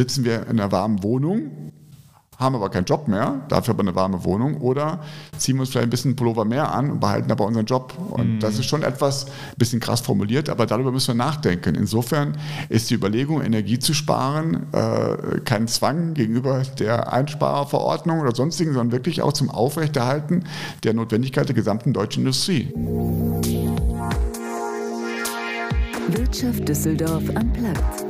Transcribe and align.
sitzen 0.00 0.24
wir 0.24 0.46
in 0.46 0.58
einer 0.58 0.72
warmen 0.72 1.02
Wohnung, 1.02 1.50
haben 2.38 2.54
aber 2.54 2.70
keinen 2.70 2.86
Job 2.86 3.06
mehr, 3.06 3.42
dafür 3.50 3.74
aber 3.74 3.82
eine 3.82 3.94
warme 3.94 4.24
Wohnung 4.24 4.56
oder 4.62 5.00
ziehen 5.36 5.56
wir 5.56 5.60
uns 5.60 5.68
vielleicht 5.68 5.88
ein 5.88 5.90
bisschen 5.90 6.16
Pullover 6.16 6.46
mehr 6.46 6.72
an 6.72 6.90
und 6.92 7.00
behalten 7.00 7.30
aber 7.30 7.44
unseren 7.44 7.66
Job. 7.66 7.92
Und 8.12 8.38
mm. 8.38 8.40
das 8.40 8.58
ist 8.58 8.64
schon 8.64 8.82
etwas, 8.82 9.26
ein 9.26 9.58
bisschen 9.58 9.78
krass 9.78 10.00
formuliert, 10.00 10.48
aber 10.48 10.64
darüber 10.64 10.90
müssen 10.90 11.08
wir 11.08 11.22
nachdenken. 11.22 11.74
Insofern 11.74 12.38
ist 12.70 12.88
die 12.88 12.94
Überlegung, 12.94 13.42
Energie 13.42 13.78
zu 13.78 13.92
sparen, 13.92 14.68
äh, 14.72 15.40
kein 15.44 15.68
Zwang 15.68 16.14
gegenüber 16.14 16.62
der 16.78 17.12
Einsparverordnung 17.12 18.20
oder 18.20 18.34
sonstigen, 18.34 18.72
sondern 18.72 18.92
wirklich 18.92 19.20
auch 19.20 19.34
zum 19.34 19.50
Aufrechterhalten 19.50 20.44
der 20.82 20.94
Notwendigkeit 20.94 21.46
der 21.46 21.54
gesamten 21.54 21.92
deutschen 21.92 22.22
Industrie. 22.22 22.72
Wirtschaft 26.08 26.66
Düsseldorf 26.66 27.24
am 27.34 27.52
Platz. 27.52 28.09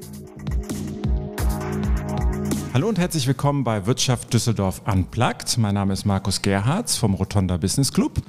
Hallo 2.73 2.87
und 2.87 2.97
herzlich 2.97 3.27
willkommen 3.27 3.65
bei 3.65 3.85
Wirtschaft 3.85 4.33
Düsseldorf 4.33 4.81
Unplugged. 4.85 5.57
Mein 5.57 5.73
Name 5.73 5.91
ist 5.91 6.05
Markus 6.05 6.41
Gerhards 6.41 6.95
vom 6.95 7.15
Rotonda 7.15 7.57
Business 7.57 7.91
Club 7.91 8.21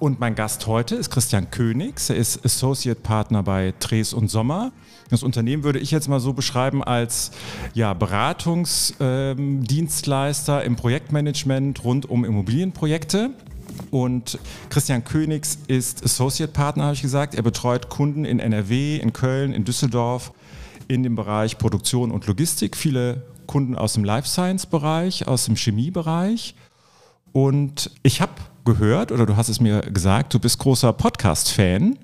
und 0.00 0.18
mein 0.18 0.34
Gast 0.34 0.66
heute 0.66 0.96
ist 0.96 1.10
Christian 1.10 1.48
Königs. 1.52 2.10
Er 2.10 2.16
ist 2.16 2.44
Associate 2.44 3.00
Partner 3.00 3.44
bei 3.44 3.72
Tres 3.78 4.12
und 4.12 4.32
Sommer. 4.32 4.72
Das 5.10 5.22
Unternehmen 5.22 5.62
würde 5.62 5.78
ich 5.78 5.92
jetzt 5.92 6.08
mal 6.08 6.18
so 6.18 6.32
beschreiben 6.32 6.82
als 6.82 7.30
ja, 7.74 7.94
Beratungsdienstleister 7.94 10.62
ähm, 10.62 10.66
im 10.66 10.74
Projektmanagement 10.74 11.84
rund 11.84 12.10
um 12.10 12.24
Immobilienprojekte. 12.24 13.30
Und 13.92 14.40
Christian 14.70 15.04
Königs 15.04 15.58
ist 15.68 16.04
Associate 16.04 16.50
Partner, 16.50 16.86
habe 16.86 16.94
ich 16.94 17.02
gesagt. 17.02 17.36
Er 17.36 17.42
betreut 17.42 17.90
Kunden 17.90 18.24
in 18.24 18.40
NRW, 18.40 18.96
in 18.96 19.12
Köln, 19.12 19.52
in 19.52 19.64
Düsseldorf 19.64 20.32
in 20.88 21.02
dem 21.02 21.14
Bereich 21.14 21.58
Produktion 21.58 22.10
und 22.10 22.26
Logistik. 22.26 22.76
Viele 22.76 23.22
Kunden 23.46 23.76
aus 23.76 23.94
dem 23.94 24.04
Life 24.04 24.28
Science 24.28 24.66
Bereich, 24.66 25.26
aus 25.28 25.44
dem 25.46 25.56
Chemiebereich. 25.56 26.54
Und 27.32 27.90
ich 28.02 28.20
habe 28.20 28.32
gehört, 28.64 29.12
oder 29.12 29.26
du 29.26 29.36
hast 29.36 29.48
es 29.48 29.60
mir 29.60 29.80
gesagt, 29.80 30.34
du 30.34 30.38
bist 30.38 30.58
großer 30.58 30.92
Podcast-Fan 30.92 31.98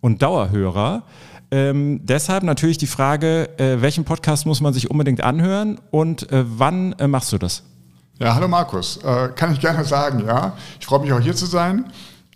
und 0.00 0.22
Dauerhörer. 0.22 1.02
Ähm, 1.50 2.00
deshalb 2.04 2.42
natürlich 2.42 2.78
die 2.78 2.86
Frage, 2.86 3.48
äh, 3.58 3.80
welchen 3.80 4.04
Podcast 4.04 4.46
muss 4.46 4.60
man 4.60 4.72
sich 4.72 4.90
unbedingt 4.90 5.22
anhören 5.22 5.78
und 5.90 6.30
äh, 6.32 6.44
wann 6.46 6.92
äh, 6.94 7.06
machst 7.06 7.32
du 7.32 7.38
das? 7.38 7.62
Ja, 8.18 8.34
hallo 8.34 8.48
Markus. 8.48 8.96
Äh, 8.98 9.28
kann 9.34 9.52
ich 9.52 9.60
gerne 9.60 9.84
sagen, 9.84 10.24
ja. 10.26 10.56
Ich 10.80 10.86
freue 10.86 11.00
mich 11.00 11.12
auch 11.12 11.20
hier 11.20 11.36
zu 11.36 11.46
sein. 11.46 11.84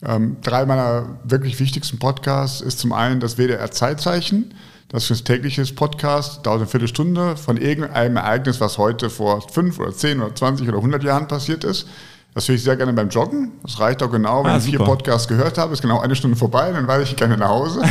Ähm, 0.02 0.36
drei 0.42 0.64
meiner 0.64 1.18
wirklich 1.24 1.58
wichtigsten 1.58 1.98
Podcasts 1.98 2.60
ist 2.60 2.78
zum 2.78 2.92
einen 2.92 3.20
das 3.20 3.36
WDR 3.36 3.70
Zeitzeichen. 3.70 4.54
Das 4.92 5.08
ist 5.08 5.22
ein 5.22 5.24
tägliches 5.24 5.72
Podcast, 5.72 6.44
dauert 6.44 6.58
eine 6.58 6.66
Viertelstunde 6.66 7.36
von 7.36 7.56
irgendeinem 7.56 8.16
Ereignis, 8.16 8.60
was 8.60 8.76
heute 8.76 9.08
vor 9.08 9.40
fünf 9.48 9.78
oder 9.78 9.92
zehn 9.92 10.20
oder 10.20 10.34
zwanzig 10.34 10.68
oder 10.68 10.82
hundert 10.82 11.04
Jahren 11.04 11.28
passiert 11.28 11.62
ist. 11.62 11.86
Das 12.34 12.48
höre 12.48 12.56
ich 12.56 12.64
sehr 12.64 12.76
gerne 12.76 12.92
beim 12.92 13.08
Joggen. 13.08 13.52
Das 13.62 13.78
reicht 13.78 14.02
auch 14.02 14.10
genau, 14.10 14.42
wenn 14.42 14.50
ah, 14.50 14.56
ich 14.56 14.64
vier 14.64 14.80
Podcasts 14.80 15.28
gehört 15.28 15.58
habe, 15.58 15.72
ist 15.74 15.82
genau 15.82 16.00
eine 16.00 16.16
Stunde 16.16 16.36
vorbei, 16.36 16.72
dann 16.72 16.88
weiß 16.88 17.08
ich 17.08 17.14
gerne 17.14 17.36
nach 17.36 17.50
Hause. 17.50 17.82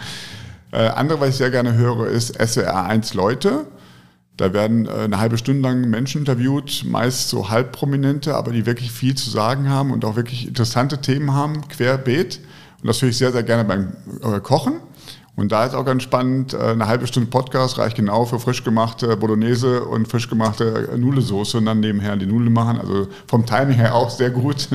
äh, 0.72 0.88
andere, 0.88 1.18
was 1.18 1.30
ich 1.30 1.36
sehr 1.36 1.50
gerne 1.50 1.72
höre, 1.72 2.08
ist 2.08 2.34
SWR 2.34 2.84
1 2.84 3.14
Leute. 3.14 3.64
Da 4.36 4.52
werden 4.52 4.84
äh, 4.84 5.04
eine 5.04 5.18
halbe 5.20 5.38
Stunde 5.38 5.62
lang 5.62 5.88
Menschen 5.88 6.20
interviewt, 6.20 6.84
meist 6.86 7.30
so 7.30 7.48
halbprominente, 7.48 8.36
aber 8.36 8.52
die 8.52 8.66
wirklich 8.66 8.92
viel 8.92 9.14
zu 9.14 9.30
sagen 9.30 9.70
haben 9.70 9.92
und 9.92 10.04
auch 10.04 10.16
wirklich 10.16 10.46
interessante 10.46 11.00
Themen 11.00 11.32
haben, 11.32 11.66
querbeet. 11.68 12.40
Und 12.82 12.86
das 12.86 13.00
höre 13.00 13.08
ich 13.08 13.16
sehr, 13.16 13.32
sehr 13.32 13.44
gerne 13.44 13.64
beim 13.64 13.94
äh, 14.22 14.40
Kochen. 14.40 14.74
Und 15.38 15.52
da 15.52 15.64
ist 15.64 15.74
auch 15.76 15.84
ganz 15.84 16.02
spannend, 16.02 16.52
äh, 16.52 16.58
eine 16.58 16.88
halbe 16.88 17.06
Stunde 17.06 17.30
Podcast 17.30 17.78
reicht 17.78 17.94
genau 17.94 18.24
für 18.24 18.40
frisch 18.40 18.64
gemachte 18.64 19.16
Bolognese 19.16 19.84
und 19.84 20.08
frisch 20.08 20.28
gemachte 20.28 20.88
Nudelsoße 20.96 21.58
und 21.58 21.66
dann 21.66 21.78
nebenher 21.78 22.16
die 22.16 22.26
Nudeln 22.26 22.52
machen. 22.52 22.80
Also 22.80 23.06
vom 23.28 23.46
Timing 23.46 23.76
her 23.76 23.94
auch 23.94 24.10
sehr 24.10 24.30
gut. 24.30 24.68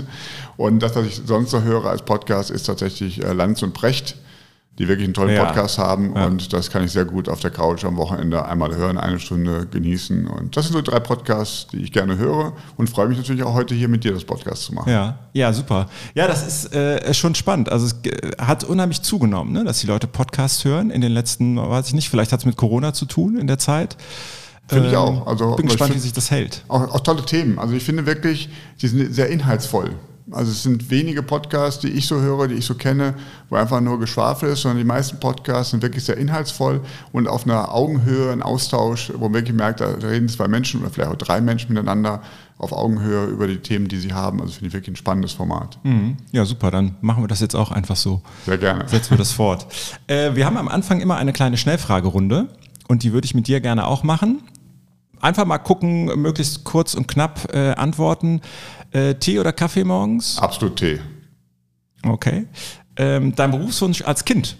Und 0.55 0.79
das, 0.79 0.95
was 0.95 1.05
ich 1.05 1.21
sonst 1.25 1.51
so 1.51 1.63
höre 1.63 1.87
als 1.87 2.03
Podcast, 2.03 2.49
ist 2.49 2.63
tatsächlich 2.63 3.21
äh, 3.21 3.33
Lanz 3.33 3.61
und 3.61 3.73
Brecht 3.73 4.15
die 4.79 4.87
wirklich 4.87 5.05
einen 5.05 5.13
tollen 5.13 5.35
ja. 5.35 5.45
Podcast 5.45 5.77
haben 5.77 6.15
ja. 6.15 6.25
und 6.25 6.51
das 6.51 6.71
kann 6.71 6.83
ich 6.83 6.91
sehr 6.91 7.05
gut 7.05 7.29
auf 7.29 7.39
der 7.39 7.51
Couch 7.51 7.85
am 7.85 7.95
Wochenende 7.97 8.45
einmal 8.45 8.75
hören, 8.75 8.97
eine 8.97 9.19
Stunde 9.19 9.67
genießen 9.67 10.25
und 10.25 10.57
das 10.57 10.65
sind 10.65 10.73
so 10.73 10.81
drei 10.81 10.99
Podcasts, 10.99 11.67
die 11.67 11.77
ich 11.77 11.91
gerne 11.91 12.17
höre 12.17 12.53
und 12.75 12.89
freue 12.89 13.07
mich 13.07 13.17
natürlich 13.17 13.43
auch 13.43 13.53
heute 13.53 13.75
hier 13.75 13.87
mit 13.87 14.03
dir 14.03 14.13
das 14.13 14.23
Podcast 14.23 14.63
zu 14.63 14.73
machen. 14.73 14.91
Ja, 14.91 15.19
ja, 15.33 15.53
super. 15.53 15.87
Ja, 16.15 16.27
das 16.27 16.47
ist 16.47 16.73
äh, 16.73 17.13
schon 17.13 17.35
spannend. 17.35 17.71
Also 17.71 17.85
es 17.85 17.95
hat 18.39 18.63
unheimlich 18.63 19.03
zugenommen, 19.03 19.53
ne, 19.53 19.63
dass 19.63 19.79
die 19.79 19.87
Leute 19.87 20.07
Podcasts 20.07 20.65
hören 20.65 20.89
in 20.89 21.01
den 21.01 21.11
letzten, 21.11 21.57
weiß 21.57 21.87
ich 21.87 21.93
nicht, 21.93 22.09
vielleicht 22.09 22.31
hat 22.31 22.39
es 22.39 22.45
mit 22.45 22.57
Corona 22.57 22.93
zu 22.93 23.05
tun 23.05 23.37
in 23.37 23.47
der 23.47 23.59
Zeit. 23.59 23.95
Finde 24.67 24.89
ich 24.89 24.95
auch. 24.95 25.27
Also, 25.27 25.55
bin 25.55 25.67
gespannt, 25.67 25.91
find, 25.91 26.01
wie 26.01 26.03
sich 26.03 26.13
das 26.13 26.31
hält. 26.31 26.63
Auch, 26.67 26.93
auch 26.93 27.01
tolle 27.01 27.23
Themen. 27.25 27.59
Also 27.59 27.73
ich 27.73 27.83
finde 27.83 28.05
wirklich, 28.05 28.49
die 28.81 28.87
sind 28.87 29.13
sehr 29.13 29.29
inhaltsvoll. 29.29 29.91
Also 30.31 30.51
es 30.51 30.63
sind 30.63 30.89
wenige 30.89 31.21
Podcasts, 31.21 31.81
die 31.81 31.89
ich 31.89 32.07
so 32.07 32.21
höre, 32.21 32.47
die 32.47 32.55
ich 32.55 32.65
so 32.65 32.75
kenne, 32.75 33.15
wo 33.49 33.55
einfach 33.55 33.81
nur 33.81 33.99
Geschwafel 33.99 34.49
ist, 34.49 34.61
sondern 34.61 34.77
die 34.77 34.85
meisten 34.85 35.19
Podcasts 35.19 35.71
sind 35.71 35.83
wirklich 35.83 36.03
sehr 36.03 36.17
inhaltsvoll 36.17 36.81
und 37.11 37.27
auf 37.27 37.45
einer 37.45 37.73
Augenhöhe, 37.73 38.31
ein 38.31 38.41
Austausch, 38.41 39.11
wo 39.15 39.25
man 39.25 39.33
wirklich 39.33 39.55
merkt, 39.55 39.81
da 39.81 39.87
reden 39.87 40.29
zwei 40.29 40.47
Menschen 40.47 40.81
oder 40.81 40.89
vielleicht 40.89 41.11
auch 41.11 41.17
drei 41.17 41.41
Menschen 41.41 41.73
miteinander 41.73 42.21
auf 42.57 42.71
Augenhöhe 42.71 43.25
über 43.25 43.47
die 43.47 43.57
Themen, 43.57 43.87
die 43.87 43.97
sie 43.97 44.13
haben. 44.13 44.39
Also 44.41 44.53
finde 44.53 44.67
ich 44.67 44.73
wirklich 44.73 44.93
ein 44.93 44.95
spannendes 44.95 45.33
Format. 45.33 45.77
Mhm. 45.83 46.17
Ja, 46.31 46.45
super. 46.45 46.71
Dann 46.71 46.95
machen 47.01 47.23
wir 47.23 47.27
das 47.27 47.41
jetzt 47.41 47.55
auch 47.55 47.71
einfach 47.71 47.95
so. 47.95 48.21
Sehr 48.45 48.57
gerne. 48.57 48.87
Setzen 48.87 49.11
wir 49.11 49.17
das 49.17 49.31
fort. 49.33 49.67
Äh, 50.07 50.35
wir 50.35 50.45
haben 50.45 50.57
am 50.57 50.67
Anfang 50.67 51.01
immer 51.01 51.17
eine 51.17 51.33
kleine 51.33 51.57
Schnellfragerunde 51.57 52.47
und 52.87 53.03
die 53.03 53.11
würde 53.11 53.25
ich 53.25 53.35
mit 53.35 53.47
dir 53.47 53.59
gerne 53.59 53.85
auch 53.85 54.03
machen. 54.03 54.41
Einfach 55.23 55.45
mal 55.45 55.57
gucken, 55.57 56.07
möglichst 56.21 56.65
kurz 56.65 56.95
und 56.95 57.07
knapp 57.07 57.47
äh, 57.53 57.71
antworten. 57.75 58.41
Äh, 58.91 59.15
Tee 59.15 59.39
oder 59.39 59.53
Kaffee 59.53 59.85
morgens? 59.85 60.37
Absolut 60.37 60.75
Tee. 60.75 60.99
Okay. 62.05 62.45
Ähm, 62.97 63.33
dein 63.33 63.51
Berufswunsch 63.51 64.01
als 64.01 64.25
Kind? 64.25 64.57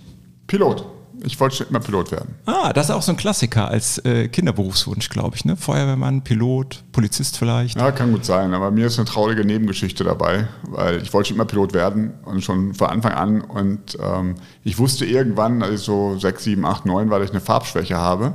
Pilot. 0.47 0.85
Ich 1.25 1.37
wollte 1.37 1.57
schon 1.57 1.67
immer 1.67 1.81
Pilot 1.81 2.13
werden. 2.13 2.35
Ah, 2.45 2.71
das 2.71 2.85
ist 2.85 2.91
auch 2.91 3.01
so 3.01 3.11
ein 3.11 3.17
Klassiker 3.17 3.67
als 3.67 3.97
äh, 4.05 4.29
Kinderberufswunsch, 4.29 5.09
glaube 5.09 5.35
ich. 5.35 5.43
Ne? 5.43 5.57
Feuerwehrmann, 5.57 6.21
Pilot, 6.21 6.85
Polizist 6.93 7.37
vielleicht. 7.37 7.77
Ja, 7.77 7.91
kann 7.91 8.13
gut 8.13 8.23
sein. 8.23 8.53
Aber 8.53 8.71
mir 8.71 8.87
ist 8.87 8.97
eine 8.97 9.05
traurige 9.05 9.43
Nebengeschichte 9.43 10.05
dabei, 10.05 10.47
weil 10.63 11.01
ich 11.01 11.11
wollte 11.11 11.27
schon 11.27 11.35
immer 11.35 11.45
Pilot 11.45 11.73
werden 11.73 12.13
und 12.23 12.41
schon 12.41 12.73
von 12.73 12.87
Anfang 12.87 13.11
an. 13.11 13.41
Und 13.41 13.97
ähm, 14.01 14.35
ich 14.63 14.79
wusste 14.79 15.05
irgendwann, 15.05 15.61
als 15.61 15.81
ich 15.81 15.85
so 15.85 16.17
sechs, 16.17 16.45
sieben, 16.45 16.65
acht, 16.65 16.85
neun 16.85 17.09
war, 17.09 17.19
dass 17.19 17.31
ich 17.31 17.35
eine 17.35 17.41
Farbschwäche 17.41 17.97
habe 17.97 18.33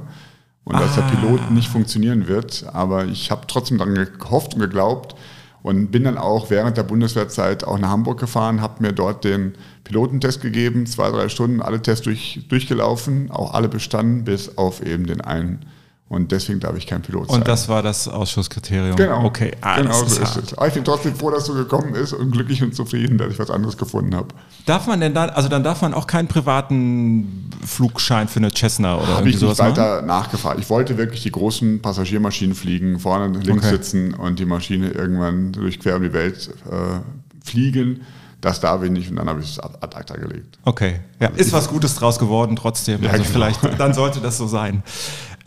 und 0.69 0.75
ah. 0.75 0.81
dass 0.81 0.97
der 0.97 1.03
Pilot 1.03 1.51
nicht 1.51 1.69
funktionieren 1.69 2.29
wird. 2.29 2.67
Aber 2.73 3.07
ich 3.07 3.31
habe 3.31 3.47
trotzdem 3.47 3.79
daran 3.79 3.95
gehofft 4.19 4.55
und 4.55 4.61
geglaubt 4.61 5.15
und 5.63 5.91
bin 5.91 6.05
dann 6.05 6.19
auch 6.19 6.51
während 6.51 6.77
der 6.77 6.83
Bundeswehrzeit 6.83 7.65
auch 7.65 7.79
nach 7.79 7.89
Hamburg 7.89 8.21
gefahren, 8.21 8.61
habe 8.61 8.83
mir 8.83 8.93
dort 8.93 9.25
den 9.25 9.55
Pilotentest 9.85 10.43
gegeben, 10.43 10.87
zwei, 10.87 11.11
drei 11.11 11.31
Stunden, 11.31 11.63
alle 11.63 11.81
Tests 11.81 12.05
durch, 12.05 12.41
durchgelaufen, 12.49 13.31
auch 13.31 13.55
alle 13.55 13.69
bestanden, 13.69 14.25
bis 14.25 14.59
auf 14.59 14.85
eben 14.85 15.07
den 15.07 15.23
einen 15.23 15.61
und 16.09 16.33
deswegen 16.33 16.59
darf 16.59 16.75
ich 16.77 16.87
kein 16.87 17.03
Pilot 17.03 17.29
sein. 17.29 17.41
Und 17.41 17.49
das 17.49 17.69
war 17.69 17.83
das 17.83 18.09
Ausschusskriterium. 18.09 18.97
Genau. 18.97 19.25
Okay, 19.25 19.53
ah, 19.61 19.81
genau 19.81 19.93
so 19.93 20.23
ist, 20.23 20.37
es. 20.37 20.55
Aber 20.55 20.67
ich 20.67 20.73
bin 20.73 20.83
trotzdem 20.83 21.15
froh, 21.15 21.31
dass 21.31 21.45
du 21.45 21.55
gekommen 21.55 21.93
bist 21.93 22.15
und 22.15 22.31
glücklich 22.31 22.63
und 22.63 22.75
zufrieden, 22.75 23.19
dass 23.19 23.31
ich 23.31 23.39
was 23.39 23.51
anderes 23.51 23.77
gefunden 23.77 24.15
habe. 24.15 24.29
Darf 24.65 24.87
man 24.87 25.01
denn 25.01 25.13
dann, 25.13 25.29
also 25.29 25.51
dann 25.51 25.63
darf 25.63 25.83
man 25.83 25.93
auch 25.93 26.07
keinen 26.07 26.27
privaten 26.27 27.51
Flugschein 27.63 28.27
für 28.29 28.39
eine 28.39 28.51
Cessna 28.51 28.97
oder 28.97 29.19
Habe 29.19 29.29
ich 29.29 29.39
nicht 29.41 29.59
weiter 29.59 29.97
machen? 29.97 30.07
nachgefahren. 30.07 30.59
Ich 30.59 30.71
wollte 30.71 30.97
wirklich 30.97 31.23
die 31.23 31.33
großen 31.33 31.83
Passagiermaschinen 31.83 32.55
fliegen, 32.55 32.99
vorne 32.99 33.39
links 33.39 33.67
okay. 33.67 33.77
sitzen 33.77 34.15
und 34.15 34.39
die 34.39 34.47
Maschine 34.47 34.89
irgendwann 34.89 35.53
durch 35.53 35.79
quer 35.79 35.97
um 35.97 36.03
die 36.03 36.15
Welt 36.15 36.49
äh, 36.71 37.01
fliegen. 37.45 38.01
Das 38.41 38.61
darf 38.61 38.85
ich 38.85 38.91
nicht 38.91 39.11
und 39.11 39.17
dann 39.17 39.29
habe 39.29 39.41
ich 39.41 39.51
es 39.51 39.59
ad 39.59 39.75
acta 39.95 40.15
gelegt. 40.15 40.59
Okay, 40.65 41.01
ja, 41.19 41.29
ist 41.29 41.53
was 41.53 41.69
Gutes 41.69 41.97
draus 41.97 42.21
geworden 42.21 42.55
trotzdem. 42.55 43.03
Ja, 43.03 43.11
also 43.11 43.25
genau. 43.25 43.33
vielleicht, 43.33 43.61
dann 43.81 43.95
sollte 43.95 44.21
das 44.21 44.39
so 44.39 44.47
sein. 44.47 44.85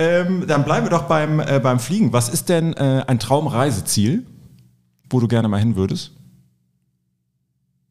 Ähm, 0.02 0.46
dann 0.48 0.64
bleiben 0.64 0.86
wir 0.86 0.90
doch 0.90 1.04
beim, 1.04 1.40
äh, 1.40 1.60
beim 1.62 1.80
Fliegen. 1.80 2.12
Was 2.12 2.30
ist 2.30 2.50
denn 2.50 2.74
äh, 2.74 3.04
ein 3.06 3.20
Traumreiseziel, 3.20 4.26
wo 5.10 5.20
du 5.20 5.28
gerne 5.28 5.48
mal 5.48 5.60
hin 5.60 5.76
würdest? 5.76 6.12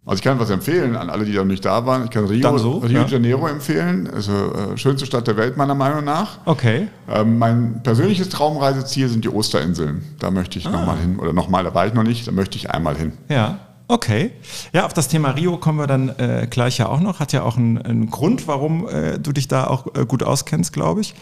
Also 0.04 0.18
ich 0.18 0.24
kann 0.24 0.40
was 0.40 0.50
empfehlen 0.50 0.96
an 0.96 1.08
alle, 1.08 1.24
die 1.24 1.32
noch 1.32 1.44
nicht 1.44 1.64
da 1.64 1.86
waren. 1.86 2.04
Ich 2.04 2.10
kann 2.10 2.24
Rio, 2.24 2.58
so, 2.58 2.78
Rio 2.78 3.00
ja. 3.00 3.04
de 3.04 3.12
Janeiro 3.12 3.46
empfehlen. 3.46 4.10
Also 4.12 4.32
äh, 4.32 4.76
schönste 4.76 5.06
Stadt 5.06 5.28
der 5.28 5.36
Welt 5.36 5.56
meiner 5.56 5.74
Meinung 5.74 6.04
nach. 6.04 6.38
Okay. 6.46 6.88
Ähm, 7.08 7.38
mein 7.38 7.82
persönliches 7.82 8.28
Traumreiseziel 8.28 9.08
sind 9.08 9.24
die 9.24 9.28
Osterinseln. 9.28 10.02
Da 10.18 10.32
möchte 10.32 10.58
ich 10.58 10.66
ah. 10.66 10.70
nochmal 10.70 10.98
hin. 10.98 11.18
Oder 11.18 11.32
nochmal, 11.32 11.62
da 11.62 11.74
war 11.74 11.86
ich 11.86 11.94
noch 11.94 12.02
nicht, 12.02 12.26
da 12.26 12.32
möchte 12.32 12.56
ich 12.56 12.70
einmal 12.70 12.96
hin. 12.96 13.12
Ja. 13.28 13.58
Okay. 13.90 14.30
Ja, 14.72 14.86
auf 14.86 14.92
das 14.92 15.08
Thema 15.08 15.30
Rio 15.30 15.56
kommen 15.56 15.76
wir 15.76 15.88
dann 15.88 16.10
äh, 16.10 16.46
gleich 16.48 16.78
ja 16.78 16.88
auch 16.88 17.00
noch. 17.00 17.18
Hat 17.18 17.32
ja 17.32 17.42
auch 17.42 17.56
einen, 17.56 17.76
einen 17.76 18.08
Grund, 18.08 18.46
warum 18.46 18.88
äh, 18.88 19.18
du 19.18 19.32
dich 19.32 19.48
da 19.48 19.66
auch 19.66 19.88
äh, 19.96 20.06
gut 20.06 20.22
auskennst, 20.22 20.72
glaube 20.72 21.00
ich. 21.00 21.16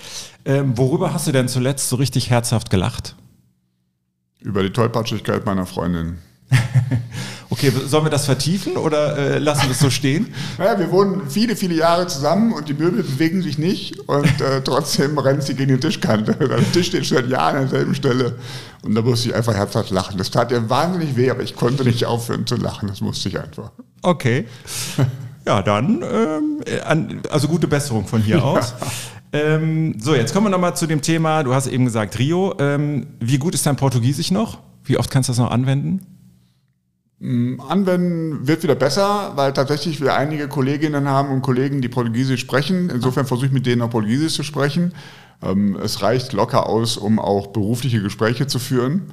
Ähm, 0.45 0.77
worüber 0.77 1.15
hast 1.15 1.27
du 1.27 1.33
denn 1.33 1.49
zuletzt 1.49 1.89
so 1.89 1.97
richtig 1.97 2.29
herzhaft 2.29 2.69
gelacht? 2.69 3.17
Über 4.41 4.63
die 4.63 4.71
Tollpatschigkeit 4.71 5.47
meiner 5.47 5.65
Freundin. 5.65 6.19
okay, 7.51 7.73
sollen 7.87 8.05
wir 8.05 8.11
das 8.11 8.27
vertiefen 8.27 8.77
oder 8.77 9.17
äh, 9.17 9.39
lassen 9.39 9.65
wir 9.65 9.71
es 9.71 9.79
so 9.79 9.91
stehen? 9.91 10.33
naja, 10.59 10.79
wir 10.79 10.91
wohnen 10.91 11.29
viele, 11.29 11.57
viele 11.57 11.75
Jahre 11.75 12.07
zusammen 12.07 12.53
und 12.53 12.69
die 12.69 12.75
Möbel 12.75 13.03
bewegen 13.03 13.43
sich 13.43 13.59
nicht 13.59 13.99
und 14.01 14.41
äh, 14.41 14.63
trotzdem 14.63 15.19
rennt 15.19 15.43
sie 15.43 15.55
gegen 15.55 15.75
die 15.75 15.81
Tischkante. 15.81 16.35
Der 16.49 16.73
Tisch 16.73 16.89
steht 16.89 17.07
schon 17.07 17.19
seit 17.19 17.29
Jahren 17.29 17.57
an 17.57 17.63
derselben 17.69 17.95
Stelle 17.95 18.37
und 18.83 18.95
da 18.95 19.03
musste 19.03 19.29
ich 19.29 19.35
einfach 19.35 19.55
herzhaft 19.55 19.91
lachen. 19.91 20.19
Das 20.19 20.31
tat 20.31 20.51
ihr 20.51 20.69
wahnsinnig 20.69 21.17
weh, 21.17 21.31
aber 21.31 21.43
ich 21.43 21.57
konnte 21.57 21.85
nicht 21.85 22.05
aufhören 22.07 22.47
zu 22.47 22.57
lachen. 22.57 22.89
Das 22.89 23.01
musste 23.01 23.29
ich 23.29 23.39
einfach. 23.39 23.73
Okay. 24.03 24.47
Ja, 25.47 25.63
dann, 25.63 26.03
ähm, 26.03 27.23
also 27.31 27.49
gute 27.49 27.67
Besserung 27.67 28.07
von 28.07 28.21
hier 28.21 28.45
aus. 28.45 28.75
Ähm, 29.33 29.97
so, 29.99 30.15
jetzt 30.15 30.33
kommen 30.33 30.47
wir 30.47 30.51
nochmal 30.51 30.77
zu 30.77 30.87
dem 30.87 31.03
Thema, 31.03 31.43
du 31.43 31.55
hast 31.55 31.67
eben 31.67 31.85
gesagt 31.85 32.19
Rio. 32.19 32.55
Ähm, 32.59 33.07
wie 33.21 33.39
gut 33.39 33.55
ist 33.55 33.67
dein 33.67 33.77
Portugiesisch 33.77 34.31
noch? 34.31 34.59
Wie 34.85 34.97
oft 34.97 35.11
kannst 35.11 35.29
du 35.29 35.33
das 35.33 35.39
noch 35.39 35.51
anwenden? 35.51 36.18
Mm, 37.21 37.61
anwenden 37.61 38.47
wird 38.47 38.63
wieder 38.63 38.77
besser, 38.77 39.33
weil 39.35 39.53
tatsächlich 39.53 40.01
wir 40.01 40.15
einige 40.15 40.47
Kolleginnen 40.47 41.09
haben 41.09 41.31
und 41.31 41.43
Kollegen, 41.43 41.81
die 41.81 41.89
Portugiesisch 41.89 42.41
sprechen. 42.41 42.91
Insofern 42.91 43.27
versuche 43.27 43.47
ich 43.47 43.53
mit 43.53 43.67
denen 43.67 43.83
auch 43.83 43.91
Portugiesisch 43.91 44.35
zu 44.35 44.43
sprechen. 44.45 44.93
Ähm, 45.43 45.77
es 45.83 46.03
reicht 46.03 46.33
locker 46.33 46.69
aus, 46.69 46.97
um 46.97 47.19
auch 47.19 47.49
berufliche 47.49 48.01
Gespräche 48.03 48.47
zu 48.47 48.59
führen. 48.59 49.13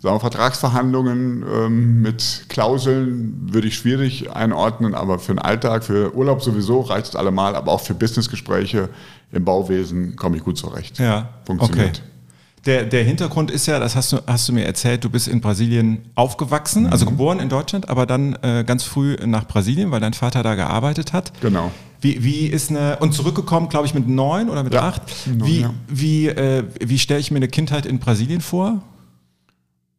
Sagen 0.00 0.14
wir, 0.14 0.20
Vertragsverhandlungen 0.20 1.44
ähm, 1.52 2.02
mit 2.02 2.44
Klauseln 2.48 3.52
würde 3.52 3.66
ich 3.66 3.74
schwierig 3.74 4.30
einordnen, 4.30 4.94
aber 4.94 5.18
für 5.18 5.32
den 5.32 5.40
Alltag, 5.40 5.84
für 5.84 6.14
Urlaub 6.14 6.42
sowieso 6.42 6.82
reicht 6.82 7.08
es 7.08 7.16
allemal, 7.16 7.56
aber 7.56 7.72
auch 7.72 7.80
für 7.80 7.94
Businessgespräche 7.94 8.90
im 9.32 9.44
Bauwesen 9.44 10.14
komme 10.14 10.36
ich 10.36 10.44
gut 10.44 10.56
zurecht. 10.56 10.98
Ja, 10.98 11.30
funktioniert. 11.44 11.98
Okay. 11.98 12.17
Der, 12.66 12.84
der 12.84 13.04
Hintergrund 13.04 13.50
ist 13.50 13.66
ja, 13.66 13.78
das 13.78 13.96
hast 13.96 14.12
du, 14.12 14.18
hast 14.26 14.48
du 14.48 14.52
mir 14.52 14.64
erzählt, 14.64 15.04
du 15.04 15.10
bist 15.10 15.28
in 15.28 15.40
Brasilien 15.40 16.02
aufgewachsen, 16.14 16.86
also 16.86 17.04
mhm. 17.04 17.10
geboren 17.10 17.40
in 17.40 17.48
Deutschland, 17.48 17.88
aber 17.88 18.06
dann 18.06 18.36
äh, 18.42 18.64
ganz 18.66 18.84
früh 18.84 19.16
nach 19.24 19.46
Brasilien, 19.46 19.90
weil 19.90 20.00
dein 20.00 20.14
Vater 20.14 20.42
da 20.42 20.54
gearbeitet 20.54 21.12
hat. 21.12 21.32
Genau. 21.40 21.70
Wie, 22.00 22.22
wie 22.22 22.46
ist 22.46 22.70
eine, 22.70 22.98
und 22.98 23.12
zurückgekommen, 23.12 23.68
glaube 23.68 23.86
ich, 23.86 23.94
mit 23.94 24.08
neun 24.08 24.50
oder 24.50 24.62
mit 24.62 24.74
ja, 24.74 24.82
acht. 24.82 25.02
Wie, 25.26 25.62
ja. 25.62 25.74
wie, 25.88 26.28
äh, 26.28 26.64
wie 26.80 26.98
stelle 26.98 27.20
ich 27.20 27.30
mir 27.30 27.38
eine 27.38 27.48
Kindheit 27.48 27.86
in 27.86 27.98
Brasilien 27.98 28.40
vor? 28.40 28.82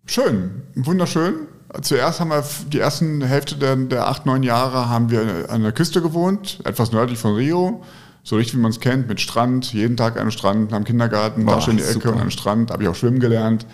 Schön, 0.05 0.63
wunderschön. 0.75 1.33
Zuerst 1.81 2.19
haben 2.19 2.29
wir 2.29 2.43
die 2.71 2.79
ersten 2.79 3.21
Hälfte 3.21 3.55
der, 3.55 3.75
der 3.75 4.07
acht, 4.07 4.25
neun 4.25 4.43
Jahre 4.43 4.89
haben 4.89 5.11
wir 5.11 5.49
an 5.49 5.61
der 5.61 5.71
Küste 5.71 6.01
gewohnt, 6.01 6.59
etwas 6.63 6.91
nördlich 6.91 7.19
von 7.19 7.35
Rio 7.35 7.83
so 8.23 8.35
richtig 8.35 8.57
wie 8.57 8.61
man 8.61 8.71
es 8.71 8.79
kennt, 8.79 9.07
mit 9.07 9.19
Strand, 9.19 9.73
jeden 9.73 9.97
Tag 9.97 10.19
einen 10.19 10.31
Strand, 10.31 10.73
am 10.73 10.83
Kindergarten, 10.83 11.45
war 11.45 11.61
schon 11.61 11.71
in 11.71 11.77
die 11.77 11.83
Ecke 11.83 11.93
super. 11.93 12.13
und 12.13 12.21
am 12.21 12.29
Strand, 12.29 12.71
habe 12.71 12.83
ich 12.83 12.89
auch 12.89 12.95
schwimmen 12.95 13.19
gelernt 13.19 13.65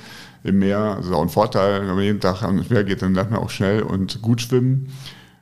im 0.43 0.59
Meer. 0.59 0.95
Das 0.97 1.07
ist 1.07 1.11
auch 1.11 1.21
ein 1.21 1.29
Vorteil, 1.29 1.81
wenn 1.81 1.95
man 1.95 2.03
jeden 2.03 2.19
Tag 2.19 2.43
ans 2.43 2.69
Meer 2.69 2.83
geht, 2.83 3.01
dann 3.01 3.13
lernt 3.13 3.31
man 3.31 3.39
auch 3.39 3.49
schnell 3.49 3.81
und 3.81 4.21
gut 4.21 4.41
schwimmen. 4.41 4.89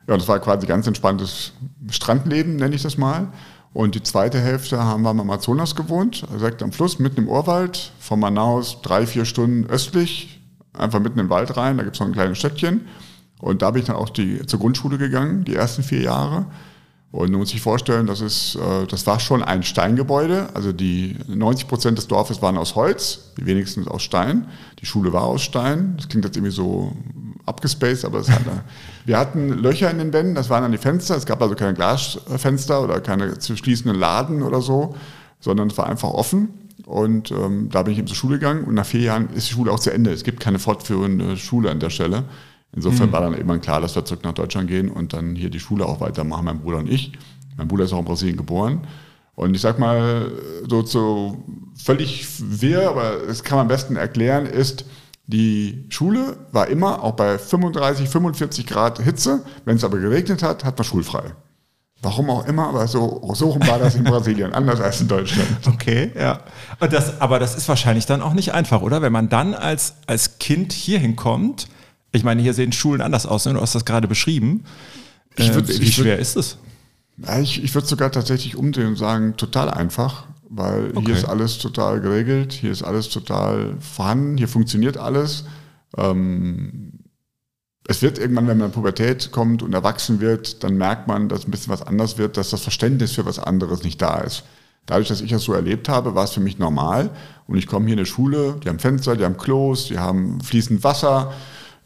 Ja, 0.06 0.16
das 0.16 0.28
war 0.28 0.38
quasi 0.38 0.66
ganz 0.66 0.86
entspanntes 0.86 1.52
Strandleben, 1.90 2.56
nenne 2.56 2.74
ich 2.74 2.82
das 2.82 2.98
mal. 2.98 3.28
Und 3.72 3.96
die 3.96 4.02
zweite 4.02 4.38
Hälfte 4.40 4.82
haben 4.82 5.02
wir 5.02 5.10
am 5.10 5.20
Amazonas 5.20 5.74
gewohnt, 5.74 6.24
direkt 6.38 6.62
am 6.62 6.72
Fluss, 6.72 6.98
mitten 7.00 7.22
im 7.22 7.28
Urwald, 7.28 7.92
von 7.98 8.20
Manaus 8.20 8.80
drei, 8.82 9.04
vier 9.04 9.24
Stunden 9.24 9.66
östlich, 9.66 10.40
einfach 10.72 11.00
mitten 11.00 11.18
im 11.18 11.28
Wald 11.28 11.56
rein, 11.56 11.76
da 11.76 11.82
gibt 11.82 11.96
es 11.96 12.00
noch 12.00 12.06
ein 12.06 12.12
kleines 12.12 12.38
Städtchen. 12.38 12.82
Und 13.40 13.62
da 13.62 13.72
bin 13.72 13.80
ich 13.80 13.86
dann 13.86 13.96
auch 13.96 14.10
die, 14.10 14.46
zur 14.46 14.60
Grundschule 14.60 14.96
gegangen, 14.96 15.44
die 15.44 15.54
ersten 15.56 15.82
vier 15.82 16.02
Jahre. 16.02 16.46
Und 17.14 17.30
man 17.30 17.38
muss 17.38 17.50
sich 17.50 17.60
vorstellen, 17.60 18.08
das, 18.08 18.20
ist, 18.20 18.56
äh, 18.56 18.88
das 18.88 19.06
war 19.06 19.20
schon 19.20 19.40
ein 19.40 19.62
Steingebäude. 19.62 20.48
Also 20.52 20.72
die 20.72 21.16
90 21.28 21.68
Prozent 21.68 21.96
des 21.96 22.08
Dorfes 22.08 22.42
waren 22.42 22.58
aus 22.58 22.74
Holz, 22.74 23.30
die 23.38 23.46
wenigsten 23.46 23.86
aus 23.86 24.02
Stein. 24.02 24.48
Die 24.80 24.86
Schule 24.86 25.12
war 25.12 25.22
aus 25.22 25.42
Stein. 25.42 25.94
Das 25.96 26.08
klingt 26.08 26.24
jetzt 26.24 26.36
irgendwie 26.36 26.50
so 26.50 26.90
abgespaced, 27.46 28.04
aber 28.04 28.18
es 28.18 28.28
hat, 28.28 28.40
wir 29.04 29.16
hatten 29.16 29.50
Löcher 29.50 29.92
in 29.92 29.98
den 29.98 30.12
Wänden, 30.12 30.34
das 30.34 30.50
waren 30.50 30.62
dann 30.62 30.72
die 30.72 30.78
Fenster. 30.78 31.16
Es 31.16 31.24
gab 31.24 31.40
also 31.40 31.54
keine 31.54 31.74
Glasfenster 31.74 32.82
oder 32.82 33.00
keine 33.00 33.38
zu 33.38 33.56
schließenden 33.56 33.96
Laden 33.96 34.42
oder 34.42 34.60
so, 34.60 34.96
sondern 35.38 35.68
es 35.68 35.78
war 35.78 35.86
einfach 35.86 36.10
offen. 36.10 36.48
Und 36.84 37.30
ähm, 37.30 37.68
da 37.70 37.84
bin 37.84 37.92
ich 37.92 38.00
eben 38.00 38.08
zur 38.08 38.16
Schule 38.16 38.40
gegangen 38.40 38.64
und 38.64 38.74
nach 38.74 38.86
vier 38.86 39.02
Jahren 39.02 39.28
ist 39.34 39.48
die 39.48 39.52
Schule 39.52 39.70
auch 39.70 39.78
zu 39.78 39.92
Ende. 39.92 40.10
Es 40.10 40.24
gibt 40.24 40.40
keine 40.40 40.58
fortführende 40.58 41.36
Schule 41.36 41.70
an 41.70 41.78
der 41.78 41.90
Stelle. 41.90 42.24
Insofern 42.74 43.08
mhm. 43.08 43.12
war 43.12 43.20
dann 43.20 43.34
irgendwann 43.34 43.60
klar, 43.60 43.80
dass 43.80 43.94
wir 43.94 44.04
zurück 44.04 44.24
nach 44.24 44.32
Deutschland 44.32 44.68
gehen 44.68 44.90
und 44.90 45.12
dann 45.12 45.36
hier 45.36 45.50
die 45.50 45.60
Schule 45.60 45.86
auch 45.86 46.00
weitermachen, 46.00 46.44
mein 46.44 46.60
Bruder 46.60 46.78
und 46.78 46.88
ich. 46.88 47.12
Mein 47.56 47.68
Bruder 47.68 47.84
ist 47.84 47.92
auch 47.92 48.00
in 48.00 48.04
Brasilien 48.04 48.36
geboren. 48.36 48.80
Und 49.36 49.54
ich 49.54 49.60
sag 49.60 49.78
mal, 49.78 50.30
so, 50.68 50.82
so 50.82 51.44
völlig 51.76 52.26
wirr, 52.38 52.88
aber 52.88 53.18
das 53.26 53.42
kann 53.42 53.56
man 53.56 53.64
am 53.64 53.68
besten 53.68 53.96
erklären, 53.96 54.46
ist, 54.46 54.84
die 55.26 55.86
Schule 55.88 56.36
war 56.52 56.68
immer, 56.68 57.02
auch 57.02 57.12
bei 57.12 57.38
35, 57.38 58.08
45 58.08 58.66
Grad 58.66 59.00
Hitze, 59.00 59.42
wenn 59.64 59.76
es 59.76 59.84
aber 59.84 59.98
geregnet 59.98 60.42
hat, 60.42 60.64
hat 60.64 60.76
man 60.76 60.84
schulfrei. 60.84 61.32
Warum 62.02 62.28
auch 62.28 62.46
immer, 62.46 62.68
aber 62.68 62.86
so, 62.86 63.22
so 63.34 63.50
rum 63.50 63.66
war 63.66 63.78
das 63.78 63.94
in 63.94 64.04
Brasilien, 64.04 64.52
anders 64.52 64.80
als 64.80 65.00
in 65.00 65.08
Deutschland. 65.08 65.48
Okay, 65.66 66.12
ja. 66.14 66.40
Das, 66.78 67.20
aber 67.20 67.38
das 67.38 67.56
ist 67.56 67.66
wahrscheinlich 67.68 68.04
dann 68.04 68.20
auch 68.20 68.34
nicht 68.34 68.52
einfach, 68.52 68.82
oder? 68.82 69.00
Wenn 69.00 69.12
man 69.12 69.30
dann 69.30 69.54
als, 69.54 69.94
als 70.06 70.38
Kind 70.38 70.72
hier 70.74 70.98
hinkommt 70.98 71.68
ich 72.14 72.24
meine, 72.24 72.40
hier 72.40 72.54
sehen 72.54 72.72
Schulen 72.72 73.00
anders 73.00 73.26
aus, 73.26 73.44
ne? 73.44 73.54
du 73.54 73.60
hast 73.60 73.74
das 73.74 73.84
gerade 73.84 74.08
beschrieben. 74.08 74.64
Äh, 75.36 75.54
würd, 75.54 75.68
wie 75.80 75.92
schwer 75.92 76.12
würd, 76.12 76.20
ist 76.20 76.36
es? 76.36 76.58
Ich, 77.42 77.62
ich 77.62 77.74
würde 77.74 77.86
sogar 77.86 78.10
tatsächlich 78.12 78.56
umdrehen 78.56 78.88
und 78.88 78.96
sagen, 78.96 79.36
total 79.36 79.70
einfach, 79.70 80.26
weil 80.48 80.92
okay. 80.94 81.06
hier 81.06 81.16
ist 81.16 81.24
alles 81.24 81.58
total 81.58 82.00
geregelt, 82.00 82.52
hier 82.52 82.70
ist 82.70 82.82
alles 82.82 83.08
total 83.08 83.76
vorhanden, 83.80 84.36
hier 84.36 84.48
funktioniert 84.48 84.96
alles. 84.96 85.44
Ähm, 85.96 87.00
es 87.86 88.00
wird 88.00 88.18
irgendwann, 88.18 88.46
wenn 88.46 88.58
man 88.58 88.68
in 88.68 88.72
Pubertät 88.72 89.30
kommt 89.32 89.62
und 89.62 89.74
erwachsen 89.74 90.20
wird, 90.20 90.62
dann 90.62 90.76
merkt 90.76 91.08
man, 91.08 91.28
dass 91.28 91.46
ein 91.46 91.50
bisschen 91.50 91.72
was 91.72 91.82
anders 91.82 92.16
wird, 92.16 92.36
dass 92.36 92.50
das 92.50 92.62
Verständnis 92.62 93.12
für 93.12 93.26
was 93.26 93.38
anderes 93.38 93.82
nicht 93.82 94.00
da 94.00 94.18
ist. 94.18 94.44
Dadurch, 94.86 95.08
dass 95.08 95.20
ich 95.20 95.30
das 95.30 95.42
so 95.42 95.52
erlebt 95.52 95.88
habe, 95.88 96.14
war 96.14 96.24
es 96.24 96.32
für 96.32 96.40
mich 96.40 96.58
normal. 96.58 97.10
Und 97.46 97.56
ich 97.56 97.66
komme 97.66 97.86
hier 97.86 97.94
in 97.94 97.98
eine 97.98 98.06
Schule, 98.06 98.56
die 98.62 98.68
haben 98.68 98.78
Fenster, 98.78 99.16
die 99.16 99.24
haben 99.24 99.36
Klos, 99.36 99.86
die 99.86 99.98
haben 99.98 100.40
fließend 100.40 100.84
Wasser, 100.84 101.32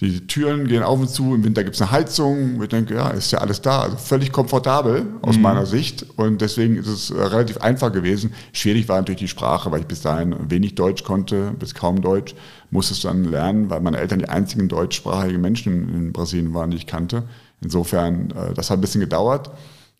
die 0.01 0.27
Türen 0.29 0.69
gehen 0.69 0.85
auf 0.85 1.01
und 1.01 1.11
zu, 1.11 1.35
im 1.35 1.43
Winter 1.43 1.65
gibt 1.65 1.75
es 1.75 1.83
eine 1.83 1.91
Heizung. 1.91 2.63
Ich 2.63 2.69
denke, 2.69 2.95
ja, 2.95 3.09
ist 3.09 3.33
ja 3.33 3.41
alles 3.41 3.61
da. 3.61 3.83
Also 3.83 3.97
völlig 3.97 4.31
komfortabel 4.31 5.07
aus 5.23 5.37
mhm. 5.37 5.43
meiner 5.43 5.67
Sicht. 5.67 6.07
Und 6.17 6.41
deswegen 6.41 6.77
ist 6.77 6.87
es 6.87 7.11
äh, 7.11 7.21
relativ 7.21 7.59
einfach 7.59 7.93
gewesen. 7.93 8.33
Schwierig 8.53 8.89
war 8.89 8.99
natürlich 8.99 9.21
die 9.21 9.29
Sprache, 9.29 9.73
weil 9.73 9.81
ich 9.81 9.87
bis 9.87 10.03
dahin 10.03 10.37
wenig 10.49 10.77
Deutsch 10.77 11.03
konnte, 11.03 11.53
bis 11.59 11.75
kaum 11.75 12.01
Deutsch. 12.01 12.37
Musste 12.71 12.95
es 12.95 13.01
dann 13.01 13.25
lernen, 13.25 13.71
weil 13.71 13.81
meine 13.81 13.99
Eltern 13.99 14.21
die 14.21 14.29
einzigen 14.29 14.69
deutschsprachigen 14.69 15.41
Menschen 15.41 15.93
in 15.93 16.13
Brasilien 16.13 16.55
waren, 16.55 16.71
die 16.71 16.77
ich 16.77 16.87
kannte. 16.87 17.25
Insofern, 17.61 18.31
äh, 18.31 18.55
das 18.55 18.71
hat 18.71 18.79
ein 18.79 18.83
bisschen 18.83 19.01
gedauert. 19.01 19.51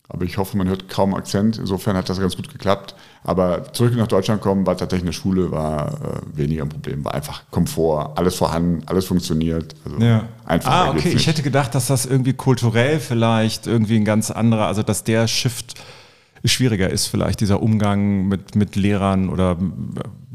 Aber 0.07 0.23
ich 0.23 0.37
hoffe, 0.37 0.57
man 0.57 0.69
hört 0.69 0.87
kaum 0.87 1.13
Akzent. 1.13 1.57
Insofern 1.57 1.97
hat 1.97 2.09
das 2.09 2.19
ganz 2.19 2.37
gut 2.37 2.49
geklappt. 2.49 2.95
Aber 3.23 3.73
zurück 3.73 3.95
nach 3.95 4.07
Deutschland 4.07 4.41
kommen, 4.41 4.65
war 4.65 4.77
tatsächlich 4.77 5.05
eine 5.05 5.13
Schule, 5.13 5.51
war 5.51 5.93
äh, 5.93 6.37
weniger 6.37 6.63
ein 6.63 6.69
Problem. 6.69 7.03
War 7.03 7.13
einfach 7.13 7.43
Komfort, 7.51 8.17
alles 8.17 8.35
vorhanden, 8.35 8.83
alles 8.85 9.05
funktioniert. 9.05 9.75
Also 9.85 9.99
ja. 9.99 10.23
einfach. 10.45 10.71
Ah, 10.71 10.89
okay. 10.91 11.09
Ich 11.09 11.27
hätte 11.27 11.43
gedacht, 11.43 11.75
dass 11.75 11.87
das 11.87 12.05
irgendwie 12.05 12.33
kulturell 12.33 12.99
vielleicht 12.99 13.67
irgendwie 13.67 13.97
ein 13.97 14.05
ganz 14.05 14.31
anderer, 14.31 14.67
also 14.67 14.83
dass 14.83 15.03
der 15.03 15.27
Shift 15.27 15.75
schwieriger 16.45 16.89
ist, 16.89 17.07
vielleicht 17.07 17.41
dieser 17.41 17.61
Umgang 17.61 18.27
mit, 18.27 18.55
mit 18.55 18.77
Lehrern 18.77 19.29
oder 19.29 19.57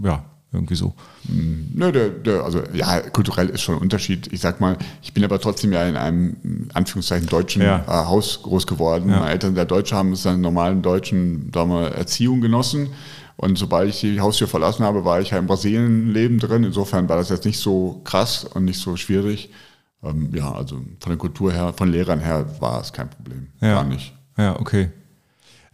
ja, 0.03 0.25
irgendwie 0.55 0.75
so. 0.75 0.95
Hm, 1.27 1.71
ne, 1.75 1.93
der, 1.93 2.09
der, 2.11 2.45
also 2.45 2.63
ja, 2.73 3.01
kulturell 3.01 3.49
ist 3.49 3.63
schon 3.63 3.77
ein 3.77 3.81
Unterschied. 3.81 4.33
Ich 4.33 4.41
sag 4.41 4.61
mal, 4.61 4.77
ich 5.03 5.13
bin 5.13 5.25
aber 5.25 5.41
trotzdem 5.41 5.73
ja 5.73 5.87
in 5.87 5.97
einem 5.97 6.69
Anführungszeichen 6.73 7.29
deutschen 7.29 7.63
ja. 7.63 7.85
äh, 7.87 8.07
Haus 8.07 8.43
groß 8.43 8.67
geworden. 8.67 9.11
Ja. 9.11 9.21
Meine 9.21 9.33
Eltern 9.33 9.55
der 9.55 9.65
Deutsche 9.65 9.97
haben 9.97 10.13
es 10.13 10.27
einen 10.27 10.41
normalen 10.41 10.83
deutschen 10.83 11.51
mal, 11.55 11.93
Erziehung 11.93 12.41
genossen. 12.41 12.89
Und 13.37 13.59
sobald 13.59 13.89
ich 13.89 14.01
die 14.01 14.21
Haustür 14.21 14.47
verlassen 14.47 14.85
habe, 14.85 15.05
war 15.05 15.21
ich 15.21 15.31
ja 15.31 15.39
im 15.39 15.47
Brasilien-Leben 15.47 16.39
drin. 16.39 16.65
Insofern 16.65 17.09
war 17.09 17.17
das 17.17 17.31
jetzt 17.31 17.45
nicht 17.45 17.59
so 17.59 18.01
krass 18.05 18.45
und 18.45 18.65
nicht 18.65 18.81
so 18.81 18.97
schwierig. 18.97 19.51
Ähm, 20.03 20.31
ja, 20.33 20.53
also 20.53 20.77
von 20.77 21.11
der 21.11 21.17
Kultur 21.17 21.53
her, 21.53 21.73
von 21.77 21.91
Lehrern 21.91 22.21
her 22.21 22.47
war 22.61 22.81
es 22.81 22.93
kein 22.93 23.11
Problem. 23.11 23.49
Ja. 23.61 23.75
Gar 23.75 23.85
nicht. 23.85 24.15
Ja, 24.37 24.59
okay. 24.61 24.91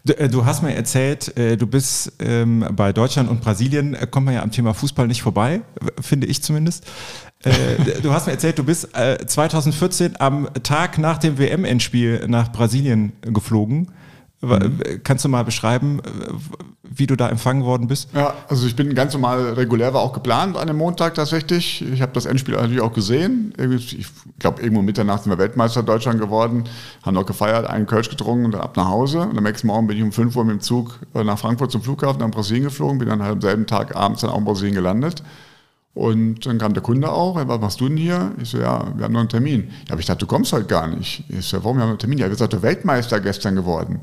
Äh, 0.09 0.29
du 0.29 0.45
hast 0.45 0.63
mir 0.63 0.75
erzählt, 0.75 1.37
äh, 1.37 1.57
du 1.57 1.67
bist 1.67 2.13
ähm, 2.21 2.65
bei 2.73 2.93
Deutschland 2.93 3.29
und 3.29 3.41
Brasilien, 3.41 3.95
äh, 3.95 4.07
kommt 4.11 4.27
man 4.27 4.35
ja 4.35 4.43
am 4.43 4.51
Thema 4.51 4.75
Fußball 4.75 5.07
nicht 5.07 5.23
vorbei, 5.23 5.63
finde 6.01 6.27
ich 6.27 6.43
zumindest. 6.43 6.87
Du 8.03 8.13
hast 8.13 8.27
mir 8.27 8.33
erzählt, 8.33 8.59
du 8.59 8.65
bist 8.65 8.89
2014 8.93 10.21
am 10.21 10.47
Tag 10.63 10.99
nach 10.99 11.17
dem 11.17 11.39
WM-Endspiel 11.39 12.27
nach 12.29 12.53
Brasilien 12.53 13.13
geflogen. 13.23 13.89
Mhm. 14.43 15.03
Kannst 15.05 15.25
du 15.25 15.29
mal 15.29 15.45
beschreiben, 15.45 16.01
wie 16.83 17.07
du 17.07 17.17
da 17.17 17.29
empfangen 17.29 17.65
worden 17.65 17.87
bist? 17.87 18.09
Ja, 18.15 18.35
also 18.49 18.67
ich 18.67 18.75
bin 18.75 18.95
ganz 18.95 19.13
normal, 19.13 19.53
regulär 19.53 19.95
war 19.95 20.01
auch 20.01 20.13
geplant 20.13 20.57
an 20.57 20.67
dem 20.67 20.77
Montag 20.77 21.15
tatsächlich. 21.15 21.83
Ich 21.83 22.03
habe 22.03 22.13
das 22.13 22.27
Endspiel 22.27 22.55
natürlich 22.55 22.81
auch 22.81 22.93
gesehen. 22.93 23.53
Ich 23.77 24.07
glaube, 24.39 24.63
irgendwo 24.63 24.83
Mitternacht 24.83 25.23
sind 25.23 25.33
wir 25.33 25.39
Weltmeister 25.39 25.83
Deutschland 25.83 26.21
geworden, 26.21 26.65
haben 27.03 27.15
noch 27.15 27.27
gefeiert, 27.27 27.67
einen 27.67 27.87
Kölsch 27.87 28.09
getrunken 28.09 28.47
und 28.47 28.53
dann 28.53 28.63
ab 28.63 28.77
nach 28.77 28.89
Hause. 28.89 29.21
Und 29.21 29.39
am 29.39 29.45
nächsten 29.45 29.67
Morgen 29.67 29.87
bin 29.87 29.97
ich 29.97 30.03
um 30.03 30.13
5 30.13 30.35
Uhr 30.35 30.45
mit 30.45 30.57
dem 30.57 30.61
Zug 30.61 30.99
äh, 31.15 31.23
nach 31.23 31.39
Frankfurt 31.39 31.71
zum 31.71 31.83
Flughafen, 31.83 32.21
nach 32.21 32.31
Brasilien 32.31 32.65
geflogen, 32.65 32.99
bin 32.99 33.09
dann 33.09 33.23
halt 33.23 33.33
am 33.33 33.41
selben 33.41 33.67
Tag 33.67 33.95
abends 33.95 34.23
dann 34.23 34.31
auch 34.31 34.39
in 34.39 34.45
Brasilien 34.45 34.75
gelandet. 34.75 35.23
Und 35.93 36.47
dann 36.47 36.59
kam 36.59 36.73
der 36.73 36.83
Kunde 36.83 37.11
auch, 37.11 37.35
was 37.35 37.61
machst 37.61 37.81
du 37.81 37.89
denn 37.89 37.97
hier? 37.97 38.33
Ich 38.41 38.51
so, 38.51 38.59
ja, 38.59 38.87
wir 38.97 39.05
haben 39.05 39.13
noch 39.13 39.21
einen 39.21 39.29
Termin. 39.29 39.71
Ja, 39.87 39.93
aber 39.93 40.01
ich 40.01 40.07
dachte, 40.07 40.21
du 40.21 40.27
kommst 40.27 40.53
heute 40.53 40.67
gar 40.67 40.87
nicht. 40.87 41.25
Ich 41.29 41.47
so, 41.47 41.63
warum, 41.65 41.79
wir 41.79 41.83
haben 41.83 41.91
einen 41.91 41.99
Termin? 41.99 42.19
Ja, 42.19 42.29
wir 42.29 42.37
sind 42.37 42.53
doch 42.53 42.63
Weltmeister 42.63 43.21
gestern 43.21 43.57
geworden. 43.57 44.01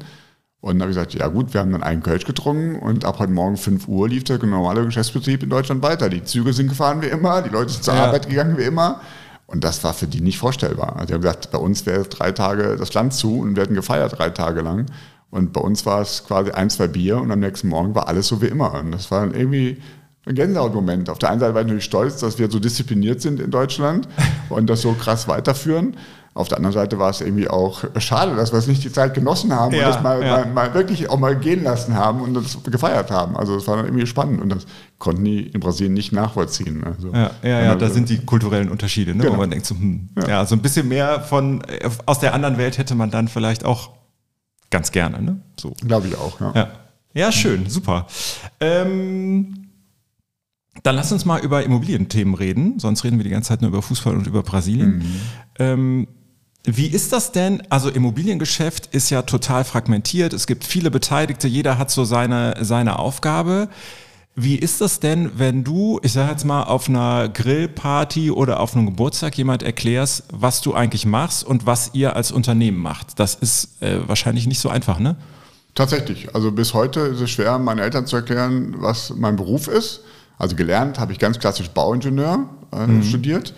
Und 0.59 0.73
dann 0.73 0.81
habe 0.81 0.91
ich 0.91 0.97
gesagt, 0.97 1.13
ja 1.13 1.27
gut, 1.27 1.53
wir 1.53 1.61
haben 1.61 1.71
dann 1.71 1.83
einen 1.83 2.01
Kölsch 2.01 2.25
getrunken 2.25 2.79
und 2.79 3.05
ab 3.05 3.19
heute 3.19 3.31
Morgen 3.31 3.57
5 3.57 3.87
Uhr 3.87 4.09
lief 4.09 4.23
der 4.23 4.43
normale 4.43 4.83
Geschäftsbetrieb 4.85 5.43
in 5.43 5.49
Deutschland 5.49 5.83
weiter. 5.83 6.09
Die 6.09 6.23
Züge 6.23 6.51
sind 6.51 6.69
gefahren 6.69 7.01
wie 7.01 7.07
immer, 7.07 7.41
die 7.43 7.49
Leute 7.49 7.71
sind 7.71 7.83
zur 7.83 7.93
ja. 7.93 8.05
Arbeit 8.05 8.27
gegangen 8.27 8.57
wie 8.57 8.63
immer. 8.63 9.01
Und 9.45 9.63
das 9.63 9.83
war 9.83 9.93
für 9.93 10.07
die 10.07 10.19
nicht 10.19 10.39
vorstellbar. 10.39 10.95
Also 10.95 11.05
die 11.07 11.13
haben 11.13 11.21
gesagt, 11.21 11.51
bei 11.51 11.57
uns 11.57 11.85
wäre 11.85 12.03
drei 12.03 12.31
Tage 12.31 12.75
das 12.75 12.93
Land 12.93 13.13
zu 13.13 13.39
und 13.39 13.55
wir 13.55 13.63
hätten 13.63 13.75
gefeiert 13.75 14.17
drei 14.17 14.29
Tage 14.29 14.61
lang. 14.61 14.87
Und 15.29 15.53
bei 15.53 15.61
uns 15.61 15.85
war 15.85 16.01
es 16.01 16.25
quasi 16.25 16.51
ein, 16.51 16.69
zwei 16.69 16.87
Bier 16.87 17.17
und 17.17 17.31
am 17.31 17.39
nächsten 17.39 17.67
Morgen 17.69 17.95
war 17.95 18.07
alles 18.07 18.27
so 18.27 18.41
wie 18.41 18.47
immer. 18.47 18.73
Und 18.73 18.91
das 18.91 19.11
war 19.11 19.23
irgendwie 19.23 19.81
ein 20.25 20.35
Gänsehautmoment. 20.35 21.09
Auf 21.09 21.19
der 21.19 21.29
einen 21.31 21.39
Seite 21.39 21.53
war 21.53 21.61
ich 21.61 21.67
natürlich 21.67 21.85
stolz, 21.85 22.19
dass 22.19 22.39
wir 22.39 22.49
so 22.49 22.59
diszipliniert 22.59 23.21
sind 23.21 23.39
in 23.39 23.51
Deutschland 23.51 24.07
und 24.49 24.69
das 24.69 24.81
so 24.81 24.93
krass 24.93 25.27
weiterführen. 25.27 25.95
Auf 26.37 26.47
der 26.47 26.57
anderen 26.57 26.73
Seite 26.73 26.99
war 26.99 27.09
es 27.09 27.21
irgendwie 27.21 27.49
auch 27.49 27.83
schade, 27.97 28.35
dass 28.35 28.51
wir 28.51 28.59
es 28.59 28.67
nicht 28.67 28.83
die 28.83 28.91
Zeit 28.91 29.13
genossen 29.13 29.53
haben 29.53 29.73
ja, 29.73 29.87
und 29.87 29.95
das 29.95 30.03
mal, 30.03 30.23
ja. 30.23 30.37
mal, 30.37 30.45
mal, 30.45 30.73
wirklich 30.73 31.09
auch 31.09 31.17
mal 31.17 31.35
gehen 31.37 31.63
lassen 31.63 31.95
haben 31.95 32.21
und 32.21 32.33
das 32.35 32.57
gefeiert 32.63 33.09
haben. 33.09 33.35
Also 33.35 33.55
das 33.55 33.67
war 33.67 33.77
dann 33.77 33.85
irgendwie 33.85 34.05
spannend 34.05 34.41
und 34.41 34.49
das 34.49 34.65
konnten 34.99 35.23
die 35.25 35.47
in 35.47 35.59
Brasilien 35.59 35.93
nicht 35.93 36.11
nachvollziehen. 36.11 36.83
Also, 36.83 37.11
ja, 37.11 37.31
ja, 37.43 37.61
ja 37.63 37.75
da 37.75 37.89
sind 37.89 38.09
die 38.09 38.19
kulturellen 38.19 38.69
Unterschiede, 38.69 39.15
ne? 39.15 39.23
genau. 39.23 39.35
wo 39.35 39.39
man 39.39 39.49
denkt, 39.49 39.65
so, 39.65 39.75
hm, 39.75 40.09
ja. 40.17 40.27
ja. 40.27 40.45
so 40.45 40.55
ein 40.55 40.61
bisschen 40.61 40.87
mehr 40.87 41.21
von 41.21 41.63
aus 42.05 42.19
der 42.19 42.33
anderen 42.33 42.57
Welt 42.57 42.77
hätte 42.77 42.95
man 42.95 43.09
dann 43.09 43.27
vielleicht 43.27 43.65
auch 43.65 43.89
ganz 44.69 44.91
gerne. 44.91 45.21
Ne? 45.21 45.41
So. 45.59 45.73
Glaube 45.85 46.07
ich 46.07 46.17
auch, 46.17 46.39
ja. 46.39 46.51
ja. 46.55 46.67
Ja, 47.13 47.31
schön, 47.31 47.67
super. 47.67 48.05
Ähm, 48.59 49.69
dann 50.83 50.95
lass 50.95 51.11
uns 51.11 51.25
mal 51.25 51.43
über 51.43 51.63
Immobilienthemen 51.63 52.35
reden, 52.35 52.79
sonst 52.79 53.03
reden 53.03 53.17
wir 53.17 53.23
die 53.23 53.31
ganze 53.31 53.49
Zeit 53.49 53.61
nur 53.61 53.69
über 53.69 53.81
Fußball 53.81 54.15
und 54.15 54.27
über 54.27 54.43
Brasilien. 54.43 54.99
Mhm. 54.99 55.21
Ähm, 55.59 56.07
wie 56.69 56.87
ist 56.87 57.13
das 57.13 57.31
denn? 57.31 57.63
Also 57.69 57.89
Immobiliengeschäft 57.89 58.87
ist 58.87 59.09
ja 59.09 59.21
total 59.21 59.63
fragmentiert. 59.63 60.33
Es 60.33 60.47
gibt 60.47 60.65
viele 60.65 60.91
Beteiligte, 60.91 61.47
jeder 61.47 61.77
hat 61.77 61.89
so 61.89 62.03
seine, 62.03 62.57
seine 62.59 62.99
Aufgabe. 62.99 63.69
Wie 64.35 64.57
ist 64.57 64.81
das 64.81 64.99
denn, 64.99 65.31
wenn 65.39 65.63
du, 65.63 66.01
ich 66.03 66.11
sage 66.11 66.31
jetzt 66.31 66.43
mal, 66.43 66.63
auf 66.63 66.89
einer 66.89 67.29
Grillparty 67.29 68.31
oder 68.31 68.59
auf 68.59 68.75
einem 68.75 68.85
Geburtstag 68.85 69.37
jemand 69.37 69.63
erklärst, 69.63 70.25
was 70.33 70.59
du 70.59 70.73
eigentlich 70.73 71.05
machst 71.05 71.45
und 71.45 71.65
was 71.65 71.91
ihr 71.93 72.17
als 72.17 72.33
Unternehmen 72.33 72.79
macht? 72.79 73.17
Das 73.17 73.35
ist 73.35 73.81
äh, 73.81 74.05
wahrscheinlich 74.05 74.45
nicht 74.45 74.59
so 74.59 74.67
einfach, 74.67 74.99
ne? 74.99 75.15
Tatsächlich. 75.73 76.35
Also 76.35 76.51
bis 76.51 76.73
heute 76.73 76.99
ist 76.99 77.21
es 77.21 77.29
schwer, 77.29 77.57
meinen 77.59 77.79
Eltern 77.79 78.05
zu 78.07 78.17
erklären, 78.17 78.75
was 78.79 79.13
mein 79.15 79.37
Beruf 79.37 79.69
ist. 79.69 80.01
Also 80.37 80.57
gelernt 80.57 80.99
habe 80.99 81.13
ich 81.13 81.19
ganz 81.19 81.39
klassisch 81.39 81.69
Bauingenieur 81.69 82.49
äh, 82.73 82.87
mhm. 82.87 83.03
studiert 83.03 83.53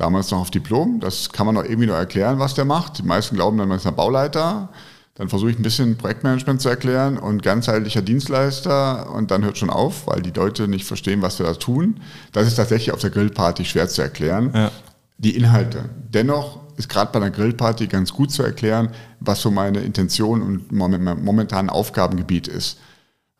damals 0.00 0.30
noch 0.30 0.40
auf 0.40 0.50
Diplom. 0.50 1.00
Das 1.00 1.30
kann 1.30 1.46
man 1.46 1.54
noch 1.54 1.64
irgendwie 1.64 1.86
noch 1.86 1.94
erklären, 1.94 2.38
was 2.38 2.54
der 2.54 2.64
macht. 2.64 2.98
Die 2.98 3.02
meisten 3.02 3.36
glauben 3.36 3.58
dann, 3.58 3.68
man 3.68 3.78
ist 3.78 3.86
ein 3.86 3.94
Bauleiter. 3.94 4.70
Dann 5.14 5.28
versuche 5.28 5.50
ich 5.50 5.58
ein 5.58 5.62
bisschen 5.62 5.96
Projektmanagement 5.98 6.62
zu 6.62 6.70
erklären 6.70 7.18
und 7.18 7.42
ganzheitlicher 7.42 8.00
Dienstleister 8.00 9.12
und 9.12 9.30
dann 9.30 9.44
hört 9.44 9.58
schon 9.58 9.68
auf, 9.68 10.06
weil 10.06 10.22
die 10.22 10.30
Leute 10.30 10.66
nicht 10.66 10.86
verstehen, 10.86 11.20
was 11.20 11.38
wir 11.38 11.46
da 11.46 11.54
tun. 11.54 12.00
Das 12.32 12.46
ist 12.46 12.54
tatsächlich 12.54 12.92
auf 12.92 13.00
der 13.00 13.10
Grillparty 13.10 13.66
schwer 13.66 13.88
zu 13.88 14.00
erklären. 14.00 14.50
Ja. 14.54 14.70
Die 15.18 15.36
Inhalte. 15.36 15.90
Dennoch 16.08 16.60
ist 16.78 16.88
gerade 16.88 17.12
bei 17.12 17.18
einer 17.18 17.30
Grillparty 17.30 17.86
ganz 17.86 18.12
gut 18.14 18.32
zu 18.32 18.42
erklären, 18.42 18.88
was 19.20 19.42
so 19.42 19.50
meine 19.50 19.80
Intention 19.80 20.40
und 20.40 20.72
momentan 20.72 21.68
Aufgabengebiet 21.68 22.48
ist. 22.48 22.78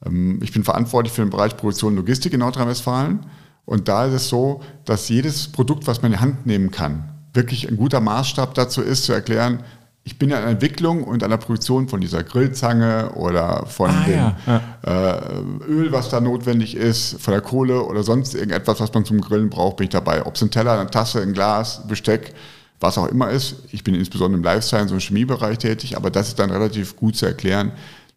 Ähm, 0.04 0.40
ich 0.42 0.52
bin 0.52 0.64
verantwortlich 0.64 1.14
für 1.14 1.22
den 1.22 1.30
Bereich 1.30 1.56
Produktion 1.56 1.92
und 1.92 1.96
Logistik 1.96 2.34
in 2.34 2.40
Nordrhein-Westfalen. 2.40 3.20
Und 3.70 3.86
da 3.86 4.06
ist 4.06 4.14
es 4.14 4.28
so, 4.28 4.62
dass 4.84 5.08
jedes 5.08 5.46
Produkt, 5.46 5.86
was 5.86 6.02
man 6.02 6.10
in 6.10 6.18
die 6.18 6.20
Hand 6.20 6.44
nehmen 6.44 6.72
kann, 6.72 7.04
wirklich 7.32 7.68
ein 7.68 7.76
guter 7.76 8.00
Maßstab 8.00 8.52
dazu 8.54 8.82
ist, 8.82 9.04
zu 9.04 9.12
erklären, 9.12 9.62
ich 10.02 10.18
bin 10.18 10.28
ja 10.30 10.38
in 10.38 10.42
der 10.42 10.50
Entwicklung 10.50 11.04
und 11.04 11.22
an 11.22 11.30
der 11.30 11.36
Produktion 11.36 11.88
von 11.88 12.00
dieser 12.00 12.24
Grillzange 12.24 13.12
oder 13.12 13.66
von 13.66 13.90
ah, 13.90 14.04
dem 14.06 14.32
ja. 14.44 14.60
Äh, 14.84 15.68
Öl, 15.68 15.92
was 15.92 16.08
da 16.08 16.20
notwendig 16.20 16.74
ist, 16.74 17.20
von 17.20 17.30
der 17.30 17.42
Kohle 17.42 17.84
oder 17.84 18.02
sonst 18.02 18.34
irgendetwas, 18.34 18.80
was 18.80 18.92
man 18.92 19.04
zum 19.04 19.20
Grillen 19.20 19.50
braucht, 19.50 19.76
bin 19.76 19.84
ich 19.84 19.90
dabei. 19.90 20.26
Ob 20.26 20.34
es 20.34 20.42
ein 20.42 20.50
Teller, 20.50 20.80
eine 20.80 20.90
Tasse, 20.90 21.22
ein 21.22 21.32
Glas, 21.32 21.86
Besteck, 21.86 22.34
was 22.80 22.98
auch 22.98 23.06
immer 23.06 23.30
ist. 23.30 23.54
Ich 23.70 23.84
bin 23.84 23.94
insbesondere 23.94 24.38
im 24.38 24.42
Life 24.42 24.62
Science 24.62 24.90
und 24.90 25.00
Chemiebereich 25.00 25.58
tätig, 25.58 25.96
aber 25.96 26.10
das 26.10 26.26
ist 26.26 26.40
dann 26.40 26.50
relativ 26.50 26.96
gut 26.96 27.14
zu 27.14 27.24
erklären, 27.24 27.70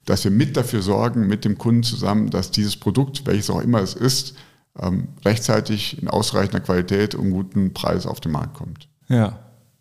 dass 0.06 0.24
wir 0.24 0.32
mit 0.32 0.58
dafür 0.58 0.82
sorgen, 0.82 1.28
mit 1.28 1.46
dem 1.46 1.60
Kunden 1.60 1.84
zusammen, 1.84 2.32
dass 2.32 2.50
dieses 2.50 2.76
Produkt, 2.76 3.28
welches 3.28 3.52
auch 3.52 3.62
immer 3.62 3.82
es 3.82 3.94
ist, 3.94 4.34
rechtzeitig 5.24 6.02
in 6.02 6.08
ausreichender 6.08 6.60
Qualität 6.60 7.16
und 7.16 7.32
guten 7.32 7.74
Preis 7.74 8.06
auf 8.06 8.20
den 8.20 8.32
Markt 8.32 8.56
kommt. 8.56 8.88
Ja. 9.08 9.40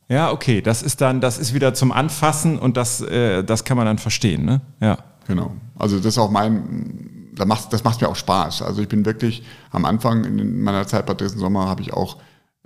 Ja, 0.08 0.30
okay, 0.30 0.60
das 0.60 0.82
ist 0.82 1.00
dann, 1.00 1.22
das 1.22 1.38
ist 1.38 1.54
wieder 1.54 1.72
zum 1.72 1.90
Anfassen 1.90 2.58
und 2.58 2.76
das, 2.76 3.00
äh, 3.00 3.42
das 3.42 3.64
kann 3.64 3.78
man 3.78 3.86
dann 3.86 3.96
verstehen, 3.96 4.44
ne? 4.44 4.60
Ja. 4.80 4.98
Genau. 5.26 5.52
Also 5.76 5.96
das 5.96 6.06
ist 6.06 6.18
auch 6.18 6.30
mein, 6.30 7.30
das 7.34 7.46
macht, 7.46 7.72
das 7.72 7.84
macht 7.84 8.00
mir 8.02 8.08
auch 8.08 8.16
Spaß. 8.16 8.60
Also 8.62 8.82
ich 8.82 8.88
bin 8.88 9.06
wirklich 9.06 9.42
am 9.70 9.84
Anfang 9.86 10.24
in 10.24 10.60
meiner 10.60 10.86
Zeit 10.86 11.06
bei 11.06 11.14
Dresden 11.14 11.38
Sommer 11.38 11.66
habe 11.66 11.80
ich 11.80 11.94
auch 11.94 12.18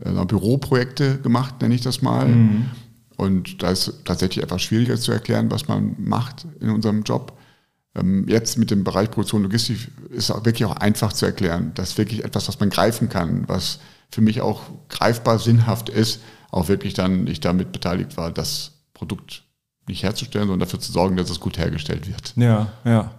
äh, 0.02 0.24
Büroprojekte 0.24 1.18
gemacht, 1.18 1.60
nenne 1.60 1.74
ich 1.74 1.82
das 1.82 2.02
mal. 2.02 2.26
Mhm. 2.26 2.66
Und 3.16 3.62
da 3.62 3.70
ist 3.70 4.04
tatsächlich 4.04 4.42
etwas 4.42 4.62
schwieriger 4.62 4.96
zu 4.96 5.12
erklären, 5.12 5.50
was 5.50 5.68
man 5.68 5.94
macht 5.98 6.46
in 6.60 6.70
unserem 6.70 7.02
Job. 7.02 7.35
Ähm, 7.96 8.26
jetzt 8.28 8.58
mit 8.58 8.70
dem 8.70 8.84
Bereich 8.84 9.10
Produktion 9.10 9.40
und 9.40 9.44
Logistik 9.44 9.88
ist 10.10 10.30
auch 10.30 10.44
wirklich 10.44 10.66
auch 10.66 10.76
einfach 10.76 11.12
zu 11.12 11.26
erklären. 11.26 11.72
Das 11.74 11.90
ist 11.90 11.98
wirklich 11.98 12.24
etwas, 12.24 12.48
was 12.48 12.60
man 12.60 12.70
greifen 12.70 13.08
kann, 13.08 13.44
was 13.48 13.80
für 14.10 14.20
mich 14.20 14.40
auch 14.40 14.62
greifbar 14.88 15.38
sinnhaft 15.38 15.88
ist, 15.88 16.20
auch 16.50 16.68
wirklich 16.68 16.94
dann 16.94 17.24
nicht 17.24 17.44
damit 17.44 17.72
beteiligt 17.72 18.16
war, 18.16 18.30
das 18.30 18.72
Produkt 18.94 19.42
nicht 19.88 20.02
herzustellen, 20.02 20.48
sondern 20.48 20.66
dafür 20.66 20.80
zu 20.80 20.92
sorgen, 20.92 21.16
dass 21.16 21.30
es 21.30 21.40
gut 21.40 21.58
hergestellt 21.58 22.08
wird. 22.08 22.34
Ja, 22.36 22.72
ja. 22.84 23.12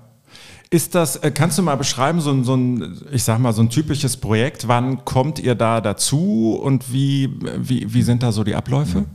Ist 0.69 0.95
das, 0.95 1.15
äh, 1.17 1.31
kannst 1.31 1.57
du 1.57 1.63
mal 1.63 1.75
beschreiben, 1.75 2.19
so 2.19 2.31
ein, 2.31 2.43
so 2.43 2.55
ein, 2.55 3.01
ich 3.11 3.23
sag 3.23 3.39
mal, 3.39 3.53
so 3.53 3.61
ein 3.61 3.69
typisches 3.69 4.17
Projekt? 4.17 4.67
Wann 4.67 5.05
kommt 5.05 5.39
ihr 5.39 5.55
da 5.55 5.79
dazu 5.79 6.59
und 6.61 6.91
wie, 6.91 7.33
wie, 7.57 7.93
wie 7.93 8.01
sind 8.01 8.21
da 8.21 8.33
so 8.33 8.43
die 8.43 8.53
Abläufe? 8.53 9.05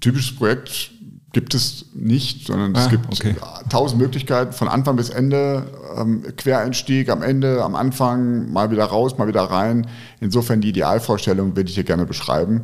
Typisches 0.00 0.36
Projekt 0.36 0.90
gibt 1.34 1.52
es 1.52 1.86
nicht, 1.92 2.46
sondern 2.46 2.74
es 2.74 2.86
ah, 2.86 2.88
gibt 2.88 3.12
okay. 3.12 3.34
tausend 3.68 4.00
Möglichkeiten 4.00 4.52
von 4.52 4.68
Anfang 4.68 4.96
bis 4.96 5.10
Ende, 5.10 5.66
ähm, 5.98 6.22
Quereinstieg 6.36 7.10
am 7.10 7.22
Ende, 7.22 7.62
am 7.62 7.74
Anfang, 7.74 8.50
mal 8.50 8.70
wieder 8.70 8.84
raus, 8.84 9.18
mal 9.18 9.28
wieder 9.28 9.42
rein. 9.42 9.86
Insofern 10.20 10.62
die 10.62 10.70
Idealvorstellung 10.70 11.56
würde 11.56 11.68
ich 11.68 11.74
hier 11.74 11.84
gerne 11.84 12.06
beschreiben. 12.06 12.62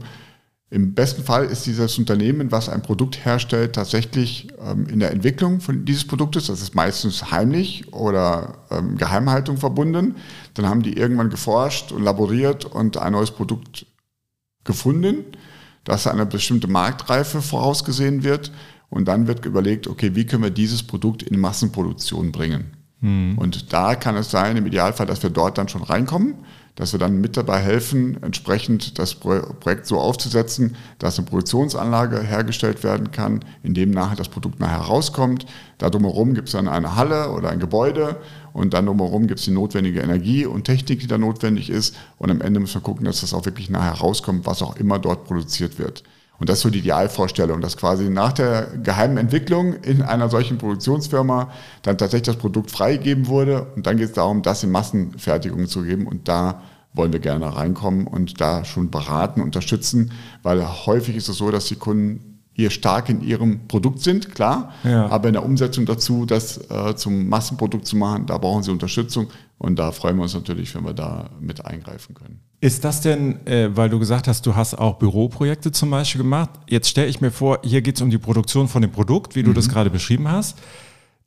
Im 0.70 0.94
besten 0.94 1.24
Fall 1.24 1.46
ist 1.46 1.66
dieses 1.66 1.98
Unternehmen, 1.98 2.52
was 2.52 2.68
ein 2.68 2.80
Produkt 2.80 3.24
herstellt, 3.24 3.74
tatsächlich 3.74 4.48
ähm, 4.64 4.86
in 4.86 5.00
der 5.00 5.10
Entwicklung 5.10 5.60
von 5.60 5.84
dieses 5.84 6.06
Produktes. 6.06 6.46
Das 6.46 6.62
ist 6.62 6.76
meistens 6.76 7.32
heimlich 7.32 7.92
oder 7.92 8.54
ähm, 8.70 8.96
Geheimhaltung 8.96 9.56
verbunden. 9.56 10.14
Dann 10.54 10.68
haben 10.68 10.82
die 10.82 10.96
irgendwann 10.96 11.28
geforscht 11.28 11.90
und 11.90 12.04
laboriert 12.04 12.64
und 12.64 12.96
ein 12.98 13.12
neues 13.12 13.32
Produkt 13.32 13.86
gefunden 14.62 15.24
dass 15.84 16.06
eine 16.06 16.26
bestimmte 16.26 16.68
Marktreife 16.68 17.42
vorausgesehen 17.42 18.22
wird. 18.24 18.52
Und 18.88 19.06
dann 19.06 19.26
wird 19.26 19.46
überlegt, 19.46 19.86
okay, 19.86 20.14
wie 20.14 20.26
können 20.26 20.42
wir 20.42 20.50
dieses 20.50 20.82
Produkt 20.82 21.22
in 21.22 21.38
Massenproduktion 21.38 22.32
bringen? 22.32 22.72
Mhm. 23.00 23.38
Und 23.38 23.72
da 23.72 23.94
kann 23.94 24.16
es 24.16 24.30
sein, 24.30 24.56
im 24.56 24.66
Idealfall, 24.66 25.06
dass 25.06 25.22
wir 25.22 25.30
dort 25.30 25.58
dann 25.58 25.68
schon 25.68 25.82
reinkommen, 25.82 26.34
dass 26.76 26.92
wir 26.92 26.98
dann 26.98 27.20
mit 27.20 27.36
dabei 27.36 27.58
helfen, 27.58 28.22
entsprechend 28.22 28.98
das 28.98 29.14
Projekt 29.14 29.86
so 29.86 29.98
aufzusetzen, 29.98 30.76
dass 30.98 31.18
eine 31.18 31.26
Produktionsanlage 31.26 32.22
hergestellt 32.22 32.82
werden 32.84 33.10
kann, 33.10 33.44
in 33.62 33.74
dem 33.74 33.90
nachher 33.90 34.16
das 34.16 34.28
Produkt 34.28 34.60
nachher 34.60 34.78
rauskommt. 34.78 35.46
Da 35.78 35.90
drumherum 35.90 36.34
gibt 36.34 36.48
es 36.48 36.52
dann 36.52 36.68
eine 36.68 36.96
Halle 36.96 37.32
oder 37.32 37.50
ein 37.50 37.60
Gebäude 37.60 38.16
und 38.52 38.74
dann 38.74 38.86
drumherum 38.86 39.26
gibt 39.26 39.40
es 39.40 39.46
die 39.46 39.52
notwendige 39.52 40.00
Energie 40.00 40.46
und 40.46 40.64
Technik, 40.64 41.00
die 41.00 41.06
da 41.06 41.18
notwendig 41.18 41.70
ist. 41.70 41.96
Und 42.18 42.30
am 42.30 42.40
Ende 42.40 42.60
müssen 42.60 42.74
wir 42.74 42.80
gucken, 42.80 43.04
dass 43.04 43.20
das 43.20 43.34
auch 43.34 43.44
wirklich 43.44 43.70
nachher 43.70 44.00
rauskommt, 44.00 44.46
was 44.46 44.62
auch 44.62 44.76
immer 44.76 44.98
dort 44.98 45.24
produziert 45.24 45.78
wird. 45.78 46.02
Und 46.40 46.48
das 46.48 46.58
ist 46.58 46.62
so 46.62 46.70
die 46.70 46.78
Idealvorstellung, 46.80 47.60
dass 47.60 47.76
quasi 47.76 48.08
nach 48.08 48.32
der 48.32 48.68
geheimen 48.82 49.18
Entwicklung 49.18 49.74
in 49.74 50.00
einer 50.02 50.28
solchen 50.30 50.56
Produktionsfirma 50.58 51.50
dann 51.82 51.98
tatsächlich 51.98 52.26
das 52.26 52.36
Produkt 52.36 52.70
freigegeben 52.70 53.26
wurde. 53.26 53.66
Und 53.76 53.86
dann 53.86 53.98
geht 53.98 54.08
es 54.08 54.12
darum, 54.14 54.40
das 54.42 54.64
in 54.64 54.70
Massenfertigung 54.70 55.66
zu 55.66 55.82
geben. 55.82 56.06
Und 56.06 56.28
da 56.28 56.62
wollen 56.94 57.12
wir 57.12 57.20
gerne 57.20 57.54
reinkommen 57.54 58.06
und 58.06 58.40
da 58.40 58.64
schon 58.64 58.90
beraten, 58.90 59.42
unterstützen, 59.42 60.12
weil 60.42 60.66
häufig 60.86 61.14
ist 61.14 61.28
es 61.28 61.36
so, 61.36 61.50
dass 61.50 61.66
die 61.66 61.76
Kunden 61.76 62.40
hier 62.52 62.70
stark 62.70 63.08
in 63.08 63.20
ihrem 63.22 63.68
Produkt 63.68 64.00
sind, 64.00 64.34
klar, 64.34 64.72
Ja. 64.82 65.06
aber 65.08 65.28
in 65.28 65.34
der 65.34 65.44
Umsetzung 65.44 65.86
dazu, 65.86 66.26
das 66.26 66.58
äh, 66.70 66.94
zum 66.96 67.28
Massenprodukt 67.28 67.86
zu 67.86 67.96
machen, 67.96 68.26
da 68.26 68.36
brauchen 68.38 68.62
sie 68.62 68.70
Unterstützung 68.70 69.28
und 69.60 69.78
da 69.78 69.92
freuen 69.92 70.16
wir 70.16 70.22
uns 70.22 70.32
natürlich, 70.32 70.74
wenn 70.74 70.86
wir 70.86 70.94
da 70.94 71.28
mit 71.38 71.66
eingreifen 71.66 72.14
können. 72.14 72.40
Ist 72.62 72.82
das 72.82 73.02
denn, 73.02 73.46
äh, 73.46 73.68
weil 73.76 73.90
du 73.90 73.98
gesagt 73.98 74.26
hast, 74.26 74.46
du 74.46 74.56
hast 74.56 74.72
auch 74.72 74.94
Büroprojekte 74.94 75.70
zum 75.70 75.90
Beispiel 75.90 76.22
gemacht. 76.22 76.48
Jetzt 76.66 76.88
stelle 76.88 77.08
ich 77.08 77.20
mir 77.20 77.30
vor, 77.30 77.58
hier 77.62 77.82
geht 77.82 77.96
es 77.96 78.00
um 78.00 78.08
die 78.08 78.16
Produktion 78.16 78.68
von 78.68 78.80
dem 78.80 78.90
Produkt, 78.90 79.34
wie 79.34 79.42
du 79.42 79.52
das 79.52 79.68
gerade 79.68 79.90
beschrieben 79.90 80.30
hast. 80.30 80.58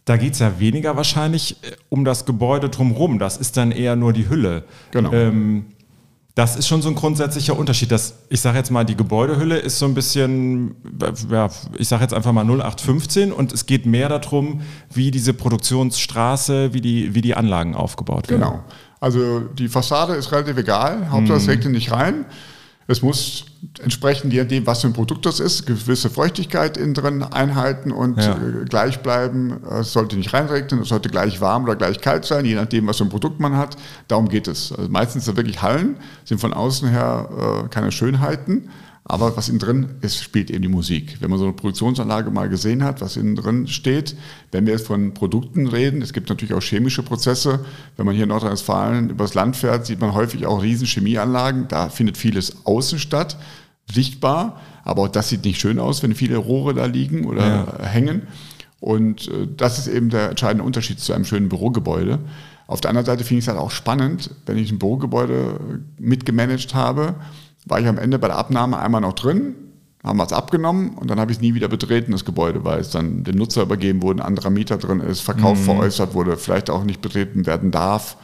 Da 0.06 0.18
geht 0.18 0.34
es 0.34 0.40
ja 0.40 0.60
weniger 0.60 0.98
wahrscheinlich 0.98 1.58
äh, 1.62 1.76
um 1.90 2.06
das 2.06 2.26
Gebäude 2.26 2.70
drumherum. 2.70 3.20
Das 3.20 3.38
ist 3.38 3.56
dann 3.56 3.72
eher 3.72 3.96
nur 3.96 4.14
die 4.14 4.28
Hülle. 4.28 4.64
Genau. 4.90 5.14
Ähm, 5.14 5.68
das 6.36 6.56
ist 6.56 6.68
schon 6.68 6.82
so 6.82 6.90
ein 6.90 6.96
grundsätzlicher 6.96 7.58
Unterschied. 7.58 7.92
Das, 7.92 8.16
ich 8.30 8.42
sage 8.42 8.58
jetzt 8.58 8.72
mal, 8.72 8.84
die 8.84 8.96
Gebäudehülle 8.96 9.58
ist 9.58 9.78
so 9.78 9.86
ein 9.86 9.94
bisschen, 9.94 10.76
ja, 11.30 11.50
ich 11.78 11.88
sage 11.88 12.02
jetzt 12.02 12.14
einfach 12.14 12.32
mal 12.32 12.44
0815 12.44 13.32
und 13.32 13.54
es 13.54 13.68
geht 13.68 13.86
mehr 13.86 14.10
darum, 14.10 14.62
wie 14.92 15.12
diese 15.12 15.34
Produktionsstraße, 15.34 16.74
wie 16.74 16.82
die, 16.82 17.14
wie 17.14 17.22
die 17.22 17.36
Anlagen 17.36 17.76
aufgebaut 17.76 18.30
werden. 18.30 18.42
Genau. 18.42 18.64
Also 19.00 19.42
die 19.42 19.68
Fassade 19.68 20.14
ist 20.16 20.32
relativ 20.32 20.58
egal. 20.58 21.12
Hauptsache 21.12 21.38
Mhm. 21.38 21.44
es 21.44 21.48
regnet 21.50 21.74
nicht 21.74 21.92
rein. 21.92 22.26
Es 22.88 23.02
muss 23.02 23.46
entsprechend 23.82 24.34
je 24.34 24.42
nachdem, 24.42 24.66
was 24.68 24.82
für 24.82 24.88
ein 24.88 24.94
Produkt 24.94 25.26
das 25.26 25.40
ist, 25.40 25.66
gewisse 25.66 26.10
Feuchtigkeit 26.10 26.76
innen 26.76 26.94
drin 26.94 27.24
einhalten 27.24 27.92
und 27.92 28.18
Ja. 28.22 28.34
äh, 28.34 28.66
gleich 28.66 29.00
bleiben. 29.02 29.64
Es 29.80 29.94
sollte 29.94 30.18
nicht 30.18 30.34
reinregnen, 30.34 30.82
es 30.82 30.90
sollte 30.90 31.10
gleich 31.10 31.40
warm 31.40 31.64
oder 31.64 31.76
gleich 31.78 32.02
kalt 32.02 32.26
sein, 32.26 32.44
je 32.46 32.56
nachdem, 32.56 32.86
was 32.88 32.98
für 32.98 33.06
ein 33.06 33.10
Produkt 33.10 33.40
man 33.40 33.56
hat. 33.56 33.78
Darum 34.10 34.28
geht 34.28 34.48
es. 34.48 34.74
Also 34.74 34.90
meistens 34.90 35.26
sind 35.26 35.38
wirklich 35.38 35.62
Hallen, 35.62 35.96
sind 36.26 36.42
von 36.42 36.54
außen 36.54 36.90
her 36.90 37.64
äh, 37.66 37.68
keine 37.70 37.92
Schönheiten. 37.92 38.70
Aber 39.06 39.36
was 39.36 39.50
innen 39.50 39.60
drin 39.60 39.96
ist, 40.02 40.24
spielt 40.24 40.50
eben 40.50 40.62
die 40.62 40.70
Musik. 40.70 41.18
Wenn 41.20 41.30
man 41.30 41.38
so 41.38 41.44
eine 41.46 41.54
Produktionsanlage 41.54 42.32
mal 42.32 42.48
gesehen 42.48 42.84
hat, 42.86 43.02
was 43.02 43.18
innen 43.18 43.36
drin 43.36 43.68
steht, 43.68 44.16
wenn 44.52 44.66
wir 44.66 44.74
jetzt 44.74 44.88
von 44.88 45.14
Produkten 45.14 45.68
reden, 45.68 46.02
es 46.02 46.14
gibt 46.14 46.30
natürlich 46.30 46.54
auch 46.54 46.62
chemische 46.62 47.04
Prozesse. 47.04 47.66
Wenn 47.98 48.06
man 48.06 48.16
hier 48.16 48.24
in 48.24 48.30
Nordrhein-Westfalen 48.30 49.10
übers 49.10 49.34
Land 49.34 49.58
fährt, 49.58 49.86
sieht 49.86 50.00
man 50.00 50.14
häufig 50.14 50.46
auch 50.46 50.62
riesen 50.64 50.88
Chemieanlagen. 50.88 51.68
Da 51.68 51.90
findet 51.90 52.16
vieles 52.18 52.66
außen 52.66 52.98
statt, 52.98 53.38
sichtbar. 53.92 54.62
Aber 54.86 55.02
auch 55.04 55.10
das 55.10 55.28
sieht 55.30 55.44
nicht 55.44 55.60
schön 55.60 55.80
aus, 55.80 56.02
wenn 56.02 56.16
viele 56.16 56.38
Rohre 56.38 56.74
da 56.74 56.86
liegen 56.86 57.26
oder 57.26 57.46
Ja. 57.46 57.86
hängen. 57.86 58.24
Und 58.80 59.28
äh, 59.28 59.48
das 59.56 59.80
ist 59.80 59.88
eben 59.88 60.10
der 60.10 60.30
entscheidende 60.30 60.64
Unterschied 60.64 61.00
zu 61.02 61.12
einem 61.14 61.26
schönen 61.26 61.50
Bürogebäude. 61.50 62.20
Auf 62.68 62.80
der 62.80 62.90
anderen 62.90 63.06
Seite 63.06 63.26
finde 63.26 63.40
ich 63.40 63.46
es 63.46 63.48
halt 63.50 63.60
auch 63.60 63.72
spannend, 63.72 64.32
wenn 64.46 64.58
ich 64.58 64.72
ein 64.72 64.80
Bürogebäude 64.80 65.60
mitgemanagt 66.00 66.74
habe, 66.74 67.16
war 67.66 67.80
ich 67.80 67.88
am 67.88 67.98
Ende 67.98 68.20
bei 68.20 68.28
der 68.28 68.38
Abnahme 68.38 68.80
einmal 68.80 69.02
noch 69.02 69.14
drin, 69.14 69.56
haben 70.04 70.18
wir 70.18 70.26
es 70.26 70.34
abgenommen 70.34 70.96
und 70.96 71.10
dann 71.10 71.20
habe 71.20 71.32
ich 71.32 71.38
es 71.38 71.42
nie 71.42 71.54
wieder 71.54 71.70
betreten, 71.70 72.12
das 72.12 72.26
Gebäude, 72.26 72.64
weil 72.66 72.80
es 72.80 72.90
dann 72.90 73.24
dem 73.24 73.38
Nutzer 73.38 73.64
übergeben 73.64 74.02
wurde, 74.02 74.22
ein 74.22 74.28
anderer 74.28 74.50
Mieter 74.50 74.78
drin 74.78 75.00
ist, 75.00 75.22
Verkauf 75.22 75.64
veräußert 75.64 76.14
wurde, 76.14 76.38
vielleicht 76.38 76.70
auch 76.70 76.84
nicht 76.84 77.02
betreten 77.02 77.46
werden 77.46 77.72
darf. 77.72 78.18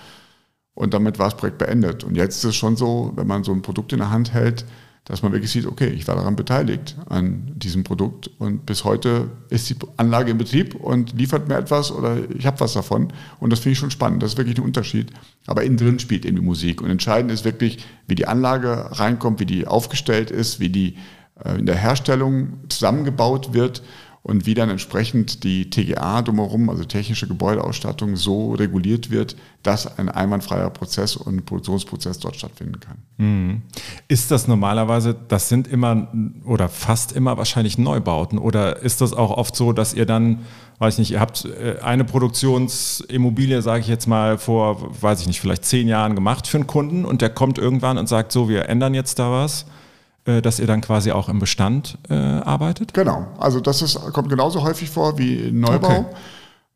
Und 0.74 0.94
damit 0.94 1.20
war 1.20 1.28
das 1.28 1.38
Projekt 1.38 1.58
beendet. 1.58 2.04
Und 2.04 2.16
jetzt 2.16 2.38
ist 2.38 2.44
es 2.46 2.56
schon 2.56 2.76
so, 2.76 3.12
wenn 3.16 3.28
man 3.28 3.44
so 3.44 3.52
ein 3.52 3.62
Produkt 3.62 3.92
in 3.92 4.00
der 4.00 4.12
Hand 4.12 4.34
hält, 4.34 4.66
dass 5.10 5.24
man 5.24 5.32
wirklich 5.32 5.52
sieht, 5.52 5.66
okay, 5.66 5.88
ich 5.88 6.08
war 6.08 6.16
daran 6.16 6.36
beteiligt 6.36 6.96
an 7.10 7.52
diesem 7.56 7.84
Produkt 7.84 8.30
und 8.38 8.68
bis 8.68 8.84
heute 8.84 9.32
ist 9.50 9.68
die 9.68 9.76
Anlage 9.98 10.30
in 10.30 10.38
Betrieb 10.38 10.76
und 10.76 11.18
liefert 11.18 11.48
mir 11.48 11.58
etwas 11.58 11.92
oder 11.92 12.18
ich 12.30 12.46
habe 12.46 12.60
was 12.60 12.74
davon. 12.74 13.12
Und 13.40 13.52
das 13.52 13.60
finde 13.60 13.74
ich 13.74 13.80
schon 13.80 13.90
spannend, 13.90 14.22
das 14.22 14.34
ist 14.34 14.38
wirklich 14.38 14.58
ein 14.60 14.64
Unterschied. 14.64 15.12
Aber 15.48 15.64
innen 15.64 15.78
drin 15.78 15.98
spielt 15.98 16.26
eben 16.26 16.36
die 16.36 16.44
Musik. 16.44 16.84
Und 16.84 16.92
entscheidend 16.92 17.32
ist 17.32 17.44
wirklich, 17.44 17.84
wie 18.08 18.14
die 18.14 18.28
Anlage 18.28 19.00
reinkommt, 19.00 19.40
wie 19.40 19.48
die 19.48 19.66
aufgestellt 19.66 20.30
ist, 20.30 20.60
wie 20.60 20.70
die 20.70 20.96
äh, 21.44 21.58
in 21.58 21.66
der 21.66 21.76
Herstellung 21.76 22.60
zusammengebaut 22.70 23.52
wird 23.54 23.82
und 24.22 24.46
wie 24.46 24.54
dann 24.54 24.70
entsprechend 24.70 25.44
die 25.44 25.70
TGA 25.70 26.22
drumherum, 26.22 26.70
also 26.70 26.84
technische 26.84 27.28
Gebäudeausstattung, 27.28 28.16
so 28.18 28.54
reguliert 28.54 29.12
wird, 29.12 29.36
dass 29.64 29.98
ein 29.98 30.10
einwandfreier 30.10 30.70
Prozess 30.70 31.16
und 31.16 31.46
Produktionsprozess 31.46 32.20
dort 32.20 32.36
stattfinden 32.36 32.80
kann. 32.80 32.98
Ist 34.08 34.30
das 34.32 34.48
normalerweise, 34.48 35.16
das 35.28 35.50
sind 35.50 35.68
immer 35.68 36.10
oder 36.46 36.68
fast 36.70 37.14
immer 37.14 37.38
wahrscheinlich 37.38 37.78
Neubauten 37.78 38.38
oder 38.38 38.80
ist 38.82 39.02
das 39.02 39.14
auch 39.14 39.32
oft 39.32 39.56
so, 39.56 39.72
dass 39.72 39.94
ihr 39.94 40.06
dann, 40.06 40.40
weiß 40.80 40.96
ich 40.96 41.00
nicht, 41.00 41.12
ihr 41.12 41.20
habt 41.22 41.46
äh, 41.46 41.78
eine 41.82 42.04
Produktionsimmobilie, 42.04 43.62
sage 43.62 43.82
ich 43.82 43.88
jetzt 43.88 44.08
mal, 44.08 44.38
vor, 44.38 45.02
weiß 45.02 45.22
ich 45.22 45.28
nicht, 45.28 45.40
vielleicht 45.40 45.64
zehn 45.66 45.88
Jahren 45.88 46.16
gemacht 46.16 46.46
für 46.48 46.58
einen 46.58 46.68
Kunden 46.68 47.06
und 47.06 47.22
der 47.22 47.30
kommt 47.30 47.58
irgendwann 47.58 47.98
und 47.98 48.08
sagt 48.08 48.32
so, 48.32 48.50
wir 48.50 48.68
ändern 48.68 48.94
jetzt 48.94 49.18
da 49.18 49.32
was, 49.32 49.66
dass 50.26 50.60
ihr 50.60 50.68
dann 50.68 50.82
quasi 50.82 51.12
auch 51.12 51.30
im 51.30 51.40
Bestand 51.40 51.98
äh, 52.10 52.14
arbeitet? 52.14 52.94
Genau, 52.94 53.28
also 53.40 53.60
das 53.60 53.82
ist, 53.82 54.00
kommt 54.14 54.30
genauso 54.30 54.64
häufig 54.64 54.90
vor 54.90 55.18
wie 55.18 55.36
im 55.36 55.60
Neubau, 55.62 55.90
Okay. 55.90 56.06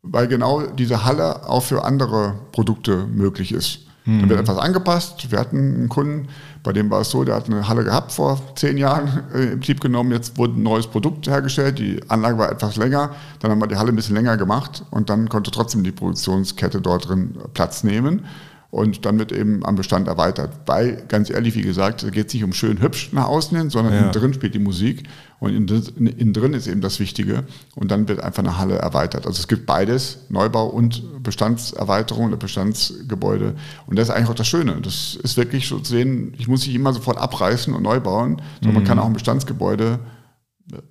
weil 0.02 0.28
genau 0.28 0.62
diese 0.62 1.04
Halle 1.04 1.48
auch 1.48 1.62
für 1.62 1.84
andere 1.84 2.34
Produkte 2.52 3.06
möglich 3.06 3.52
ist. 3.52 3.80
Dann 4.06 4.28
wird 4.28 4.38
etwas 4.38 4.58
angepasst. 4.58 5.30
Wir 5.30 5.38
hatten 5.40 5.56
einen 5.56 5.88
Kunden, 5.88 6.28
bei 6.62 6.74
dem 6.74 6.90
war 6.90 7.00
es 7.00 7.10
so, 7.10 7.24
der 7.24 7.36
hat 7.36 7.46
eine 7.46 7.66
Halle 7.68 7.84
gehabt 7.84 8.12
vor 8.12 8.38
zehn 8.54 8.76
Jahren 8.76 9.22
äh, 9.34 9.52
in 9.52 9.60
Betrieb 9.60 9.80
genommen. 9.80 10.12
Jetzt 10.12 10.36
wurde 10.36 10.60
ein 10.60 10.62
neues 10.62 10.86
Produkt 10.86 11.26
hergestellt. 11.26 11.78
Die 11.78 12.02
Anlage 12.08 12.36
war 12.36 12.52
etwas 12.52 12.76
länger. 12.76 13.12
Dann 13.40 13.50
haben 13.50 13.62
wir 13.62 13.66
die 13.66 13.76
Halle 13.76 13.88
ein 13.92 13.96
bisschen 13.96 14.14
länger 14.14 14.36
gemacht 14.36 14.84
und 14.90 15.08
dann 15.08 15.30
konnte 15.30 15.50
trotzdem 15.50 15.84
die 15.84 15.92
Produktionskette 15.92 16.82
dort 16.82 17.08
drin 17.08 17.34
Platz 17.54 17.82
nehmen. 17.82 18.26
Und 18.74 19.06
dann 19.06 19.20
wird 19.20 19.30
eben 19.30 19.64
am 19.64 19.76
Bestand 19.76 20.08
erweitert. 20.08 20.50
Weil, 20.66 21.04
ganz 21.06 21.30
ehrlich, 21.30 21.54
wie 21.54 21.62
gesagt, 21.62 22.02
es 22.02 22.10
geht 22.10 22.34
nicht 22.34 22.42
um 22.42 22.52
schön 22.52 22.82
hübsch 22.82 23.12
nach 23.12 23.26
außen 23.28 23.56
hin, 23.56 23.70
sondern 23.70 23.94
Ja. 23.94 24.00
innen 24.00 24.10
drin 24.12 24.34
spielt 24.34 24.52
die 24.52 24.58
Musik 24.58 25.04
und 25.38 25.50
innen 25.54 25.66
drin- 25.68 26.06
innen 26.08 26.32
drin 26.32 26.54
ist 26.54 26.66
eben 26.66 26.80
das 26.80 26.98
Wichtige. 26.98 27.44
Und 27.76 27.92
dann 27.92 28.08
wird 28.08 28.18
einfach 28.20 28.42
eine 28.42 28.58
Halle 28.58 28.74
erweitert. 28.78 29.28
Also 29.28 29.38
es 29.38 29.46
gibt 29.46 29.64
beides, 29.64 30.26
Neubau 30.28 30.66
und 30.66 31.22
Bestandserweiterung 31.22 32.26
oder 32.26 32.36
Bestandsgebäude. 32.36 33.54
Und 33.86 33.96
das 33.96 34.08
ist 34.08 34.14
eigentlich 34.16 34.30
auch 34.30 34.34
das 34.34 34.48
Schöne. 34.48 34.80
Das 34.82 35.14
ist 35.22 35.36
wirklich 35.36 35.68
so 35.68 35.78
zu 35.78 35.92
sehen, 35.92 36.34
ich 36.36 36.48
muss 36.48 36.66
nicht 36.66 36.74
immer 36.74 36.92
sofort 36.92 37.18
abreißen 37.18 37.72
und 37.74 37.82
neu 37.84 38.00
bauen, 38.00 38.42
sondern 38.60 38.74
man 38.74 38.84
kann 38.84 38.98
auch 38.98 39.06
ein 39.06 39.12
Bestandsgebäude 39.12 40.00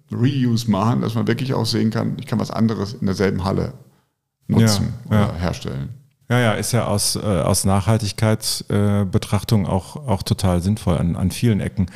Reuse 0.09 0.71
machen, 0.71 1.01
dass 1.01 1.15
man 1.15 1.27
wirklich 1.27 1.53
auch 1.53 1.65
sehen 1.65 1.89
kann, 1.89 2.15
ich 2.19 2.27
kann 2.27 2.39
was 2.39 2.51
anderes 2.51 2.93
in 2.93 3.07
derselben 3.07 3.43
Halle 3.43 3.73
nutzen 4.47 4.93
Ja, 5.09 5.15
ja. 5.17 5.25
oder 5.29 5.33
herstellen. 5.39 5.89
Ja, 6.29 6.39
ja, 6.39 6.53
ist 6.53 6.71
ja 6.71 6.85
aus, 6.85 7.15
äh, 7.15 7.19
aus 7.19 7.65
Nachhaltigkeitsbetrachtung 7.65 9.65
äh, 9.65 9.69
auch, 9.69 10.07
auch 10.07 10.23
total 10.23 10.61
sinnvoll 10.61 10.97
an, 10.97 11.15
an 11.15 11.31
vielen 11.31 11.59
Ecken. 11.59 11.87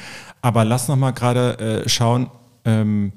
Aber 0.42 0.66
lass 0.66 0.88
noch 0.88 0.98
mal 0.98 1.12
gerade 1.12 1.84
äh, 1.86 1.90
schauen, 1.90 2.30
ähm, 2.66 3.14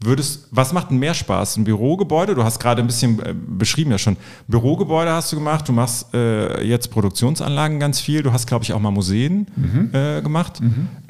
würdest, 0.00 0.48
was 0.50 0.72
macht 0.72 0.90
denn 0.90 0.98
mehr 0.98 1.14
Spaß? 1.14 1.56
Ein 1.56 1.64
Bürogebäude? 1.64 2.34
Du 2.34 2.44
hast 2.44 2.60
gerade 2.60 2.82
ein 2.82 2.86
bisschen 2.86 3.18
äh, 3.20 3.34
beschrieben 3.34 3.90
ja 3.90 3.98
schon. 3.98 4.16
Bürogebäude 4.48 5.10
hast 5.10 5.32
du 5.32 5.36
gemacht, 5.36 5.68
du 5.68 5.72
machst 5.72 6.12
äh, 6.14 6.62
jetzt 6.64 6.90
Produktionsanlagen 6.90 7.80
ganz 7.80 8.00
viel, 8.00 8.22
du 8.22 8.32
hast, 8.32 8.46
glaube 8.46 8.64
ich, 8.64 8.72
auch 8.72 8.80
mal 8.80 8.90
Museen 8.90 9.46
äh, 9.92 10.22
gemacht. 10.22 10.60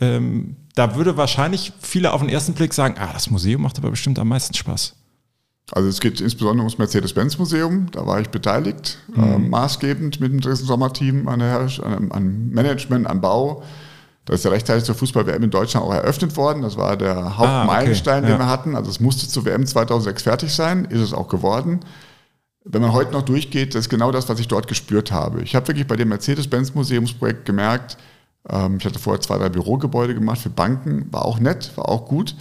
Ähm, 0.00 0.56
da 0.74 0.96
würde 0.96 1.16
wahrscheinlich 1.16 1.72
viele 1.80 2.12
auf 2.12 2.20
den 2.20 2.30
ersten 2.30 2.54
Blick 2.54 2.74
sagen, 2.74 2.96
ah, 2.98 3.10
das 3.12 3.30
Museum 3.30 3.62
macht 3.62 3.78
aber 3.78 3.90
bestimmt 3.90 4.18
am 4.18 4.28
meisten 4.28 4.54
Spaß. 4.54 4.96
Also 5.72 5.88
es 5.88 6.00
geht 6.00 6.20
insbesondere 6.20 6.64
ums 6.64 6.78
Mercedes-Benz-Museum, 6.78 7.90
da 7.90 8.06
war 8.06 8.20
ich 8.20 8.28
beteiligt, 8.28 8.98
äh, 9.16 9.38
maßgebend 9.38 10.20
mit 10.20 10.30
dem 10.30 10.40
Dresden 10.40 10.66
Sommerteam 10.66 11.26
an, 11.26 11.40
an, 11.40 12.12
an 12.12 12.50
Management, 12.50 13.06
an 13.06 13.20
Bau. 13.20 13.62
Da 14.26 14.34
ist 14.34 14.44
ja 14.44 14.50
rechtzeitig 14.50 14.84
zur 14.84 14.94
Fußball-WM 14.94 15.42
in 15.42 15.50
Deutschland 15.50 15.86
auch 15.86 15.92
eröffnet 15.92 16.36
worden. 16.36 16.62
Das 16.62 16.76
war 16.76 16.96
der 16.96 17.38
Hauptmeilenstein, 17.38 18.24
okay, 18.24 18.32
den 18.32 18.40
ja. 18.40 18.46
wir 18.46 18.48
hatten. 18.48 18.76
Also 18.76 18.90
es 18.90 19.00
musste 19.00 19.28
zur 19.28 19.44
WM 19.44 19.66
2006 19.66 20.22
fertig 20.22 20.54
sein, 20.54 20.84
ist 20.86 21.00
es 21.00 21.12
auch 21.12 21.28
geworden. 21.28 21.80
Wenn 22.64 22.80
man 22.80 22.92
heute 22.92 23.12
noch 23.12 23.22
durchgeht, 23.22 23.74
das 23.74 23.82
ist 23.82 23.90
genau 23.90 24.10
das, 24.10 24.28
was 24.28 24.40
ich 24.40 24.48
dort 24.48 24.68
gespürt 24.68 25.12
habe. 25.12 25.42
Ich 25.42 25.54
habe 25.54 25.68
wirklich 25.68 25.86
bei 25.86 25.96
dem 25.96 26.08
Mercedes-Benz-Museumsprojekt 26.08 27.44
gemerkt, 27.44 27.98
ähm, 28.48 28.78
ich 28.78 28.84
hatte 28.84 28.98
vorher 28.98 29.20
zwei, 29.20 29.38
drei 29.38 29.50
Bürogebäude 29.50 30.14
gemacht 30.14 30.38
für 30.38 30.50
Banken, 30.50 31.10
war 31.10 31.24
auch 31.24 31.38
nett, 31.38 31.72
war 31.76 31.88
auch 31.88 32.06
gut, 32.06 32.34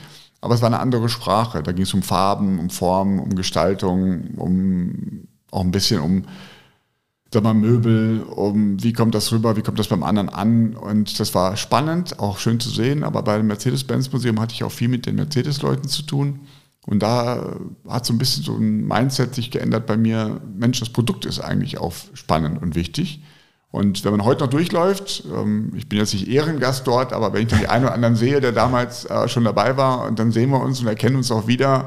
aber 0.44 0.56
es 0.56 0.62
war 0.62 0.68
eine 0.68 0.80
andere 0.80 1.08
Sprache. 1.08 1.64
Da 1.64 1.72
ging 1.72 1.84
es 1.84 1.94
um 1.94 2.04
Farben, 2.04 2.60
um 2.60 2.70
Formen, 2.70 3.20
um 3.20 3.34
Gestaltung, 3.36 4.36
um 4.36 5.28
auch 5.52 5.62
ein 5.62 5.72
bisschen 5.72 6.02
um 6.02 6.26
sag 7.34 7.44
mal, 7.44 7.54
Möbel, 7.54 8.22
um 8.24 8.82
wie 8.84 8.94
kommt 8.94 9.16
das 9.16 9.32
rüber, 9.32 9.56
wie 9.58 9.62
kommt 9.62 9.80
das 9.80 9.88
beim 9.88 10.04
anderen 10.04 10.30
an. 10.30 10.76
Und 10.76 11.20
das 11.20 11.34
war 11.34 11.58
spannend, 11.58 12.20
auch 12.20 12.38
schön 12.38 12.60
zu 12.60 12.70
sehen, 12.70 13.04
aber 13.04 13.24
bei 13.24 13.38
dem 13.38 13.48
Mercedes-Benz-Museum 13.48 14.40
hatte 14.40 14.54
ich 14.54 14.64
auch 14.64 14.72
viel 14.72 14.90
mit 14.90 15.06
den 15.06 15.16
Mercedes-Leuten 15.16 15.88
zu 15.88 16.04
tun. 16.04 16.42
Und 16.86 17.02
da 17.02 17.56
hat 17.88 18.06
so 18.06 18.14
ein 18.14 18.18
bisschen 18.18 18.44
so 18.44 18.56
ein 18.56 18.86
Mindset 18.86 19.34
sich 19.34 19.50
geändert 19.50 19.88
bei 19.88 19.98
mir. 19.98 20.42
Mensch, 20.56 20.80
das 20.80 20.90
Produkt 20.90 21.26
ist 21.26 21.40
eigentlich 21.40 21.78
auch 21.78 21.94
spannend 22.14 22.62
und 22.62 22.76
wichtig. 22.76 23.24
Und 23.74 24.06
wenn 24.06 24.12
man 24.12 24.24
heute 24.24 24.44
noch 24.44 24.52
durchläuft, 24.52 25.24
ähm, 25.36 25.74
ich 25.76 25.90
bin 25.90 25.98
jetzt 25.98 26.14
nicht 26.14 26.28
Ehrengast 26.28 26.86
dort, 26.86 27.12
aber 27.12 27.34
wenn 27.34 27.42
ich 27.42 27.48
dann 27.48 27.58
die 27.60 27.68
einen 27.68 27.86
oder 27.86 27.96
anderen 27.96 28.16
sehe, 28.16 28.40
der 28.40 28.52
damals 28.52 29.06
äh, 29.06 29.28
schon 29.28 29.44
dabei 29.44 29.76
war, 29.78 30.06
und 30.06 30.20
dann 30.20 30.32
sehen 30.32 30.52
wir 30.52 30.62
uns 30.62 30.80
und 30.80 30.86
erkennen 30.86 31.16
uns 31.16 31.32
auch 31.32 31.48
wieder, 31.48 31.86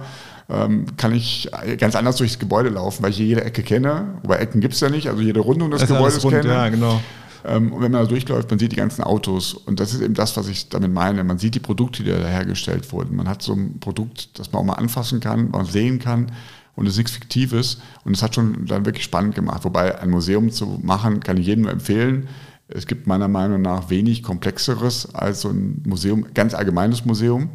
ähm, 0.51 0.87
kann 0.97 1.15
ich 1.15 1.49
ganz 1.79 1.95
anders 1.95 2.17
durchs 2.17 2.41
Gebäude 2.41 2.71
laufen, 2.71 3.05
weil 3.05 3.11
ich 3.11 3.19
jede 3.19 3.45
Ecke 3.45 3.63
kenne. 3.63 4.19
Wobei 4.23 4.39
Ecken 4.39 4.61
gibt's 4.61 4.81
ja 4.81 4.89
nicht, 4.89 5.07
also 5.09 5.23
jede 5.23 5.39
Rundung 5.39 5.71
des 5.71 5.83
Das 5.83 5.89
Gebäudes 5.89 6.25
rund, 6.25 6.35
kenne. 6.35 6.49
ja, 6.49 6.69
genau. 6.71 7.01
Ähm, 7.45 7.73
und 7.73 7.81
wenn 7.81 7.93
man 7.93 8.03
da 8.03 8.09
durchläuft, 8.09 8.51
man 8.51 8.59
sieht 8.59 8.73
die 8.73 8.77
ganzen 8.77 9.05
Autos. 9.05 9.55
Und 9.55 9.79
das 9.79 9.95
ist 9.95 10.01
eben 10.01 10.15
das, 10.15 10.37
was 10.37 10.49
ich 10.49 10.69
damit 10.69 10.93
meine. 10.93 11.23
Man 11.23 11.39
sieht 11.39 11.55
die 11.55 11.61
Produkte, 11.61 12.03
die 12.03 12.11
da 12.11 12.17
hergestellt 12.17 12.91
wurden. 12.93 13.15
Man 13.15 13.29
hat 13.29 13.43
so 13.43 13.53
ein 13.53 13.79
Produkt, 13.79 14.37
das 14.41 14.51
man 14.51 14.63
auch 14.63 14.67
mal 14.67 14.73
anfassen 14.75 15.21
kann, 15.21 15.51
man 15.53 15.67
sehen 15.67 16.01
kann. 16.01 16.33
Und 16.77 16.87
es 16.87 16.93
ist 16.93 16.99
nichts 16.99 17.13
Fiktives. 17.13 17.79
Und 18.05 18.15
es 18.15 18.23
hat 18.23 18.35
schon 18.35 18.67
dann 18.67 18.85
wirklich 18.87 19.05
spannend 19.05 19.35
gemacht. 19.35 19.65
Wobei 19.65 19.99
ein 19.99 20.11
Museum 20.11 20.53
zu 20.53 20.79
machen, 20.83 21.21
kann 21.21 21.39
ich 21.39 21.47
jedem 21.47 21.63
nur 21.63 21.73
empfehlen. 21.73 22.29
Es 22.69 22.87
gibt 22.87 23.07
meiner 23.07 23.29
Meinung 23.29 23.63
nach 23.63 23.91
wenig 23.91 24.23
komplexeres 24.23 25.15
als 25.15 25.41
so 25.41 25.49
ein 25.49 25.83
Museum, 25.87 26.27
ganz 26.35 26.55
allgemeines 26.55 27.05
Museum. 27.05 27.51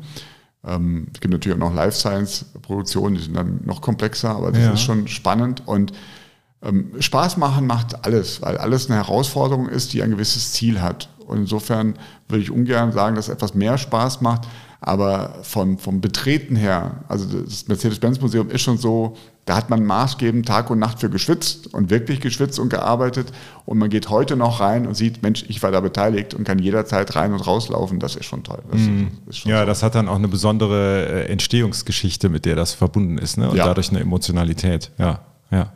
Ähm, 0.66 1.08
es 1.14 1.20
gibt 1.20 1.32
natürlich 1.32 1.56
auch 1.56 1.70
noch 1.70 1.74
Life 1.74 1.98
Science 1.98 2.46
Produktionen, 2.62 3.16
die 3.16 3.24
sind 3.24 3.36
dann 3.36 3.62
noch 3.66 3.82
komplexer, 3.82 4.36
aber 4.36 4.52
das 4.52 4.62
ja. 4.62 4.72
ist 4.74 4.82
schon 4.82 5.08
spannend 5.08 5.68
und 5.68 5.92
ähm, 6.64 6.92
Spaß 7.00 7.38
machen 7.38 7.66
macht 7.66 8.06
alles, 8.06 8.42
weil 8.42 8.58
alles 8.58 8.90
eine 8.90 8.98
Herausforderung 8.98 9.68
ist, 9.68 9.94
die 9.94 10.04
ein 10.04 10.12
gewisses 10.12 10.54
Ziel 10.54 10.82
hat. 10.82 11.10
Und 11.26 11.40
insofern 11.40 11.96
würde 12.28 12.44
ich 12.44 12.52
ungern 12.52 12.92
sagen, 12.92 13.16
dass 13.16 13.30
etwas 13.30 13.56
mehr 13.56 13.78
Spaß 13.78 14.22
macht, 14.22 14.48
aber 14.84 15.36
vom, 15.44 15.78
vom 15.78 16.02
Betreten 16.02 16.56
her, 16.56 17.04
also 17.08 17.26
das 17.42 17.68
Mercedes-Benz-Museum 17.68 18.50
ist 18.50 18.62
schon 18.62 18.80
so, 18.80 19.16
da 19.46 19.56
hat 19.56 19.70
man 19.70 19.86
maßgebend 19.86 20.48
Tag 20.48 20.72
und 20.72 20.80
Nacht 20.80 21.00
für 21.00 21.10
geschwitzt 21.10 21.72
und 21.72 21.92
wirklich 21.92 22.20
geschwitzt 22.20 22.58
und 22.58 22.70
gearbeitet. 22.70 23.32
Und 23.66 23.78
man 23.78 23.92
geht 23.92 24.10
heute 24.10 24.36
noch 24.36 24.60
rein 24.60 24.88
und 24.88 24.96
sieht, 24.96 25.22
Mensch, 25.22 25.46
ich 25.48 25.62
war 25.62 25.72
da 25.72 25.82
beteiligt 25.82 26.34
und 26.34 26.46
kann 26.46 26.58
jederzeit 26.58 27.16
rein 27.16 27.32
und 27.32 27.46
rauslaufen. 27.46 28.00
Das 28.00 28.16
ist 28.16 28.26
schon 28.26 28.44
toll. 28.44 28.60
Das 28.72 28.82
mm. 28.82 29.08
ist 29.28 29.40
schon 29.40 29.52
ja, 29.52 29.62
so. 29.62 29.66
das 29.68 29.84
hat 29.84 29.94
dann 29.94 30.08
auch 30.08 30.16
eine 30.16 30.28
besondere 30.28 31.26
äh, 31.28 31.32
Entstehungsgeschichte, 31.32 32.30
mit 32.30 32.46
der 32.46 32.56
das 32.56 32.74
verbunden 32.74 33.20
ist. 33.20 33.38
Ne? 33.38 33.50
Und 33.50 33.58
ja. 33.58 33.66
dadurch 33.66 33.90
eine 33.90 34.00
Emotionalität. 34.00 34.92
Ja, 34.98 35.22
ja. 35.52 35.74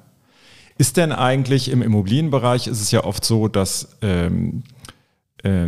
Ist 0.78 0.98
denn 0.98 1.12
eigentlich 1.12 1.72
im 1.72 1.82
Immobilienbereich 1.82 2.68
ist 2.68 2.82
es 2.82 2.92
ja 2.92 3.04
oft 3.04 3.24
so, 3.24 3.48
dass, 3.48 3.98
ähm, 4.02 4.64
äh, 4.74 4.75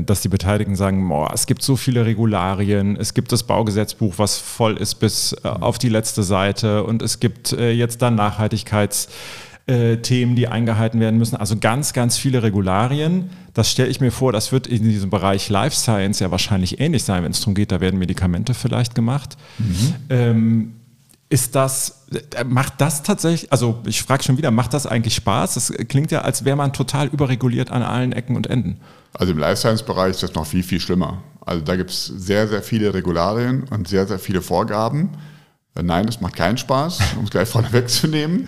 dass 0.04 0.22
die 0.22 0.30
Beteiligten 0.30 0.76
sagen, 0.76 1.08
boah, 1.08 1.32
es 1.34 1.46
gibt 1.46 1.62
so 1.62 1.76
viele 1.76 2.06
Regularien, 2.06 2.96
es 2.96 3.14
gibt 3.14 3.32
das 3.32 3.44
Baugesetzbuch, 3.44 4.16
was 4.18 4.38
voll 4.38 4.78
ist 4.78 4.96
bis 4.96 5.34
äh, 5.44 5.48
auf 5.48 5.78
die 5.78 5.90
letzte 5.90 6.24
Seite 6.24 6.84
und 6.84 7.02
es 7.02 7.20
gibt 7.20 7.54
äh, 7.54 7.72
jetzt 7.72 8.02
dann 8.02 8.16
Nachhaltigkeits 8.16 9.10
äh, 9.68 9.98
die 9.98 10.48
eingehalten 10.48 11.00
werden 11.00 11.20
müssen. 11.20 11.36
Also 11.36 11.58
ganz, 11.58 11.94
ganz 11.94 12.18
viele 12.18 12.42
Regularien. 12.42 13.30
Das 13.54 13.70
stelle 13.70 13.90
ich 13.90 14.00
mir 14.00 14.12
vor, 14.12 14.32
das 14.32 14.52
wird 14.52 14.66
in 14.66 14.84
diesem 14.84 15.10
Bereich 15.10 15.50
Life 15.50 15.76
Science 15.76 16.20
ja 16.20 16.32
wahrscheinlich 16.32 16.80
ähnlich 16.80 17.04
sein, 17.04 17.24
wenn 17.24 17.32
es 17.32 17.40
darum 17.40 17.54
geht, 17.54 17.72
da 17.72 17.82
werden 17.82 18.00
Medikamente 18.00 18.54
vielleicht 18.54 18.96
gemacht. 18.96 19.36
Mhm. 19.58 19.94
Ähm, 20.10 20.74
ist 21.30 21.56
das, 21.56 22.06
äh, 22.36 22.44
macht 22.44 22.80
das 22.80 23.04
tatsächlich, 23.04 23.52
also 23.52 23.82
ich 23.86 24.02
frage 24.02 24.24
schon 24.24 24.38
wieder, 24.38 24.52
macht 24.52 24.74
das 24.74 24.86
eigentlich 24.86 25.16
Spaß? 25.16 25.56
Das 25.56 25.74
klingt 25.90 26.12
ja, 26.12 26.22
als 26.22 26.46
wäre 26.46 26.56
man 26.56 26.74
total 26.74 27.08
überreguliert 27.08 27.70
an 27.70 27.84
allen 27.84 28.14
Ecken 28.14 28.36
und 28.36 28.48
Enden. 28.48 28.80
Also 29.14 29.34
im 29.34 29.38
Life 29.38 29.58
Science 29.58 29.84
Bereich 29.84 30.12
ist 30.12 30.24
das 30.24 30.34
noch 30.36 30.46
viel, 30.46 30.64
viel 30.64 30.80
schlimmer. 30.80 31.24
Also 31.42 31.64
da 31.64 31.76
gibt 31.76 31.90
es 31.90 32.06
sehr, 32.06 32.48
sehr 32.48 32.62
viele 32.62 32.94
Regularien 32.94 33.64
und 33.70 33.88
sehr, 33.88 34.08
sehr 34.08 34.20
viele 34.20 34.42
Vorgaben. 34.42 35.12
Äh, 35.76 35.84
nein, 35.84 36.08
es 36.08 36.22
macht 36.22 36.36
keinen 36.36 36.58
Spaß, 36.58 37.00
um 37.18 37.26
es 37.26 37.30
gleich 37.30 37.50
vorneweg 37.50 37.90
zu 37.90 38.08
nehmen. 38.08 38.48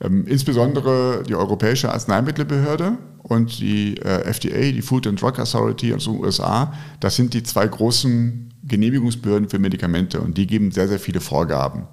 Ähm, 0.00 0.26
insbesondere 0.26 1.22
die 1.26 1.34
Europäische 1.34 1.92
Arzneimittelbehörde 1.92 2.98
und 3.22 3.58
die 3.58 3.96
äh, 3.98 4.22
FDA, 4.24 4.72
die 4.72 4.82
Food 4.82 5.06
and 5.06 5.20
Drug 5.20 5.38
Authority 5.38 5.94
aus 5.94 6.04
den 6.04 6.20
USA, 6.20 6.72
das 7.00 7.16
sind 7.16 7.34
die 7.34 7.42
zwei 7.42 7.66
großen 7.66 8.53
Genehmigungsbehörden 8.66 9.48
für 9.48 9.58
Medikamente 9.58 10.20
und 10.20 10.38
die 10.38 10.46
geben 10.46 10.70
sehr, 10.70 10.88
sehr 10.88 10.98
viele 10.98 11.20
Vorgaben. 11.20 11.86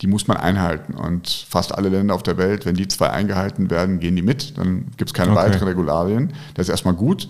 Die 0.00 0.06
muss 0.06 0.28
man 0.28 0.36
einhalten 0.36 0.94
und 0.94 1.28
fast 1.48 1.74
alle 1.74 1.88
Länder 1.88 2.14
auf 2.14 2.22
der 2.22 2.38
Welt, 2.38 2.66
wenn 2.66 2.76
die 2.76 2.86
zwei 2.86 3.10
eingehalten 3.10 3.68
werden, 3.70 3.98
gehen 3.98 4.14
die 4.14 4.22
mit. 4.22 4.56
Dann 4.56 4.86
gibt 4.96 5.10
es 5.10 5.14
keine 5.14 5.32
okay. 5.32 5.40
weiteren 5.40 5.66
Regularien. 5.66 6.32
Das 6.54 6.66
ist 6.66 6.70
erstmal 6.70 6.94
gut. 6.94 7.28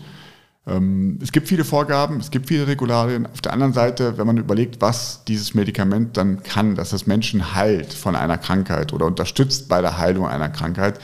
Ähm, 0.67 1.19
es 1.23 1.33
gibt 1.33 1.49
viele 1.49 1.65
Vorgaben, 1.65 2.21
es 2.21 2.31
gibt 2.31 2.49
viele 2.49 2.67
Regularien. 2.67 3.27
Auf 3.27 3.41
der 3.41 3.55
anderen 3.55 3.73
Seite, 3.73 4.19
wenn 4.19 4.27
man 4.27 4.37
überlegt, 4.37 4.81
was 4.81 5.25
dieses 5.25 5.55
Medikament 5.55 6.17
dann 6.19 6.43
kann, 6.43 6.75
dass 6.75 6.93
es 6.93 7.07
Menschen 7.07 7.55
heilt 7.55 7.95
von 7.95 8.15
einer 8.15 8.37
Krankheit 8.37 8.93
oder 8.93 9.07
unterstützt 9.07 9.69
bei 9.69 9.81
der 9.81 9.97
Heilung 9.97 10.29
einer 10.29 10.51
Krankheit, 10.51 11.01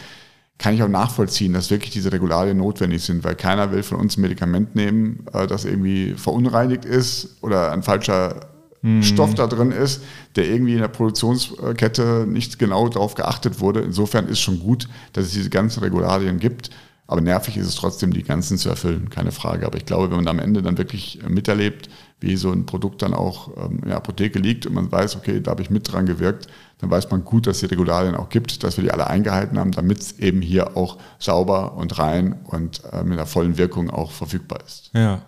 kann 0.58 0.74
ich 0.74 0.82
auch 0.82 0.88
nachvollziehen, 0.88 1.52
dass 1.52 1.70
wirklich 1.70 1.90
diese 1.90 2.12
Regularien 2.12 2.58
notwendig 2.58 3.02
sind, 3.02 3.24
weil 3.24 3.34
keiner 3.34 3.72
will 3.72 3.82
von 3.82 3.98
uns 3.98 4.16
ein 4.16 4.20
Medikament 4.20 4.74
nehmen, 4.74 5.26
äh, 5.32 5.46
das 5.46 5.64
irgendwie 5.64 6.14
verunreinigt 6.14 6.84
ist 6.84 7.36
oder 7.42 7.72
ein 7.72 7.82
falscher 7.82 8.48
mhm. 8.82 9.02
Stoff 9.02 9.34
da 9.34 9.46
drin 9.46 9.72
ist, 9.72 10.02
der 10.36 10.48
irgendwie 10.48 10.74
in 10.74 10.80
der 10.80 10.88
Produktionskette 10.88 12.26
nicht 12.28 12.58
genau 12.58 12.88
darauf 12.88 13.14
geachtet 13.14 13.60
wurde. 13.60 13.80
Insofern 13.80 14.28
ist 14.28 14.40
schon 14.40 14.60
gut, 14.60 14.88
dass 15.12 15.26
es 15.26 15.32
diese 15.32 15.50
ganzen 15.50 15.82
Regularien 15.82 16.38
gibt. 16.38 16.70
Aber 17.06 17.20
nervig 17.20 17.56
ist 17.58 17.66
es 17.66 17.74
trotzdem, 17.74 18.14
die 18.14 18.22
ganzen 18.22 18.56
zu 18.56 18.70
erfüllen, 18.70 19.10
keine 19.10 19.30
Frage. 19.30 19.66
Aber 19.66 19.76
ich 19.76 19.84
glaube, 19.84 20.10
wenn 20.10 20.16
man 20.16 20.28
am 20.28 20.38
Ende 20.38 20.62
dann 20.62 20.78
wirklich 20.78 21.20
miterlebt, 21.28 21.90
wie 22.20 22.36
so 22.36 22.50
ein 22.50 22.64
Produkt 22.64 23.02
dann 23.02 23.12
auch 23.12 23.50
ähm, 23.58 23.80
in 23.82 23.88
der 23.88 23.98
Apotheke 23.98 24.38
liegt 24.38 24.64
und 24.66 24.74
man 24.74 24.90
weiß, 24.90 25.16
okay, 25.16 25.40
da 25.40 25.50
habe 25.50 25.62
ich 25.62 25.68
mit 25.68 25.92
dran 25.92 26.06
gewirkt, 26.06 26.46
dann 26.78 26.90
weiß 26.90 27.10
man 27.10 27.24
gut, 27.24 27.46
dass 27.46 27.56
es 27.56 27.60
die 27.60 27.66
Regularien 27.66 28.14
auch 28.14 28.30
gibt, 28.30 28.62
dass 28.62 28.78
wir 28.78 28.84
die 28.84 28.90
alle 28.90 29.06
eingehalten 29.06 29.58
haben, 29.58 29.72
damit 29.72 30.00
es 30.00 30.18
eben 30.18 30.40
hier 30.40 30.76
auch 30.76 30.96
sauber 31.18 31.74
und 31.76 31.98
rein 31.98 32.40
und 32.44 32.82
äh, 32.90 33.04
mit 33.04 33.18
einer 33.18 33.26
vollen 33.26 33.58
Wirkung 33.58 33.90
auch 33.90 34.10
verfügbar 34.10 34.60
ist. 34.64 34.90
Ja. 34.94 35.22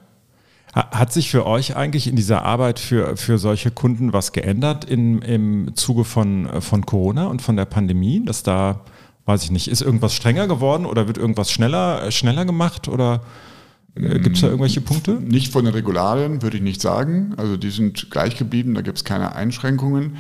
Hat 0.73 1.11
sich 1.11 1.31
für 1.31 1.47
euch 1.47 1.75
eigentlich 1.75 2.07
in 2.07 2.17
dieser 2.17 2.43
Arbeit 2.43 2.79
für, 2.79 3.17
für 3.17 3.39
solche 3.39 3.71
Kunden 3.71 4.13
was 4.13 4.33
geändert 4.33 4.85
in, 4.85 5.23
im 5.23 5.75
Zuge 5.75 6.05
von, 6.05 6.61
von 6.61 6.85
Corona 6.85 7.29
und 7.29 7.41
von 7.41 7.57
der 7.57 7.65
Pandemie, 7.65 8.23
dass 8.23 8.43
da, 8.43 8.83
weiß 9.27 9.43
ich 9.43 9.51
nicht, 9.51 9.69
ist 9.69 9.83
irgendwas 9.83 10.15
strenger 10.15 10.47
geworden 10.49 10.87
oder 10.87 11.07
wird 11.07 11.19
irgendwas 11.19 11.51
schneller, 11.51 12.11
schneller 12.11 12.45
gemacht 12.45 12.89
oder 12.89 13.23
äh, 13.97 14.21
gibt 14.21 14.37
es 14.37 14.43
da 14.43 14.49
irgendwelche 14.49 14.81
Punkte? 14.81 15.13
Nicht 15.13 15.53
von 15.53 15.65
den 15.65 15.75
Regularien, 15.75 16.43
würde 16.43 16.57
ich 16.57 16.63
nicht 16.63 16.81
sagen. 16.81 17.35
Also 17.37 17.57
die 17.57 17.71
sind 17.71 18.11
gleich 18.11 18.37
geblieben, 18.37 18.75
da 18.75 18.83
gibt 18.83 18.99
es 18.99 19.05
keine 19.05 19.35
Einschränkungen. 19.35 20.17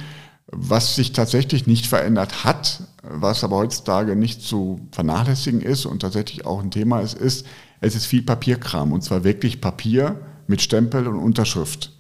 Was 0.49 0.95
sich 0.97 1.12
tatsächlich 1.12 1.66
nicht 1.66 1.87
verändert 1.87 2.45
hat, 2.45 2.83
was 3.03 3.42
aber 3.42 3.57
heutzutage 3.57 4.14
nicht 4.14 4.42
zu 4.42 4.81
vernachlässigen 4.92 5.61
ist 5.61 5.87
und 5.87 6.01
tatsächlich 6.01 6.47
auch 6.47 6.62
ein 6.62 6.71
Thema 6.71 7.01
ist, 7.01 7.14
ist, 7.14 7.47
es 7.81 7.95
ist 7.95 8.07
viel 8.07 8.23
Papierkram 8.23 8.92
und 8.92 9.03
zwar 9.03 9.25
wirklich 9.25 9.61
Papier 9.61 10.21
mit 10.47 10.62
Stempel 10.62 11.07
und 11.09 11.19
Unterschrift. 11.19 11.92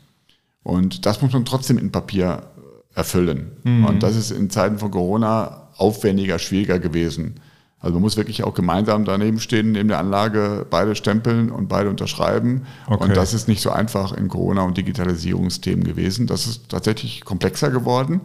Und 0.62 1.06
das 1.06 1.22
muss 1.22 1.32
man 1.32 1.44
trotzdem 1.44 1.78
in 1.78 1.92
Papier 1.92 2.50
erfüllen. 2.96 3.52
Mhm. 3.62 3.84
Und 3.84 4.02
das 4.02 4.16
ist 4.16 4.32
in 4.32 4.50
Zeiten 4.50 4.78
von 4.78 4.90
Corona 4.90 5.68
aufwendiger, 5.76 6.38
schwieriger 6.38 6.80
gewesen. 6.80 7.34
Also 7.78 7.94
man 7.94 8.02
muss 8.02 8.16
wirklich 8.16 8.42
auch 8.42 8.54
gemeinsam 8.54 9.04
daneben 9.04 9.38
stehen, 9.38 9.72
neben 9.72 9.88
der 9.88 9.98
Anlage 9.98 10.66
beide 10.68 10.96
stempeln 10.96 11.50
und 11.50 11.68
beide 11.68 11.90
unterschreiben. 11.90 12.62
Okay. 12.86 13.04
Und 13.04 13.16
das 13.16 13.34
ist 13.34 13.48
nicht 13.48 13.60
so 13.60 13.70
einfach 13.70 14.12
in 14.12 14.28
Corona- 14.28 14.62
und 14.62 14.78
Digitalisierungsthemen 14.78 15.84
gewesen. 15.84 16.26
Das 16.26 16.46
ist 16.46 16.70
tatsächlich 16.70 17.24
komplexer 17.24 17.70
geworden. 17.70 18.22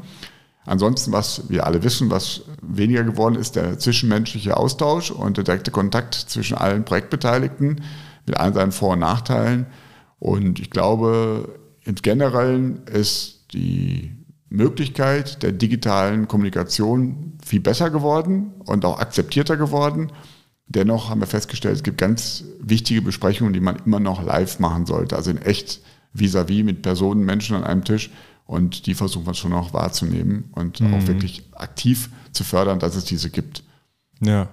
Ansonsten, 0.66 1.12
was 1.12 1.50
wir 1.50 1.66
alle 1.66 1.84
wissen, 1.84 2.10
was 2.10 2.44
weniger 2.62 3.04
geworden 3.04 3.36
ist, 3.36 3.58
der 3.58 3.78
zwischenmenschliche 3.78 4.56
Austausch 4.56 5.12
und 5.12 5.36
der 5.36 5.44
direkte 5.44 5.72
Kontakt 5.72 6.14
zwischen 6.16 6.56
allen 6.56 6.86
Projektbeteiligten 6.86 7.82
mit 8.26 8.38
allen 8.38 8.54
seinen 8.54 8.72
Vor- 8.72 8.94
und 8.94 9.00
Nachteilen. 9.00 9.66
Und 10.20 10.60
ich 10.60 10.70
glaube, 10.70 11.60
im 11.84 11.96
Generellen 11.96 12.86
ist 12.86 13.48
die 13.54 14.16
Möglichkeit 14.52 15.42
der 15.44 15.54
digitalen 15.54 16.28
Kommunikation 16.28 17.38
viel 17.44 17.62
besser 17.62 17.90
geworden 17.90 18.52
und 18.66 18.84
auch 18.84 19.00
akzeptierter 19.00 19.56
geworden. 19.56 20.12
Dennoch 20.68 21.10
haben 21.10 21.22
wir 21.22 21.28
festgestellt, 21.28 21.78
es 21.78 21.84
gibt 21.84 21.98
ganz 21.98 22.44
wichtige 22.60 23.02
Besprechungen, 23.02 23.54
die 23.54 23.62
man 23.62 23.78
immer 23.86 24.02
noch 24.02 24.24
live 24.24 24.60
machen 24.60 24.86
sollte, 24.86 25.16
also 25.16 25.32
in 25.32 25.38
echt 25.38 25.82
vis-à-vis 26.14 26.62
-vis 26.62 26.64
mit 26.66 26.82
Personen, 26.82 27.24
Menschen 27.24 27.56
an 27.56 27.64
einem 27.64 27.86
Tisch. 27.86 28.12
Und 28.46 28.88
die 28.88 28.94
versuchen 28.94 29.26
wir 29.26 29.34
schon 29.34 29.52
noch 29.52 29.74
wahrzunehmen 29.74 30.50
und 30.52 30.82
mhm. 30.82 30.94
auch 30.94 31.08
wirklich 31.08 31.44
aktiv 31.54 32.10
zu 32.34 32.44
fördern, 32.44 32.80
dass 32.80 32.96
es 32.98 33.06
diese 33.06 33.30
gibt. 33.30 33.64
Ja. 34.20 34.50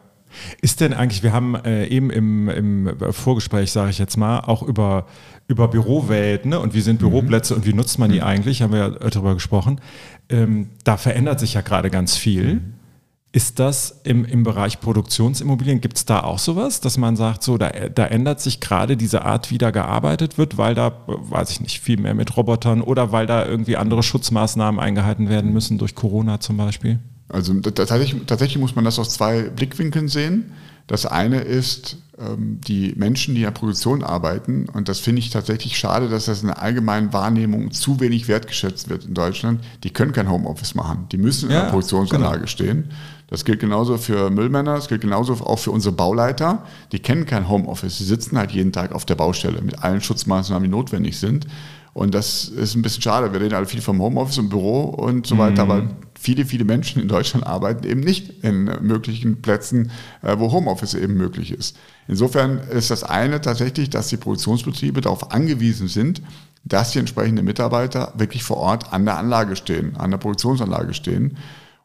Ist 0.60 0.80
denn 0.80 0.92
eigentlich, 0.92 1.24
wir 1.24 1.32
haben 1.32 1.56
äh, 1.56 1.86
eben 1.86 2.10
im, 2.10 2.48
im 2.48 2.96
Vorgespräch, 3.12 3.72
sage 3.72 3.90
ich 3.90 3.98
jetzt 3.98 4.16
mal, 4.16 4.40
auch 4.40 4.62
über 4.62 5.06
über 5.48 5.66
Bürowelt 5.66 6.46
ne? 6.46 6.60
und 6.60 6.74
wie 6.74 6.80
sind 6.80 7.00
mhm. 7.00 7.08
Büroplätze 7.08 7.54
mhm. 7.54 7.58
und 7.58 7.66
wie 7.66 7.72
nutzt 7.72 7.98
man 7.98 8.10
die 8.10 8.18
mhm. 8.18 8.24
eigentlich, 8.24 8.62
haben 8.62 8.72
wir 8.72 8.78
ja 8.78 8.90
darüber 8.90 9.34
gesprochen. 9.34 9.80
Ähm, 10.28 10.68
da 10.84 10.96
verändert 10.96 11.40
sich 11.40 11.54
ja 11.54 11.62
gerade 11.62 11.90
ganz 11.90 12.16
viel. 12.16 12.54
Mhm. 12.54 12.74
Ist 13.30 13.58
das 13.58 14.00
im, 14.04 14.24
im 14.24 14.42
Bereich 14.42 14.80
Produktionsimmobilien, 14.80 15.82
gibt 15.82 15.98
es 15.98 16.06
da 16.06 16.20
auch 16.20 16.38
sowas, 16.38 16.80
dass 16.80 16.96
man 16.96 17.14
sagt, 17.14 17.42
so, 17.42 17.58
da, 17.58 17.68
da 17.70 18.06
ändert 18.06 18.40
sich 18.40 18.58
gerade 18.58 18.96
diese 18.96 19.22
Art, 19.24 19.50
wie 19.50 19.58
da 19.58 19.70
gearbeitet 19.70 20.38
wird, 20.38 20.56
weil 20.56 20.74
da, 20.74 20.92
weiß 21.06 21.50
ich 21.50 21.60
nicht, 21.60 21.80
viel 21.80 21.98
mehr 21.98 22.14
mit 22.14 22.36
Robotern 22.38 22.80
oder 22.80 23.12
weil 23.12 23.26
da 23.26 23.44
irgendwie 23.44 23.76
andere 23.76 24.02
Schutzmaßnahmen 24.02 24.80
eingehalten 24.80 25.28
werden 25.28 25.52
müssen 25.52 25.76
durch 25.76 25.94
Corona 25.94 26.40
zum 26.40 26.56
Beispiel? 26.56 27.00
Also 27.28 27.54
tatsächlich, 27.60 28.16
tatsächlich 28.26 28.58
muss 28.58 28.74
man 28.74 28.84
das 28.84 28.98
aus 28.98 29.10
zwei 29.10 29.42
Blickwinkeln 29.42 30.08
sehen. 30.08 30.52
Das 30.86 31.04
eine 31.04 31.40
ist 31.40 31.98
ähm, 32.18 32.60
die 32.66 32.94
Menschen, 32.96 33.34
die 33.34 33.42
in 33.42 33.44
der 33.44 33.52
Produktion 33.52 34.02
arbeiten. 34.02 34.66
Und 34.70 34.88
das 34.88 34.98
finde 35.00 35.20
ich 35.20 35.28
tatsächlich 35.28 35.78
schade, 35.78 36.08
dass 36.08 36.24
das 36.24 36.40
in 36.40 36.48
der 36.48 36.62
allgemeinen 36.62 37.12
Wahrnehmung 37.12 37.70
zu 37.70 38.00
wenig 38.00 38.26
wertgeschätzt 38.26 38.88
wird 38.88 39.04
in 39.04 39.12
Deutschland. 39.12 39.60
Die 39.84 39.90
können 39.90 40.12
kein 40.12 40.30
Homeoffice 40.30 40.74
machen. 40.74 41.06
Die 41.12 41.18
müssen 41.18 41.50
in 41.50 41.56
ja, 41.56 41.62
der 41.62 41.70
Produktionsanlage 41.70 42.36
genau. 42.36 42.46
stehen. 42.46 42.84
Das 43.28 43.44
gilt 43.44 43.60
genauso 43.60 43.98
für 43.98 44.30
Müllmänner, 44.30 44.76
das 44.76 44.88
gilt 44.88 45.02
genauso 45.02 45.34
auch 45.34 45.58
für 45.58 45.70
unsere 45.70 45.94
Bauleiter. 45.94 46.64
Die 46.92 46.98
kennen 46.98 47.26
kein 47.26 47.50
Homeoffice. 47.50 47.98
Sie 47.98 48.04
sitzen 48.04 48.38
halt 48.38 48.52
jeden 48.52 48.72
Tag 48.72 48.92
auf 48.92 49.04
der 49.04 49.16
Baustelle 49.16 49.60
mit 49.60 49.84
allen 49.84 50.00
Schutzmaßnahmen, 50.00 50.64
die 50.64 50.70
notwendig 50.70 51.18
sind. 51.18 51.46
Und 51.92 52.14
das 52.14 52.44
ist 52.44 52.74
ein 52.74 52.82
bisschen 52.82 53.02
schade. 53.02 53.32
Wir 53.32 53.40
reden 53.40 53.54
alle 53.54 53.66
viel 53.66 53.82
vom 53.82 54.00
Homeoffice 54.00 54.38
und 54.38 54.48
Büro 54.48 54.84
und 54.84 55.26
so 55.26 55.36
weiter, 55.36 55.64
mhm. 55.66 55.70
aber 55.70 55.82
viele, 56.18 56.44
viele 56.44 56.64
Menschen 56.64 57.00
in 57.00 57.08
Deutschland 57.08 57.46
arbeiten 57.46 57.86
eben 57.86 58.00
nicht 58.00 58.42
in 58.42 58.64
möglichen 58.82 59.40
Plätzen, 59.40 59.90
äh, 60.22 60.36
wo 60.38 60.52
Homeoffice 60.52 60.94
eben 60.94 61.14
möglich 61.14 61.52
ist. 61.52 61.76
Insofern 62.08 62.58
ist 62.58 62.90
das 62.90 63.04
eine 63.04 63.40
tatsächlich, 63.40 63.90
dass 63.90 64.08
die 64.08 64.16
Produktionsbetriebe 64.16 65.00
darauf 65.00 65.30
angewiesen 65.30 65.88
sind, 65.88 66.22
dass 66.64 66.90
die 66.90 66.98
entsprechenden 66.98 67.44
Mitarbeiter 67.44 68.12
wirklich 68.16 68.42
vor 68.42 68.58
Ort 68.58 68.92
an 68.92 69.04
der 69.04 69.16
Anlage 69.16 69.56
stehen, 69.56 69.96
an 69.96 70.10
der 70.10 70.18
Produktionsanlage 70.18 70.92
stehen. 70.92 71.36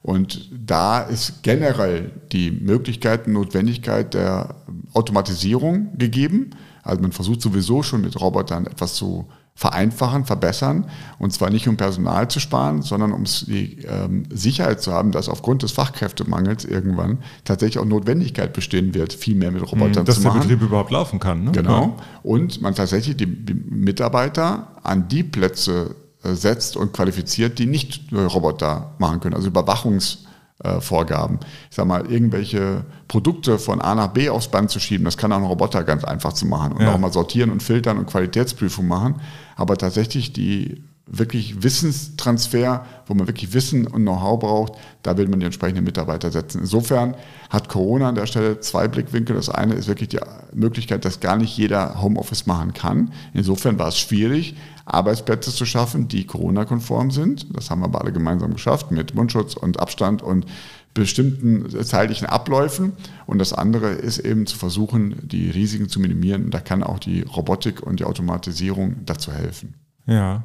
Und 0.02 0.50
da 0.52 1.00
ist 1.02 1.44
generell 1.44 2.12
die 2.32 2.52
Möglichkeit 2.52 3.28
Notwendigkeit 3.28 4.14
der 4.14 4.56
Automatisierung 4.94 5.98
gegeben. 5.98 6.50
Also 6.82 7.02
man 7.02 7.14
versucht 7.14 7.42
sowieso 7.42 7.84
schon 7.84 8.02
mit 8.02 8.20
Robotern 8.20 8.66
etwas 8.66 8.96
zu 8.96 9.30
vereinfachen, 9.56 10.26
verbessern. 10.26 10.90
Und 11.20 11.32
zwar 11.32 11.50
nicht 11.50 11.68
um 11.68 11.78
Personal 11.78 12.28
zu 12.28 12.40
sparen, 12.40 12.82
sondern 12.82 13.12
um 13.12 13.24
die 13.24 13.80
ähm, 13.84 14.24
Sicherheit 14.32 14.82
zu 14.82 14.92
haben, 14.92 15.12
dass 15.12 15.30
aufgrund 15.30 15.64
des 15.64 15.72
Fachkräftemangels 15.72 16.66
irgendwann 16.66 17.20
tatsächlich 17.44 17.78
auch 17.78 17.86
Notwendigkeit 17.86 18.54
bestehen 18.54 18.94
wird, 18.94 19.14
viel 19.14 19.36
mehr 19.36 19.52
mit 19.52 19.62
Robotern 19.62 20.06
dass 20.06 20.16
zu 20.16 20.22
machen. 20.24 20.40
Dass 20.40 20.48
der 20.48 20.56
Betrieb 20.56 20.68
überhaupt 20.70 20.92
laufen 20.92 21.20
kann. 21.20 21.44
Ne? 21.44 21.52
Genau. 21.52 21.98
Und 22.24 22.62
man 22.62 22.74
tatsächlich 22.74 23.16
die 23.16 23.28
Mitarbeiter 23.28 24.68
an 24.82 25.08
die 25.08 25.24
Plätze 25.24 25.96
äh, 26.24 26.34
setzt 26.34 26.76
und 26.76 26.94
qualifiziert, 26.94 27.60
die 27.60 27.68
nicht 27.68 28.12
Roboter 28.12 28.96
machen 28.98 29.20
können. 29.20 29.36
Also 29.36 29.50
Überwachungs- 29.50 30.20
äh, 30.64 30.80
Vorgaben. 30.82 31.40
Ich 31.70 31.76
sage 31.76 31.88
mal, 31.88 32.06
irgendwelche 32.12 32.86
Produkte 33.08 33.60
von 33.60 33.82
A 33.82 33.96
nach 33.96 34.08
B 34.08 34.30
aufs 34.30 34.48
Band 34.48 34.70
zu 34.70 34.80
schieben, 34.80 35.06
das 35.06 35.18
kann 35.18 35.32
auch 35.32 35.38
ein 35.38 35.44
Roboter 35.44 35.84
ganz 35.84 36.04
einfach 36.04 36.34
zu 36.34 36.46
machen 36.46 36.74
und 36.74 36.82
ja. 36.82 36.94
auch 36.94 37.00
mal 37.00 37.12
sortieren 37.12 37.50
und 37.50 37.64
filtern 37.64 37.98
und 37.98 38.08
Qualitätsprüfung 38.08 38.88
machen. 38.88 39.22
Aber 39.56 39.78
tatsächlich 39.78 40.34
die 40.34 40.84
wirklich 41.06 41.62
Wissenstransfer, 41.62 42.86
wo 43.08 43.14
man 43.14 43.28
wirklich 43.28 43.54
Wissen 43.54 43.86
und 43.88 44.04
Know-how 44.04 44.40
braucht, 44.40 44.74
da 45.04 45.18
will 45.18 45.28
man 45.28 45.40
die 45.40 45.46
entsprechenden 45.46 45.84
Mitarbeiter 45.84 46.32
setzen. 46.32 46.62
Insofern 46.62 47.16
hat 47.50 47.68
Corona 47.68 48.10
an 48.10 48.16
der 48.16 48.26
Stelle 48.26 48.62
zwei 48.62 48.88
Blickwinkel. 48.88 49.36
Das 49.36 49.50
eine 49.50 49.74
ist 49.74 49.88
wirklich 49.88 50.10
die 50.10 50.20
Möglichkeit, 50.54 51.04
dass 51.04 51.20
gar 51.20 51.36
nicht 51.36 51.58
jeder 51.58 52.02
Homeoffice 52.02 52.46
machen 52.46 52.74
kann. 52.74 53.12
Insofern 53.34 53.78
war 53.80 53.90
es 53.90 54.00
schwierig, 54.00 54.56
Arbeitsplätze 54.86 55.52
zu 55.52 55.66
schaffen, 55.66 56.08
die 56.08 56.26
Corona-konform 56.26 57.12
sind. 57.12 57.56
Das 57.56 57.70
haben 57.70 57.82
wir 57.82 57.86
aber 57.86 58.02
alle 58.02 58.12
gemeinsam 58.12 58.54
geschafft 58.54 58.92
mit 58.92 59.16
Mundschutz 59.16 59.56
und 59.56 59.80
Abstand 59.80 60.22
und 60.22 60.46
bestimmten 60.94 61.70
zeitlichen 61.84 62.28
Abläufen. 62.28 62.94
Und 63.26 63.40
das 63.40 63.54
andere 63.54 63.92
ist 63.92 64.20
eben 64.20 64.46
zu 64.46 64.58
versuchen, 64.58 65.16
die 65.24 65.50
Risiken 65.50 65.90
zu 65.90 66.00
minimieren. 66.00 66.46
Und 66.46 66.54
da 66.54 66.60
kann 66.60 66.84
auch 66.84 67.00
die 67.00 67.22
Robotik 67.22 67.82
und 67.82 68.00
die 68.00 68.06
Automatisierung 68.06 68.98
dazu 69.06 69.32
helfen. 69.32 69.76
Ja, 70.06 70.44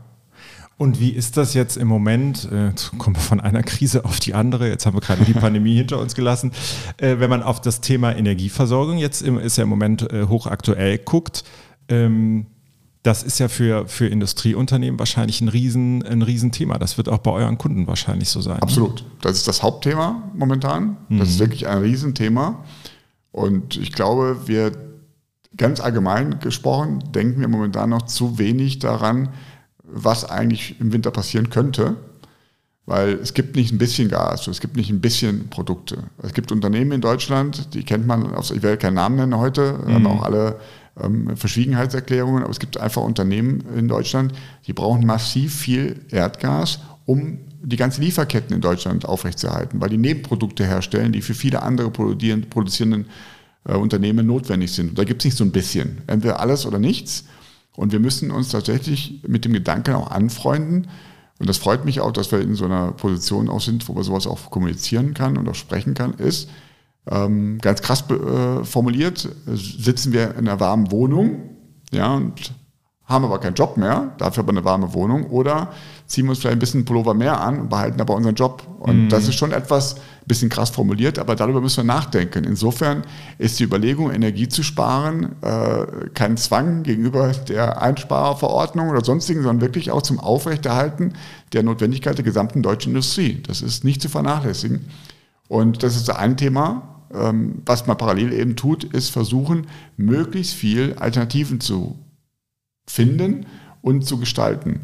und 0.79 1.01
wie 1.01 1.11
ist 1.11 1.37
das 1.37 1.55
jetzt 1.55 1.77
im 1.77 1.89
Moment? 1.89 2.49
Äh, 2.53 2.73
kommen 2.99 3.17
wir 3.17 3.21
von 3.21 3.41
einer 3.41 3.65
Krise 3.65 4.05
auf 4.05 4.21
die 4.21 4.35
andere. 4.35 4.69
Jetzt 4.69 4.87
haben 4.87 4.97
wir 4.97 5.01
gerade 5.01 5.25
die 5.25 5.33
Pandemie 5.35 5.75
hinter 5.75 5.99
uns 5.99 6.15
gelassen. 6.15 6.53
Äh, 6.99 7.17
wenn 7.19 7.29
man 7.29 7.43
auf 7.43 7.61
das 7.61 7.81
Thema 7.81 8.15
Energieversorgung 8.15 8.97
jetzt 8.97 9.23
ist 9.23 9.57
ja 9.57 9.65
im 9.65 9.69
Moment 9.69 10.11
äh, 10.13 10.27
hochaktuell 10.27 10.99
guckt, 10.99 11.43
ähm, 11.89 12.47
das 13.03 13.23
ist 13.23 13.39
ja 13.39 13.49
für, 13.49 13.87
für 13.87 14.07
Industrieunternehmen 14.07 14.99
wahrscheinlich 14.99 15.41
ein, 15.41 15.49
Riesen, 15.49 16.05
ein 16.05 16.23
Riesenthema. 16.23 16.79
Das 16.79 16.97
wird 16.97 17.09
auch 17.09 17.19
bei 17.19 17.31
euren 17.31 17.57
Kunden 17.57 17.87
wahrscheinlich 17.87 18.29
so 18.29 18.41
sein. 18.41 18.57
Ne? 18.57 18.63
Absolut. 18.63 19.05
Das 19.21 19.37
ist 19.37 19.47
das 19.47 19.63
Hauptthema 19.63 20.31
momentan. 20.35 20.97
Das 21.09 21.19
mhm. 21.19 21.23
ist 21.23 21.39
wirklich 21.39 21.69
ein 21.69 21.79
Riesenthema. 21.79 22.65
Und 23.31 23.77
ich 23.77 23.93
glaube, 23.93 24.47
wir 24.47 24.73
ganz 25.57 25.81
allgemein 25.81 26.41
gesprochen 26.41 27.05
denken 27.13 27.41
wir 27.41 27.49
momentan 27.49 27.91
noch 27.91 28.03
zu 28.03 28.39
wenig 28.39 28.79
daran, 28.79 29.31
was 29.83 30.25
eigentlich 30.25 30.81
im 30.81 30.93
Winter 30.93 31.11
passieren 31.11 31.51
könnte. 31.51 31.97
Weil 32.85 33.19
es 33.23 33.35
gibt 33.35 33.55
nicht 33.55 33.71
ein 33.71 33.77
bisschen 33.77 34.09
Gas, 34.09 34.47
es 34.47 34.61
gibt 34.61 34.77
nicht 34.77 34.89
ein 34.89 35.03
bisschen 35.03 35.51
Produkte. 35.51 36.05
Es 36.23 36.33
gibt 36.33 36.51
Unternehmen 36.51 36.93
in 36.93 37.01
Deutschland, 37.03 37.75
die 37.75 37.85
kennt 37.85 38.07
man, 38.07 38.35
ich 38.41 38.63
werde 38.63 38.79
keinen 38.79 38.95
Namen 38.95 39.17
nennen 39.17 39.37
heute, 39.37 39.75
mhm. 39.75 39.93
haben 39.93 40.07
auch 40.07 40.23
alle 40.23 40.59
ähm, 41.03 41.37
Verschwiegenheitserklärungen, 41.37 42.43
aber 42.43 42.51
es 42.51 42.59
gibt 42.59 42.79
einfach 42.79 43.03
Unternehmen 43.03 43.65
in 43.77 43.89
Deutschland, 43.89 44.33
die 44.67 44.73
brauchen 44.73 45.07
massiv 45.07 45.55
viel 45.55 46.01
Erdgas, 46.11 46.81
um 47.07 47.39
die 47.63 47.77
ganzen 47.77 48.03
Lieferketten 48.03 48.55
in 48.55 48.61
Deutschland 48.61 49.05
aufrechtzuerhalten, 49.05 49.81
weil 49.81 49.91
die 49.91 49.99
Nebenprodukte 49.99 50.65
herstellen, 50.65 51.13
die 51.13 51.23
für 51.23 51.35
viele 51.35 51.63
andere 51.63 51.91
produzierenden 51.91 53.07
äh, 53.65 53.75
Unternehmen 53.75 54.27
notwendig 54.27 54.73
sind. 54.73 54.91
Und 54.91 54.99
da 54.99 55.05
gibt 55.05 55.23
es 55.23 55.27
nicht 55.27 55.37
so 55.37 55.45
ein 55.45 55.53
bisschen, 55.53 56.03
entweder 56.07 56.41
alles 56.41 56.67
oder 56.67 56.79
nichts. 56.79 57.25
Und 57.77 57.93
wir 57.93 58.01
müssen 58.01 58.31
uns 58.31 58.49
tatsächlich 58.49 59.21
mit 59.27 59.45
dem 59.45 59.53
Gedanken 59.53 59.95
auch 59.95 60.11
anfreunden. 60.11 60.89
Und 61.39 61.49
das 61.49 61.59
freut 61.59 61.85
mich 61.85 62.01
auch, 62.01 62.13
dass 62.13 62.33
wir 62.33 62.41
in 62.41 62.55
so 62.55 62.65
einer 62.65 62.93
Position 62.93 63.49
auch 63.49 63.61
sind, 63.61 63.89
wo 63.89 63.93
man 63.93 64.03
sowas 64.03 64.27
auch 64.27 64.51
kommunizieren 64.51 65.15
kann 65.15 65.37
und 65.37 65.49
auch 65.49 65.55
sprechen 65.55 65.95
kann, 65.95 66.15
ist, 66.15 66.51
ähm, 67.11 67.59
ganz 67.61 67.83
krass 67.83 68.05
äh, 68.11 68.65
formuliert, 68.65 69.29
sitzen 69.47 70.13
wir 70.13 70.37
in 70.37 70.49
einer 70.49 70.61
warmen 70.61 70.91
Wohnung, 70.91 71.41
ja, 71.91 72.15
und 72.15 72.53
haben 73.09 73.25
aber 73.25 73.39
keinen 73.41 73.55
Job 73.55 73.79
mehr, 73.79 74.13
dafür 74.19 74.43
aber 74.43 74.53
eine 74.53 74.65
warme 74.65 74.93
Wohnung, 74.93 75.31
oder 75.31 75.73
ziehen 76.07 76.27
wir 76.27 76.31
uns 76.31 76.41
vielleicht 76.41 76.57
ein 76.57 76.59
bisschen 76.59 76.85
Pullover 76.85 77.15
mehr 77.15 77.41
an 77.41 77.59
und 77.61 77.71
behalten 77.71 78.01
aber 78.03 78.15
unseren 78.15 78.35
Job. 78.35 78.63
Und 78.81 79.05
mhm. 79.05 79.09
das 79.09 79.27
ist 79.27 79.37
schon 79.37 79.53
etwas 79.53 79.95
ein 79.95 80.01
bisschen 80.27 80.51
krass 80.51 80.69
formuliert, 80.69 81.19
aber 81.19 81.35
darüber 81.35 81.63
müssen 81.63 81.79
wir 81.79 81.95
nachdenken. 81.95 82.45
Insofern 82.45 83.05
ist 83.39 83.59
die 83.59 83.65
Überlegung, 83.65 84.11
Energie 84.11 84.49
zu 84.49 84.63
sparen, 84.63 85.37
äh, 85.41 86.11
kein 86.13 86.37
Zwang 86.37 86.83
gegenüber 86.83 87.33
der 87.49 87.81
Einsparverordnung 87.81 88.91
oder 88.91 89.03
sonstigen, 89.03 89.43
sondern 89.43 89.63
wirklich 89.63 89.91
auch 89.91 90.03
zum 90.03 90.21
Aufrechterhalten 90.21 91.15
der 91.55 91.63
Notwendigkeit 91.63 92.19
der 92.19 92.27
gesamten 92.27 92.63
deutschen 92.63 92.91
Industrie. 92.91 93.43
Das 93.47 93.63
ist 93.63 93.85
nicht 93.85 94.03
zu 94.03 94.11
vernachlässigen. 94.11 94.85
Und 95.49 95.83
das 95.83 95.97
ist 95.97 96.11
ein 96.11 96.37
Thema. 96.37 96.98
Ähm, 97.13 97.63
was 97.65 97.87
man 97.87 97.97
parallel 97.97 98.33
eben 98.33 98.57
tut, 98.57 98.85
ist 98.85 99.11
versuchen, 99.11 99.67
möglichst 99.97 100.55
viel 100.55 100.95
Alternativen 100.95 101.61
zu 101.61 101.99
finden 102.87 103.47
und 103.83 104.07
zu 104.07 104.19
gestalten. 104.19 104.81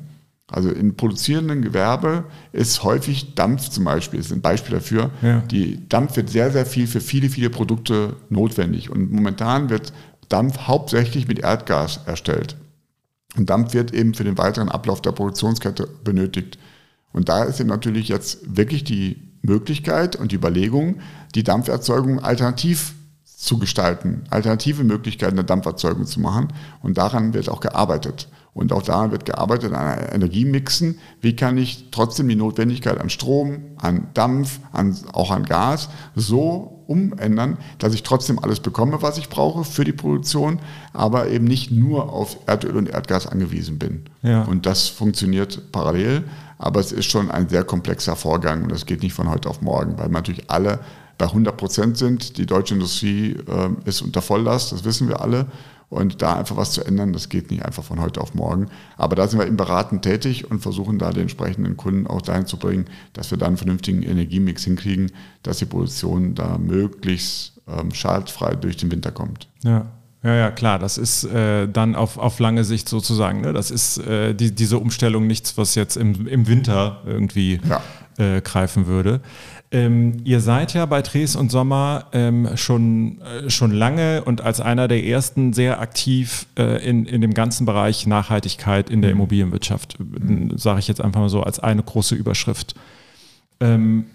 Also 0.47 0.71
im 0.71 0.95
produzierenden 0.95 1.63
Gewerbe 1.63 2.25
ist 2.53 2.85
häufig 2.85 3.35
Dampf 3.35 3.71
zum 3.71 3.85
Beispiel, 3.85 4.21
ist 4.21 4.33
ein 4.33 4.43
Beispiel 4.43 4.75
dafür. 4.75 5.11
Ja. 5.23 5.41
Die 5.41 5.89
Dampf 5.89 6.17
wird 6.17 6.29
sehr, 6.29 6.51
sehr 6.51 6.67
viel 6.67 6.87
für 6.87 7.01
viele, 7.01 7.31
viele 7.31 7.51
Produkte 7.51 8.17
notwendig. 8.29 8.91
Und 8.91 9.11
momentan 9.11 9.71
wird 9.71 9.93
Dampf 10.29 10.59
hauptsächlich 10.59 11.29
mit 11.29 11.39
Erdgas 11.39 12.01
erstellt. 12.07 12.57
Und 13.37 13.51
Dampf 13.51 13.73
wird 13.75 13.93
eben 13.93 14.15
für 14.15 14.25
den 14.25 14.39
weiteren 14.39 14.69
Ablauf 14.69 15.03
der 15.03 15.13
Produktionskette 15.13 15.89
benötigt. 16.05 16.59
Und 17.13 17.29
da 17.29 17.45
ist 17.45 17.61
eben 17.61 17.71
natürlich 17.71 18.09
jetzt 18.09 18.57
wirklich 18.57 18.85
die 18.85 19.17
Möglichkeit 19.45 20.17
und 20.17 20.33
die 20.33 20.37
Überlegung, 20.37 20.97
die 21.35 21.45
Dampferzeugung 21.45 22.21
alternativ 22.21 22.95
zu 23.25 23.59
gestalten, 23.59 24.25
alternative 24.31 24.85
Möglichkeiten 24.85 25.37
der 25.37 25.45
Dampferzeugung 25.45 26.07
zu 26.07 26.21
machen. 26.21 26.49
Und 26.83 26.99
daran 26.99 27.35
wird 27.35 27.49
auch 27.49 27.61
gearbeitet. 27.61 28.29
Und 28.55 28.73
auch 28.73 28.83
daran 28.83 29.11
wird 29.11 29.25
gearbeitet 29.25 29.73
an 29.73 29.99
Energiemixen. 30.13 30.99
Wie 31.21 31.35
kann 31.35 31.59
ich 31.59 31.91
trotzdem 31.91 32.29
die 32.29 32.37
Notwendigkeit 32.37 33.01
an 33.01 33.11
Strom, 33.11 33.65
an 33.79 34.09
Dampf, 34.15 34.61
an, 34.73 34.97
auch 35.13 35.33
an 35.33 35.43
Gas 35.45 35.89
so 36.15 36.85
umändern, 36.87 37.59
dass 37.79 37.95
ich 37.95 38.03
trotzdem 38.03 38.39
alles 38.39 38.61
bekomme, 38.61 39.03
was 39.03 39.19
ich 39.19 39.29
brauche 39.29 39.65
für 39.65 39.85
die 39.85 39.93
Produktion, 39.93 40.61
aber 40.93 41.29
eben 41.29 41.45
nicht 41.47 41.71
nur 41.71 42.13
auf 42.13 42.37
Erdöl 42.47 42.77
und 42.77 42.89
Erdgas 42.89 43.27
angewiesen 43.27 43.79
bin. 43.79 44.05
Ja. 44.23 44.45
Und 44.45 44.67
das 44.67 44.89
funktioniert 44.89 45.73
parallel, 45.73 46.25
aber 46.59 46.81
es 46.81 46.93
ist 46.93 47.11
schon 47.11 47.31
ein 47.31 47.49
sehr 47.49 47.65
komplexer 47.65 48.17
Vorgang 48.17 48.65
und 48.65 48.73
das 48.73 48.87
geht 48.87 49.03
nicht 49.03 49.15
von 49.15 49.29
heute 49.29 49.49
auf 49.49 49.61
morgen, 49.63 49.99
weil 49.99 50.09
natürlich 50.09 50.51
alle 50.51 50.81
bei 51.19 51.27
100 51.27 51.57
Prozent 51.57 51.99
sind. 51.99 52.39
Die 52.39 52.47
deutsche 52.47 52.75
Industrie 52.75 53.33
äh, 53.33 53.71
ist 53.85 54.03
unter 54.03 54.23
Volllast, 54.23 54.73
das 54.73 54.85
wissen 54.85 55.09
wir 55.09 55.21
alle. 55.21 55.47
Und 55.91 56.23
da 56.23 56.35
einfach 56.35 56.57
was 56.57 56.73
zu 56.73 56.83
ändern, 56.83 57.13
das 57.13 57.29
geht 57.29 57.53
nicht 57.53 57.65
einfach 57.65 57.85
von 57.85 58.01
heute 58.01 58.21
auf 58.21 58.35
morgen. 58.35 58.67
Aber 58.97 59.15
da 59.15 59.29
sind 59.29 59.39
wir 59.39 59.47
im 59.47 59.57
Beraten 59.57 60.01
tätig 60.01 60.51
und 60.51 60.61
versuchen 60.61 60.99
da 60.99 61.11
die 61.11 61.21
entsprechenden 61.21 61.77
Kunden 61.77 62.09
auch 62.09 62.23
dahin 62.23 62.47
zu 62.47 62.57
bringen, 62.57 62.87
dass 63.13 63.31
wir 63.31 63.39
da 63.39 63.47
einen 63.47 63.59
vernünftigen 63.59 64.03
Energiemix 64.03 64.65
hinkriegen, 64.65 65.13
dass 65.43 65.59
die 65.59 65.67
Produktion 65.67 66.35
da 66.35 66.59
möglichst 66.59 67.61
ähm, 67.69 67.93
schadfrei 67.93 68.57
durch 68.57 68.77
den 68.77 68.91
Winter 68.91 69.13
kommt. 69.13 69.47
Ja. 69.63 69.87
Ja, 70.25 70.35
ja, 70.35 70.51
klar, 70.51 70.79
das 70.79 70.97
ist 70.97 71.25
äh, 71.25 71.69
dann 71.69 71.95
auf, 71.95 72.17
auf 72.17 72.39
lange 72.39 72.65
Sicht 72.65 72.89
sozusagen, 72.89 73.43
ne? 73.43 73.53
das 73.53 73.71
ist 73.71 73.99
äh, 73.99 74.35
die, 74.35 74.55
diese 74.55 74.79
Umstellung 74.79 75.27
nichts, 75.27 75.59
was 75.59 75.75
jetzt 75.75 75.97
im, 75.97 76.27
im 76.27 76.47
Winter 76.49 77.03
irgendwie 77.05 77.61
ja. 77.69 77.83
äh, 78.17 78.41
greifen 78.41 78.87
würde. 78.87 79.21
Ähm, 79.71 80.23
ihr 80.25 80.41
seid 80.41 80.73
ja 80.73 80.87
bei 80.87 81.03
Dres 81.03 81.37
und 81.37 81.51
Sommer 81.51 82.07
ähm, 82.13 82.49
schon, 82.55 83.21
äh, 83.21 83.51
schon 83.51 83.71
lange 83.73 84.25
und 84.25 84.41
als 84.41 84.61
einer 84.63 84.89
der 84.89 85.05
ersten 85.05 85.53
sehr 85.53 85.81
aktiv 85.81 86.47
äh, 86.57 86.83
in, 86.89 87.05
in 87.05 87.21
dem 87.21 87.35
ganzen 87.35 87.67
Bereich 87.67 88.07
Nachhaltigkeit 88.07 88.89
in 88.89 89.03
der 89.03 89.11
Mhm. 89.11 89.17
Immobilienwirtschaft, 89.17 89.99
äh, 90.01 90.57
sage 90.57 90.79
ich 90.79 90.89
jetzt 90.89 91.03
einfach 91.03 91.21
mal 91.21 91.29
so 91.29 91.43
als 91.43 91.59
eine 91.59 91.83
große 91.83 92.15
Überschrift. 92.15 92.75
Ähm, 93.61 94.07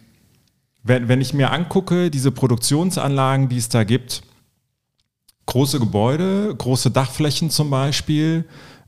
wenn, 0.82 1.08
wenn 1.08 1.22
ich 1.22 1.36
mir 1.36 1.52
angucke, 1.52 2.10
diese 2.10 2.32
Produktionsanlagen, 2.32 3.50
die 3.50 3.58
es 3.58 3.70
da 3.70 3.84
gibt, 3.84 4.24
große 5.50 5.80
Gebäude, 5.80 6.54
große 6.56 6.92
Dachflächen 6.92 7.50
zum 7.50 7.72
Beispiel, 7.72 8.46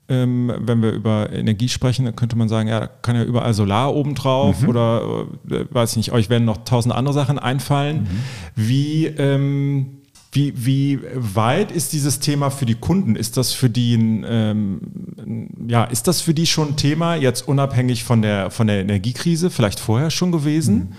ähm, 0.10 0.52
wenn 0.60 0.82
wir 0.82 0.91
über 0.91 1.32
Energie 1.32 1.69
sprechen, 1.69 2.06
dann 2.06 2.15
könnte 2.15 2.36
man 2.36 2.50
sagen, 2.50 2.69
ja, 2.69 2.82
da 2.82 2.88
kann 2.88 3.15
ja 3.15 3.24
überall 3.24 3.54
Solar 3.54 3.95
obendrauf 3.95 4.67
oder 4.67 5.26
äh, 5.50 5.65
weiß 5.69 5.91
ich 5.91 5.97
nicht, 5.97 6.12
euch 6.12 6.30
werden 6.30 6.45
noch 6.45 6.63
tausend 6.63 6.93
andere 6.93 7.13
Sachen 7.13 7.39
einfallen. 7.39 8.08
Wie, 8.56 9.08
ähm, 9.08 10.02
wie, 10.32 10.54
wie 10.56 11.00
weit 11.15 11.71
ist 11.71 11.93
dieses 11.93 12.19
Thema 12.19 12.52
für 12.52 12.65
die 12.65 12.76
Kunden? 12.76 13.15
Ist 13.15 13.38
das 13.38 13.54
für 13.54 13.69
die 13.69 13.95
ein, 13.95 14.26
ähm, 14.28 15.50
ja, 15.67 15.86
ist 15.86 16.08
das 16.08 16.21
für 16.21 16.36
die 16.36 16.45
schon 16.45 16.69
ein 16.69 16.78
Thema, 16.78 17.15
jetzt 17.15 17.47
unabhängig 17.47 18.04
von 18.04 18.21
der, 18.21 18.52
von 18.52 18.67
der 18.67 18.82
Energiekrise, 18.82 19.50
vielleicht 19.50 19.80
vorher 19.80 20.12
schon 20.12 20.32
gewesen? 20.32 20.93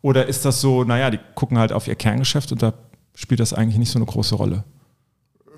Oder 0.00 0.26
ist 0.26 0.44
das 0.44 0.60
so, 0.60 0.84
naja, 0.84 1.10
die 1.10 1.18
gucken 1.34 1.58
halt 1.58 1.72
auf 1.72 1.88
ihr 1.88 1.96
Kerngeschäft 1.96 2.52
und 2.52 2.62
da 2.62 2.74
spielt 3.14 3.40
das 3.40 3.52
eigentlich 3.52 3.78
nicht 3.78 3.90
so 3.90 3.98
eine 3.98 4.06
große 4.06 4.36
Rolle? 4.36 4.62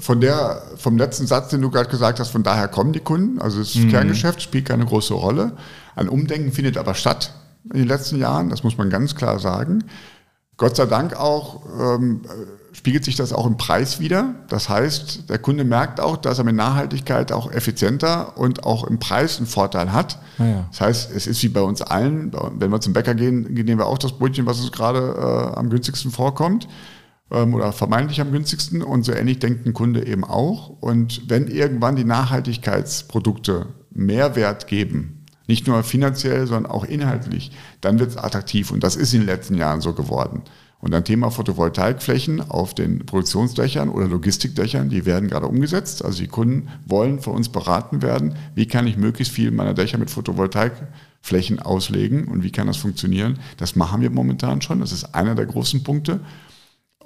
Von 0.01 0.21
der, 0.21 0.63
vom 0.77 0.97
letzten 0.97 1.27
Satz, 1.27 1.51
den 1.51 1.61
du 1.61 1.71
gerade 1.71 1.89
gesagt 1.89 2.21
hast, 2.21 2.31
von 2.31 2.43
daher 2.43 2.69
kommen 2.69 2.93
die 2.93 3.01
Kunden. 3.01 3.41
Also 3.41 3.59
das 3.59 3.73
Kerngeschäft 3.73 4.43
spielt 4.43 4.67
keine 4.67 4.87
große 4.87 5.15
Rolle. 5.15 5.53
Ein 5.95 6.09
Umdenken 6.09 6.53
findet 6.53 6.79
aber 6.79 6.95
statt 6.95 7.35
in 7.65 7.81
den 7.81 7.89
letzten 7.89 8.19
Jahren, 8.19 8.49
das 8.49 8.65
muss 8.65 8.79
man 8.79 8.89
ganz 8.91 9.15
klar 9.15 9.39
sagen. 9.39 9.85
Gott 10.57 10.77
sei 10.77 10.87
Dank 10.87 11.15
auch 11.15 11.63
ähm, 11.79 12.23
äh, 12.25 12.77
spiegelt 12.77 13.05
sich 13.05 13.17
das 13.17 13.33
auch 13.33 13.47
im 13.47 13.57
Preis 13.57 13.99
wieder. 13.99 14.35
Das 14.49 14.69
heißt, 14.69 15.29
der 15.29 15.39
Kunde 15.39 15.65
merkt 15.65 16.01
auch, 16.01 16.17
dass 16.17 16.39
er 16.39 16.45
mit 16.45 16.55
Nachhaltigkeit 16.55 17.33
auch 17.33 17.51
effizienter 17.51 18.37
und 18.37 18.65
auch 18.65 18.85
im 18.85 18.99
Preis 18.99 19.39
einen 19.39 19.47
Vorteil 19.47 19.93
hat. 19.93 20.19
Ah 20.39 20.45
ja. 20.45 20.67
Das 20.71 20.81
heißt, 20.81 21.13
es 21.15 21.27
ist 21.27 21.43
wie 21.43 21.49
bei 21.49 21.63
uns 21.63 21.83
allen, 21.83 22.33
wenn 22.59 22.71
wir 22.71 22.81
zum 22.81 22.93
Bäcker 22.93 23.15
gehen, 23.15 23.43
nehmen 23.53 23.79
wir 23.79 23.87
auch 23.87 23.99
das 23.99 24.13
Brötchen, 24.13 24.47
was 24.47 24.61
uns 24.61 24.71
gerade 24.71 24.99
äh, 24.99 25.59
am 25.59 25.71
günstigsten 25.71 26.11
vorkommt 26.11 26.69
oder 27.31 27.73
vermeintlich 27.73 28.21
am 28.21 28.33
günstigsten. 28.33 28.83
Und 28.83 29.05
so 29.05 29.13
ähnlich 29.13 29.39
denkt 29.39 29.67
ein 29.67 29.73
Kunde 29.73 30.07
eben 30.07 30.25
auch. 30.25 30.69
Und 30.81 31.29
wenn 31.29 31.49
irgendwann 31.49 31.97
die 31.97 32.05
Nachhaltigkeitsprodukte 32.05 33.67
Mehrwert 33.93 34.67
geben, 34.67 35.25
nicht 35.47 35.67
nur 35.67 35.83
finanziell, 35.83 36.47
sondern 36.47 36.71
auch 36.71 36.85
inhaltlich, 36.85 37.51
dann 37.81 37.99
wird 37.99 38.11
es 38.11 38.17
attraktiv. 38.17 38.71
Und 38.71 38.85
das 38.85 38.97
ist 38.97 39.13
in 39.15 39.21
den 39.21 39.27
letzten 39.27 39.57
Jahren 39.57 39.81
so 39.81 39.93
geworden. 39.93 40.43
Und 40.81 40.95
ein 40.95 41.05
Thema 41.05 41.31
Photovoltaikflächen 41.31 42.41
auf 42.51 42.73
den 42.73 43.05
Produktionsdächern 43.05 43.91
oder 43.91 44.07
Logistikdächern, 44.07 44.89
die 44.89 45.05
werden 45.05 45.29
gerade 45.29 45.47
umgesetzt. 45.47 46.03
Also 46.05 46.21
die 46.21 46.29
Kunden 46.29 46.69
wollen 46.87 47.21
von 47.21 47.35
uns 47.35 47.51
beraten 47.51 48.01
werden, 48.01 48.35
wie 48.55 48.67
kann 48.67 48.87
ich 48.87 48.97
möglichst 48.97 49.35
viel 49.35 49.51
meiner 49.51 49.75
Dächer 49.75 49.99
mit 49.99 50.11
Photovoltaikflächen 50.11 51.59
auslegen 51.59 52.29
und 52.29 52.43
wie 52.43 52.51
kann 52.51 52.67
das 52.67 52.79
funktionieren. 52.79 53.39
Das 53.59 53.77
machen 53.77 54.01
wir 54.01 54.11
momentan 54.11 54.63
schon. 54.63 54.81
Das 54.81 54.93
ist 54.93 55.15
einer 55.15 55.35
der 55.35 55.47
großen 55.47 55.83
Punkte. 55.83 56.21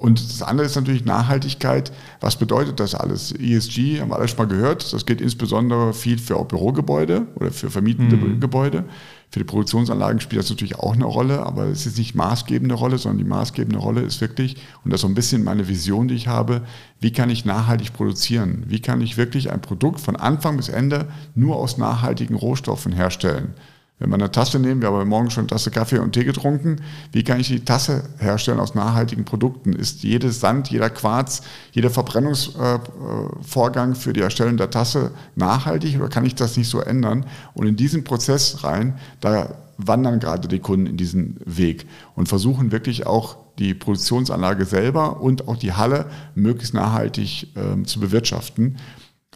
Und 0.05 0.23
das 0.23 0.43
andere 0.43 0.67
ist 0.67 0.77
natürlich 0.77 1.07
Nachhaltigkeit. 1.07 1.91
Was 2.21 2.37
bedeutet 2.37 2.79
das 2.79 2.95
alles? 2.95 3.33
ESG 3.33 4.03
haben 4.03 4.11
wir 4.11 4.17
alles 4.17 4.33
schon 4.33 4.47
mal 4.47 4.55
gehört. 4.55 4.93
Das 4.93 5.07
gilt 5.07 5.23
insbesondere 5.23 5.95
viel 5.95 6.19
für 6.19 6.37
auch 6.37 6.45
Bürogebäude 6.45 7.27
oder 7.37 7.51
für 7.51 7.71
vermietende 7.71 8.19
Gebäude. 8.39 8.85
Für 9.31 9.39
die 9.39 9.47
Produktionsanlagen 9.47 10.21
spielt 10.21 10.43
das 10.43 10.51
natürlich 10.51 10.79
auch 10.79 10.93
eine 10.93 11.07
Rolle, 11.07 11.47
aber 11.47 11.69
es 11.69 11.87
ist 11.87 11.97
nicht 11.97 12.15
maßgebende 12.15 12.75
Rolle, 12.75 12.99
sondern 12.99 13.17
die 13.17 13.31
maßgebende 13.31 13.79
Rolle 13.79 14.03
ist 14.03 14.21
wirklich, 14.21 14.57
und 14.85 14.93
das 14.93 14.99
ist 14.99 15.03
so 15.03 15.09
ein 15.09 15.15
bisschen 15.15 15.43
meine 15.43 15.69
Vision, 15.69 16.07
die 16.07 16.17
ich 16.17 16.29
habe, 16.29 16.61
wie 17.01 17.11
kann 17.11 17.31
ich 17.31 17.47
nachhaltig 17.47 17.95
produzieren? 17.95 18.65
Wie 18.67 18.81
kann 18.81 19.01
ich 19.01 19.17
wirklich 19.17 19.51
ein 19.53 19.63
Produkt 19.63 20.01
von 20.01 20.17
Anfang 20.17 20.59
bis 20.59 20.69
Ende 20.69 21.09
nur 21.35 21.57
aus 21.57 21.79
nachhaltigen 21.79 22.37
Rohstoffen 22.37 22.93
herstellen? 22.93 23.55
Wenn 24.01 24.11
wir 24.11 24.17
eine 24.17 24.33
Tasse 24.33 24.59
nehmen, 24.59 24.83
wir 24.83 24.91
haben 24.91 25.09
Morgen 25.09 25.31
schon 25.31 25.43
eine 25.43 25.49
Tasse 25.49 25.71
Kaffee 25.71 25.99
und 25.99 26.13
Tee 26.13 26.25
getrunken, 26.25 26.81
wie 27.13 27.23
kann 27.23 27.39
ich 27.39 27.47
die 27.47 27.65
Tasse 27.65 28.03
herstellen 28.19 28.59
aus 28.59 28.75
nachhaltigen 28.75 29.25
Produkten? 29.25 29.73
Ist 29.73 30.03
jedes 30.03 30.41
Sand, 30.41 30.69
jeder 30.69 30.91
Quarz, 30.91 31.43
jeder 31.71 31.91
Verbrennungsvorgang 31.91 33.95
für 33.95 34.13
die 34.13 34.23
Erstellung 34.23 34.57
der 34.57 34.71
Tasse 34.71 35.13
nachhaltig 35.37 35.97
oder 35.97 36.09
kann 36.09 36.25
ich 36.25 36.35
das 36.35 36.57
nicht 36.57 36.69
so 36.69 36.81
ändern? 36.81 37.25
Und 37.55 37.69
in 37.69 37.77
diesen 37.77 38.03
Prozess 38.03 38.65
rein, 38.65 38.99
da 39.21 39.55
wandern 39.77 40.19
gerade 40.19 40.49
die 40.49 40.59
Kunden 40.59 40.87
in 40.87 40.97
diesen 40.97 41.39
Weg 41.45 41.87
und 42.17 42.29
versuchen 42.29 42.73
wirklich 42.73 43.07
auch 43.07 43.37
die 43.59 43.75
Produktionsanlage 43.75 44.65
selber 44.65 45.21
und 45.21 45.47
auch 45.47 45.57
die 45.57 45.73
Halle 45.73 46.07
möglichst 46.35 46.75
nachhaltig 46.75 47.57
ähm, 47.57 47.87
zu 47.87 48.01
bewirtschaften. 48.01 48.79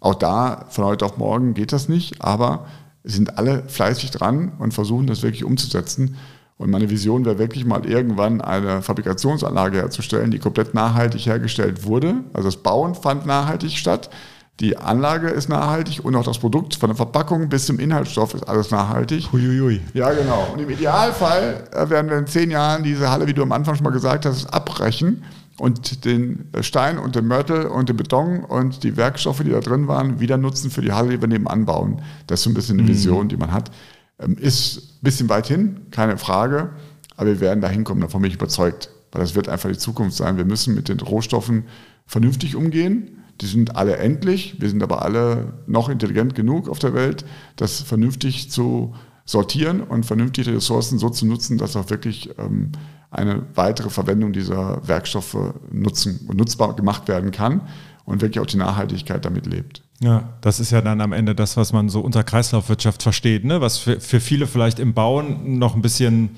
Auch 0.01 0.17
da 0.17 0.67
von 0.71 0.85
heute 0.85 1.05
auf 1.05 1.17
morgen 1.17 1.55
geht 1.55 1.73
das 1.73 1.89
nicht, 1.89 2.23
aber 2.23 2.67
sind 3.05 3.39
alle 3.39 3.65
fleißig 3.69 4.11
dran 4.11 4.53
und 4.59 4.75
versuchen 4.75 5.07
das 5.07 5.23
wirklich 5.23 5.45
umzusetzen. 5.45 6.17
Und 6.57 6.71
meine 6.71 6.91
Vision 6.91 7.25
wäre 7.25 7.39
wirklich 7.39 7.65
mal 7.65 7.87
irgendwann 7.87 8.41
eine 8.41 8.83
Fabrikationsanlage 8.83 9.79
herzustellen, 9.79 10.31
die 10.31 10.41
komplett 10.41 10.75
nachhaltig 10.75 11.25
hergestellt 11.27 11.85
wurde. 11.85 12.25
Also 12.33 12.49
das 12.49 12.57
Bauen 12.57 12.97
fand 12.97 13.27
nachhaltig 13.27 13.79
statt. 13.79 14.11
Die 14.59 14.77
Anlage 14.77 15.29
ist 15.29 15.49
nachhaltig 15.49 16.05
und 16.05 16.17
auch 16.17 16.25
das 16.25 16.39
Produkt 16.39 16.75
von 16.75 16.89
der 16.89 16.97
Verpackung 16.97 17.49
bis 17.49 17.67
zum 17.67 17.79
Inhaltsstoff 17.79 18.35
ist 18.35 18.43
alles 18.43 18.73
nachhaltig. 18.73 19.31
Huiuiui. 19.33 19.81
Ja, 19.95 20.11
genau. 20.11 20.49
Und 20.53 20.61
im 20.61 20.69
Idealfall 20.69 21.69
äh, 21.73 21.89
werden 21.89 22.11
wir 22.11 22.19
in 22.19 22.27
zehn 22.27 22.51
Jahren 22.51 22.83
diese 22.83 23.09
Halle, 23.09 23.29
wie 23.29 23.35
du 23.35 23.43
am 23.43 23.53
Anfang 23.53 23.77
schon 23.77 23.85
mal 23.85 23.91
gesagt 23.91 24.27
hast, 24.27 24.53
abbrechen 24.53 25.23
und 25.59 26.05
den 26.05 26.47
Stein 26.61 26.99
und 26.99 27.17
den 27.17 27.27
Mörtel 27.27 27.67
und 27.67 27.89
den 27.89 27.97
Beton 27.97 28.45
und 28.45 28.85
die 28.85 28.97
Werkstoffe, 28.97 29.43
die 29.43 29.51
da 29.51 29.61
drin 29.61 29.89
waren, 29.89 30.21
wieder 30.21 30.37
nutzen 30.37 30.71
für 30.71 30.83
die 30.83 30.93
Halle, 30.93 31.11
die 31.11 31.21
wir 31.21 31.29
nebenan 31.29 31.67
bauen. 31.67 32.03
Das 32.27 32.41
ist 32.41 32.45
so 32.45 32.51
ein 32.51 32.55
bisschen 32.55 32.79
eine 32.79 32.89
Vision, 32.89 33.29
die 33.29 33.37
man 33.37 33.53
hat. 33.53 33.71
Ähm, 34.19 34.37
Ist 34.39 34.77
ein 34.79 35.03
bisschen 35.03 35.29
weit 35.29 35.47
hin, 35.47 35.81
keine 35.91 36.17
Frage, 36.17 36.71
aber 37.17 37.31
wir 37.31 37.41
werden 37.41 37.61
da 37.61 37.69
hinkommen, 37.69 38.01
davon 38.01 38.23
bin 38.23 38.31
ich 38.31 38.37
überzeugt. 38.37 38.91
Weil 39.11 39.23
das 39.23 39.35
wird 39.35 39.49
einfach 39.49 39.71
die 39.71 39.79
Zukunft 39.79 40.17
sein. 40.17 40.37
Wir 40.37 40.45
müssen 40.45 40.75
mit 40.75 40.89
den 40.89 41.01
Rohstoffen 41.01 41.65
vernünftig 42.07 42.57
umgehen. 42.57 43.23
Die 43.41 43.47
sind 43.47 43.75
alle 43.75 43.97
endlich, 43.97 44.61
wir 44.61 44.69
sind 44.69 44.83
aber 44.83 45.03
alle 45.03 45.55
noch 45.67 45.89
intelligent 45.89 46.35
genug 46.35 46.69
auf 46.69 46.79
der 46.79 46.93
Welt, 46.93 47.25
das 47.57 47.81
vernünftig 47.81 48.51
zu 48.51 48.95
sortieren 49.25 49.81
und 49.81 50.05
vernünftig 50.05 50.47
die 50.47 50.53
Ressourcen 50.53 50.99
so 50.99 51.09
zu 51.09 51.27
nutzen, 51.27 51.57
dass 51.59 51.77
auch 51.77 51.89
wirklich 51.91 52.31
ähm, 52.39 52.73
eine 53.11 53.47
weitere 53.55 53.91
Verwendung 53.91 54.33
dieser 54.33 54.87
Werkstoffe 54.87 55.55
nutzen 55.71 56.27
und 56.29 56.37
nutzbar 56.37 56.75
gemacht 56.77 57.09
werden 57.09 57.31
kann 57.31 57.63
und 58.05 58.23
wirklich 58.23 58.41
auch 58.41 58.47
die 58.47 58.57
Nachhaltigkeit 58.57 59.25
damit 59.25 59.47
lebt. 59.47 59.83
Ja, 60.01 60.35
das 60.41 60.61
ist 60.61 60.71
ja 60.71 60.81
dann 60.81 61.01
am 61.01 61.13
Ende 61.13 61.35
das, 61.35 61.57
was 61.57 61.73
man 61.73 61.89
so 61.89 62.01
unter 62.01 62.23
Kreislaufwirtschaft 62.23 63.03
versteht, 63.03 63.45
ne? 63.45 63.61
was 63.61 63.79
für, 63.79 64.01
für 64.01 64.21
viele 64.21 64.47
vielleicht 64.47 64.79
im 64.79 64.95
Bauen 64.95 65.59
noch 65.59 65.75
ein 65.75 65.83
bisschen 65.83 66.31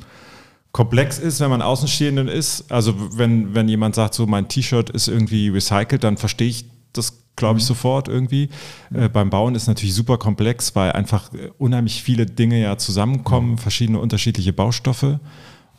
komplex 0.73 1.19
ist, 1.19 1.41
wenn 1.41 1.51
man 1.51 1.63
Außenstehenden 1.63 2.29
ist. 2.29 2.71
Also 2.73 2.95
wenn, 3.19 3.55
wenn 3.55 3.69
jemand 3.69 3.95
sagt, 3.97 4.15
so 4.15 4.27
mein 4.27 4.49
T-Shirt 4.49 4.91
ist 4.91 5.09
irgendwie 5.09 5.49
recycelt, 5.49 6.05
dann 6.05 6.17
verstehe 6.17 6.49
ich 6.49 6.65
das, 6.93 7.23
glaube 7.37 7.59
ich, 7.59 7.67
sofort 7.67 8.09
irgendwie. 8.09 8.49
Äh, 8.95 9.09
beim 9.09 9.31
Bauen 9.31 9.55
ist 9.55 9.67
natürlich 9.67 9.95
super 9.95 10.17
komplex, 10.17 10.75
weil 10.75 10.93
einfach 10.93 11.33
äh, 11.35 11.51
unheimlich 11.59 12.03
viele 12.03 12.27
Dinge 12.27 12.61
ja 12.61 12.79
zusammenkommen, 12.79 13.59
verschiedene 13.59 13.99
unterschiedliche 13.99 14.53
Baustoffe. 14.53 15.19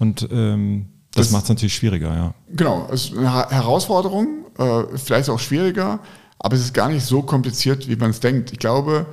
Und 0.02 0.28
ähm, 0.32 0.88
das, 1.14 1.28
Das- 1.28 1.32
macht 1.32 1.44
es 1.44 1.50
natürlich 1.50 1.76
schwieriger, 1.76 2.14
ja. 2.16 2.34
Genau, 2.56 2.88
es 2.92 3.06
ist 3.06 3.18
eine 3.18 3.32
Herausforderung, 3.50 4.46
äh, 4.58 4.84
vielleicht 4.98 5.30
auch 5.30 5.40
schwieriger, 5.40 6.00
aber 6.40 6.56
es 6.56 6.62
ist 6.62 6.74
gar 6.74 6.90
nicht 6.90 7.06
so 7.06 7.22
kompliziert, 7.22 7.88
wie 7.88 7.96
man 7.96 8.10
es 8.10 8.20
denkt. 8.20 8.52
Ich 8.52 8.58
glaube, 8.58 9.06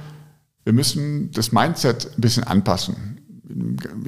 wir 0.65 0.73
müssen 0.73 1.31
das 1.33 1.53
Mindset 1.53 2.13
ein 2.17 2.21
bisschen 2.23 2.45
anpassen. 2.45 3.21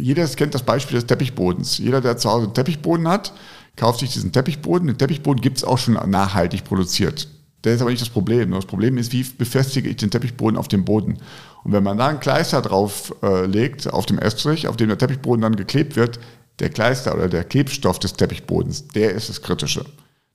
Jeder 0.00 0.26
kennt 0.28 0.54
das 0.54 0.62
Beispiel 0.62 0.94
des 0.96 1.06
Teppichbodens. 1.06 1.76
Jeder, 1.78 2.00
der 2.00 2.16
zu 2.16 2.30
Hause 2.30 2.44
einen 2.46 2.54
Teppichboden 2.54 3.06
hat, 3.08 3.34
kauft 3.76 4.00
sich 4.00 4.12
diesen 4.12 4.32
Teppichboden. 4.32 4.86
Den 4.86 4.96
Teppichboden 4.98 5.42
gibt 5.42 5.58
es 5.58 5.64
auch 5.64 5.76
schon 5.78 5.94
nachhaltig 6.10 6.64
produziert. 6.64 7.28
Der 7.64 7.74
ist 7.74 7.82
aber 7.82 7.90
nicht 7.90 8.00
das 8.00 8.08
Problem. 8.08 8.52
Das 8.52 8.64
Problem 8.64 8.96
ist, 8.96 9.12
wie 9.12 9.22
befestige 9.22 9.88
ich 9.90 9.96
den 9.96 10.10
Teppichboden 10.10 10.56
auf 10.58 10.68
dem 10.68 10.86
Boden? 10.86 11.18
Und 11.62 11.72
wenn 11.72 11.82
man 11.84 11.98
da 11.98 12.08
einen 12.08 12.20
Kleister 12.20 12.62
drauf 12.62 13.14
äh, 13.22 13.44
legt, 13.44 13.92
auf 13.92 14.06
dem 14.06 14.18
Estrich, 14.18 14.66
auf 14.66 14.76
dem 14.76 14.88
der 14.88 14.96
Teppichboden 14.96 15.42
dann 15.42 15.56
geklebt 15.56 15.94
wird, 15.96 16.18
der 16.60 16.70
Kleister 16.70 17.14
oder 17.14 17.28
der 17.28 17.44
Klebstoff 17.44 17.98
des 17.98 18.12
Teppichbodens, 18.12 18.88
der 18.88 19.12
ist 19.12 19.28
das 19.28 19.42
Kritische. 19.42 19.84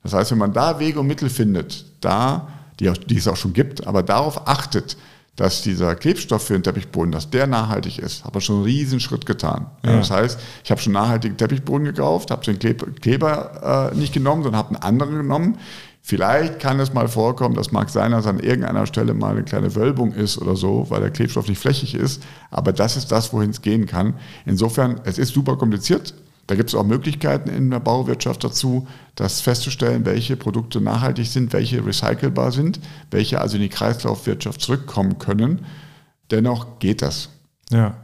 Das 0.03 0.13
heißt, 0.13 0.31
wenn 0.31 0.37
man 0.37 0.53
da 0.53 0.79
Wege 0.79 0.99
und 0.99 1.07
Mittel 1.07 1.29
findet, 1.29 1.85
da, 2.01 2.47
die, 2.79 2.91
die 3.07 3.17
es 3.17 3.27
auch 3.27 3.37
schon 3.37 3.53
gibt, 3.53 3.87
aber 3.87 4.03
darauf 4.03 4.47
achtet, 4.47 4.97
dass 5.35 5.63
dieser 5.63 5.95
Klebstoff 5.95 6.45
für 6.45 6.53
den 6.53 6.63
Teppichboden, 6.63 7.11
dass 7.11 7.29
der 7.29 7.45
nachhaltig 7.45 7.99
ist, 7.99 8.23
hat 8.23 8.33
man 8.33 8.41
schon 8.41 8.57
einen 8.57 8.65
riesen 8.65 8.99
Schritt 8.99 9.25
getan. 9.25 9.67
Ja. 9.83 9.97
Das 9.97 10.09
heißt, 10.09 10.39
ich 10.63 10.71
habe 10.71 10.79
schon 10.79 10.93
nachhaltigen 10.93 11.35
Teppichboden 11.35 11.85
gekauft, 11.85 12.31
habe 12.31 12.45
den 12.45 12.57
Kleb 12.57 13.01
Kleber 13.01 13.91
äh, 13.93 13.97
nicht 13.97 14.13
genommen, 14.13 14.43
sondern 14.43 14.59
habe 14.59 14.75
einen 14.75 14.83
anderen 14.83 15.17
genommen. 15.17 15.57
Vielleicht 16.07 16.59
kann 16.59 16.79
es 16.79 16.93
mal 16.93 17.07
vorkommen, 17.07 17.55
das 17.55 17.71
mag 17.71 17.89
sein, 17.89 18.11
dass 18.11 18.27
an 18.27 18.39
irgendeiner 18.39 18.85
Stelle 18.85 19.15
mal 19.15 19.31
eine 19.31 19.43
kleine 19.43 19.73
Wölbung 19.73 20.13
ist 20.13 20.37
oder 20.37 20.55
so, 20.55 20.85
weil 20.89 21.01
der 21.01 21.09
Klebstoff 21.09 21.47
nicht 21.47 21.57
flächig 21.57 21.95
ist. 21.95 22.21
Aber 22.51 22.73
das 22.73 22.95
ist 22.95 23.11
das, 23.11 23.33
wohin 23.33 23.49
es 23.49 23.63
gehen 23.63 23.87
kann. 23.87 24.13
Insofern, 24.45 25.01
es 25.05 25.17
ist 25.17 25.33
super 25.33 25.57
kompliziert. 25.57 26.13
Da 26.45 26.53
gibt 26.53 26.69
es 26.69 26.75
auch 26.75 26.83
Möglichkeiten 26.83 27.49
in 27.49 27.71
der 27.71 27.79
Bauwirtschaft 27.79 28.43
dazu, 28.43 28.87
das 29.15 29.41
festzustellen, 29.41 30.05
welche 30.05 30.37
Produkte 30.37 30.79
nachhaltig 30.79 31.25
sind, 31.25 31.53
welche 31.53 31.83
recycelbar 31.83 32.51
sind, 32.51 32.79
welche 33.09 33.41
also 33.41 33.55
in 33.55 33.63
die 33.63 33.69
Kreislaufwirtschaft 33.69 34.61
zurückkommen 34.61 35.17
können. 35.17 35.65
Dennoch 36.29 36.77
geht 36.77 37.01
das. 37.01 37.29
Ja, 37.71 37.97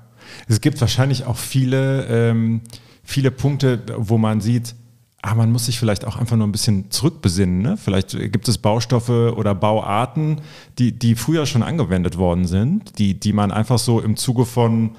es 0.47 0.59
gibt 0.59 0.81
wahrscheinlich 0.81 1.25
auch 1.25 1.37
viele, 1.37 2.07
ähm, 2.07 2.61
viele 3.03 3.29
Punkte, 3.29 3.79
wo 3.95 4.17
man 4.17 4.41
sieht, 4.41 4.73
ah, 5.21 5.35
man 5.35 5.51
muss 5.51 5.65
sich 5.65 5.79
vielleicht 5.79 6.05
auch 6.05 6.15
einfach 6.15 6.35
nur 6.35 6.47
ein 6.47 6.51
bisschen 6.51 6.89
zurückbesinnen. 6.91 7.61
Ne? 7.61 7.77
Vielleicht 7.77 8.11
gibt 8.31 8.47
es 8.47 8.57
Baustoffe 8.57 9.09
oder 9.09 9.53
Bauarten, 9.55 10.41
die, 10.79 10.91
die 10.91 11.15
früher 11.15 11.45
schon 11.45 11.63
angewendet 11.63 12.17
worden 12.17 12.45
sind, 12.45 12.97
die, 12.97 13.19
die 13.19 13.33
man 13.33 13.51
einfach 13.51 13.79
so 13.79 13.99
im 14.01 14.17
Zuge 14.17 14.45
von 14.45 14.91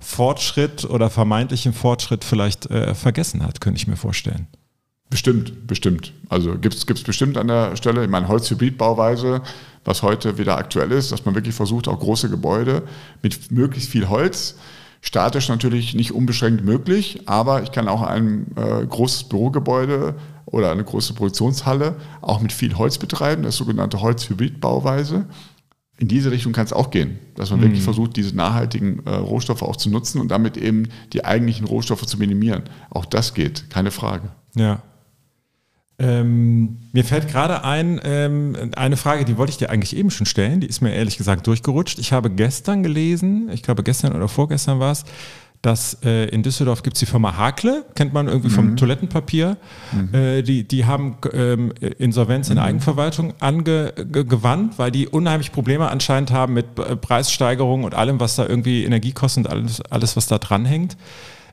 Fortschritt 0.00 0.84
oder 0.84 1.10
vermeintlichem 1.10 1.72
Fortschritt 1.72 2.24
vielleicht 2.24 2.70
äh, 2.70 2.94
vergessen 2.94 3.44
hat, 3.44 3.60
könnte 3.60 3.78
ich 3.78 3.88
mir 3.88 3.96
vorstellen. 3.96 4.46
Bestimmt, 5.10 5.66
bestimmt. 5.66 6.12
Also 6.28 6.58
gibt 6.58 6.74
es 6.74 6.84
bestimmt 6.84 7.38
an 7.38 7.48
der 7.48 7.76
Stelle, 7.76 8.04
ich 8.04 8.10
meine, 8.10 8.28
Holzhybridbauweise, 8.28 9.42
was 9.84 10.02
heute 10.02 10.36
wieder 10.36 10.58
aktuell 10.58 10.92
ist, 10.92 11.12
dass 11.12 11.24
man 11.24 11.34
wirklich 11.34 11.54
versucht, 11.54 11.88
auch 11.88 11.98
große 11.98 12.28
Gebäude 12.28 12.82
mit 13.22 13.50
möglichst 13.50 13.90
viel 13.90 14.08
Holz, 14.08 14.56
statisch 15.00 15.48
natürlich 15.48 15.94
nicht 15.94 16.12
unbeschränkt 16.12 16.64
möglich, 16.64 17.22
aber 17.26 17.62
ich 17.62 17.72
kann 17.72 17.88
auch 17.88 18.02
ein 18.02 18.46
äh, 18.56 18.86
großes 18.86 19.24
Bürogebäude 19.24 20.14
oder 20.46 20.72
eine 20.72 20.84
große 20.84 21.14
Produktionshalle 21.14 21.96
auch 22.20 22.40
mit 22.40 22.52
viel 22.52 22.76
Holz 22.76 22.98
betreiben, 22.98 23.42
das 23.42 23.56
sogenannte 23.56 24.00
Holzhybridbauweise 24.00 25.26
in 25.98 26.06
diese 26.06 26.30
Richtung 26.30 26.52
kann 26.52 26.64
es 26.64 26.72
auch 26.72 26.90
gehen, 26.90 27.18
dass 27.34 27.50
man 27.50 27.58
mhm. 27.58 27.64
wirklich 27.64 27.82
versucht, 27.82 28.16
diese 28.16 28.34
nachhaltigen 28.34 29.04
äh, 29.04 29.10
Rohstoffe 29.16 29.62
auch 29.62 29.76
zu 29.76 29.90
nutzen 29.90 30.20
und 30.20 30.30
damit 30.30 30.56
eben 30.56 30.88
die 31.12 31.24
eigentlichen 31.24 31.66
Rohstoffe 31.66 32.06
zu 32.06 32.18
minimieren. 32.18 32.62
Auch 32.88 33.04
das 33.04 33.34
geht, 33.34 33.68
keine 33.68 33.90
Frage. 33.90 34.30
Ja. 34.54 34.82
Ähm, 36.00 36.78
mir 36.92 37.04
fällt 37.04 37.28
gerade 37.28 37.64
ein, 37.64 38.00
ähm, 38.04 38.56
eine 38.76 38.96
Frage, 38.96 39.24
die 39.24 39.36
wollte 39.36 39.50
ich 39.50 39.56
dir 39.56 39.70
eigentlich 39.70 39.96
eben 39.96 40.10
schon 40.10 40.26
stellen, 40.26 40.60
die 40.60 40.68
ist 40.68 40.80
mir 40.80 40.94
ehrlich 40.94 41.16
gesagt 41.16 41.46
durchgerutscht. 41.46 41.98
Ich 41.98 42.12
habe 42.12 42.30
gestern 42.30 42.84
gelesen, 42.84 43.50
ich 43.52 43.64
glaube 43.64 43.82
gestern 43.82 44.14
oder 44.14 44.28
vorgestern 44.28 44.78
war 44.78 44.92
es, 44.92 45.04
dass 45.60 45.98
äh, 46.04 46.26
in 46.26 46.44
Düsseldorf 46.44 46.84
gibt 46.84 46.96
es 46.96 47.00
die 47.00 47.06
Firma 47.06 47.36
Hakle, 47.36 47.84
kennt 47.96 48.12
man 48.12 48.28
irgendwie 48.28 48.50
vom 48.50 48.70
mhm. 48.70 48.76
Toilettenpapier. 48.76 49.56
Mhm. 49.90 50.14
Äh, 50.14 50.42
die, 50.42 50.68
die 50.68 50.84
haben 50.84 51.16
ähm, 51.32 51.72
Insolvenz 51.98 52.48
in 52.48 52.58
mhm. 52.58 52.62
Eigenverwaltung 52.62 53.34
angewandt, 53.40 54.78
weil 54.78 54.92
die 54.92 55.08
unheimlich 55.08 55.50
Probleme 55.50 55.88
anscheinend 55.90 56.30
haben 56.30 56.54
mit 56.54 56.76
Preissteigerungen 57.00 57.84
und 57.84 57.96
allem, 57.96 58.20
was 58.20 58.36
da 58.36 58.46
irgendwie 58.46 58.84
Energie 58.84 59.12
kostet 59.12 59.46
und 59.46 59.50
alles, 59.50 59.80
alles 59.90 60.16
was 60.16 60.28
da 60.28 60.38
dranhängt. 60.38 60.96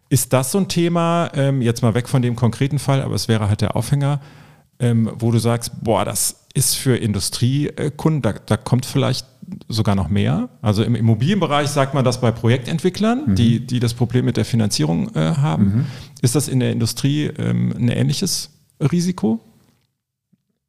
Ist 0.10 0.34
das 0.34 0.52
so 0.52 0.60
ein 0.60 0.68
Thema, 0.68 1.32
ähm, 1.34 1.62
jetzt 1.62 1.82
mal 1.82 1.94
weg 1.94 2.08
von 2.08 2.22
dem 2.22 2.36
konkreten 2.36 2.80
Fall, 2.80 3.02
aber 3.02 3.16
es 3.16 3.28
wäre 3.28 3.50
halt 3.50 3.62
der 3.62 3.76
Aufhänger, 3.76 4.22
ähm, 4.80 5.12
wo 5.18 5.32
du 5.32 5.40
sagst, 5.40 5.84
boah, 5.84 6.06
das 6.06 6.46
ist 6.54 6.76
für 6.76 6.96
Industriekunden, 6.96 8.22
da, 8.22 8.34
da 8.34 8.58
kommt 8.58 8.86
vielleicht 8.86 9.26
sogar 9.68 9.96
noch 9.96 10.10
mehr. 10.10 10.50
Also 10.62 10.84
im 10.84 10.96
Immobilienbereich 10.96 11.70
sagt 11.70 11.94
man 11.94 12.04
das 12.04 12.22
bei 12.22 12.32
Projektentwicklern, 12.32 13.24
mhm. 13.28 13.36
die, 13.36 13.60
die 13.66 13.80
das 13.80 13.94
Problem 13.94 14.26
mit 14.26 14.38
der 14.38 14.46
Finanzierung 14.46 15.14
äh, 15.16 15.36
haben. 15.36 15.64
Mhm. 15.64 15.86
Ist 16.22 16.36
das 16.36 16.48
in 16.48 16.60
der 16.60 16.72
Industrie 16.72 17.26
ähm, 17.26 17.74
ein 17.78 17.90
ähnliches 17.90 18.52
Risiko? 18.80 19.40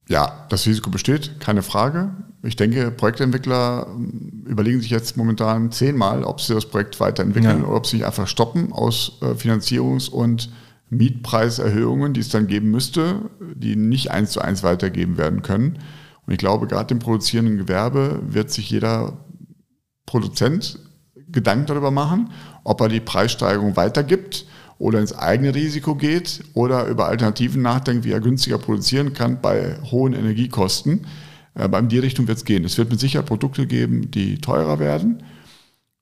Ja, 0.08 0.46
das 0.50 0.66
Risiko 0.66 0.90
besteht, 0.90 1.40
keine 1.40 1.62
Frage. 1.62 2.10
Ich 2.42 2.54
denke, 2.54 2.92
Projektentwickler 2.92 3.88
ähm, 3.90 4.44
überlegen 4.46 4.80
sich 4.80 4.90
jetzt 4.90 5.16
momentan 5.16 5.72
zehnmal, 5.72 6.22
ob 6.22 6.40
sie 6.40 6.54
das 6.54 6.66
Projekt 6.66 7.00
weiterentwickeln 7.00 7.62
ja. 7.62 7.66
oder 7.66 7.76
ob 7.76 7.86
sie 7.86 7.96
sich 7.96 8.06
einfach 8.06 8.28
stoppen 8.28 8.72
aus 8.72 9.18
äh, 9.20 9.34
Finanzierungs- 9.34 10.08
und 10.08 10.50
Mietpreiserhöhungen, 10.90 12.12
die 12.12 12.20
es 12.20 12.28
dann 12.28 12.46
geben 12.46 12.70
müsste, 12.70 13.28
die 13.40 13.74
nicht 13.74 14.12
eins 14.12 14.30
zu 14.30 14.40
eins 14.40 14.62
weitergeben 14.62 15.18
werden 15.18 15.42
können. 15.42 15.78
Und 16.24 16.32
ich 16.32 16.38
glaube, 16.38 16.68
gerade 16.68 16.94
im 16.94 17.00
produzierenden 17.00 17.56
Gewerbe 17.56 18.20
wird 18.28 18.50
sich 18.50 18.70
jeder 18.70 19.18
Produzent 20.06 20.78
Gedanken 21.28 21.66
darüber 21.66 21.90
machen, 21.90 22.30
ob 22.62 22.80
er 22.80 22.88
die 22.88 23.00
Preissteigerung 23.00 23.74
weitergibt 23.76 24.46
oder 24.78 25.00
ins 25.00 25.12
eigene 25.12 25.54
Risiko 25.54 25.94
geht 25.94 26.44
oder 26.54 26.86
über 26.86 27.06
Alternativen 27.06 27.62
nachdenkt, 27.62 28.04
wie 28.04 28.12
er 28.12 28.20
günstiger 28.20 28.58
produzieren 28.58 29.12
kann 29.12 29.40
bei 29.40 29.78
hohen 29.90 30.12
Energiekosten. 30.12 31.06
Aber 31.54 31.78
in 31.78 31.88
die 31.88 31.98
Richtung 31.98 32.28
wird 32.28 32.38
es 32.38 32.44
gehen. 32.44 32.64
Es 32.64 32.76
wird 32.76 32.90
mit 32.90 33.00
Sicherheit 33.00 33.26
Produkte 33.26 33.66
geben, 33.66 34.10
die 34.10 34.38
teurer 34.38 34.78
werden. 34.78 35.22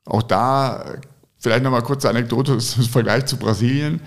Auch 0.05 0.23
da 0.23 0.97
vielleicht 1.39 1.63
nochmal 1.63 1.83
kurze 1.83 2.09
Anekdote 2.09 2.55
im 2.55 2.61
Vergleich 2.61 3.27
zu 3.27 3.37
Brasilien. 3.37 4.01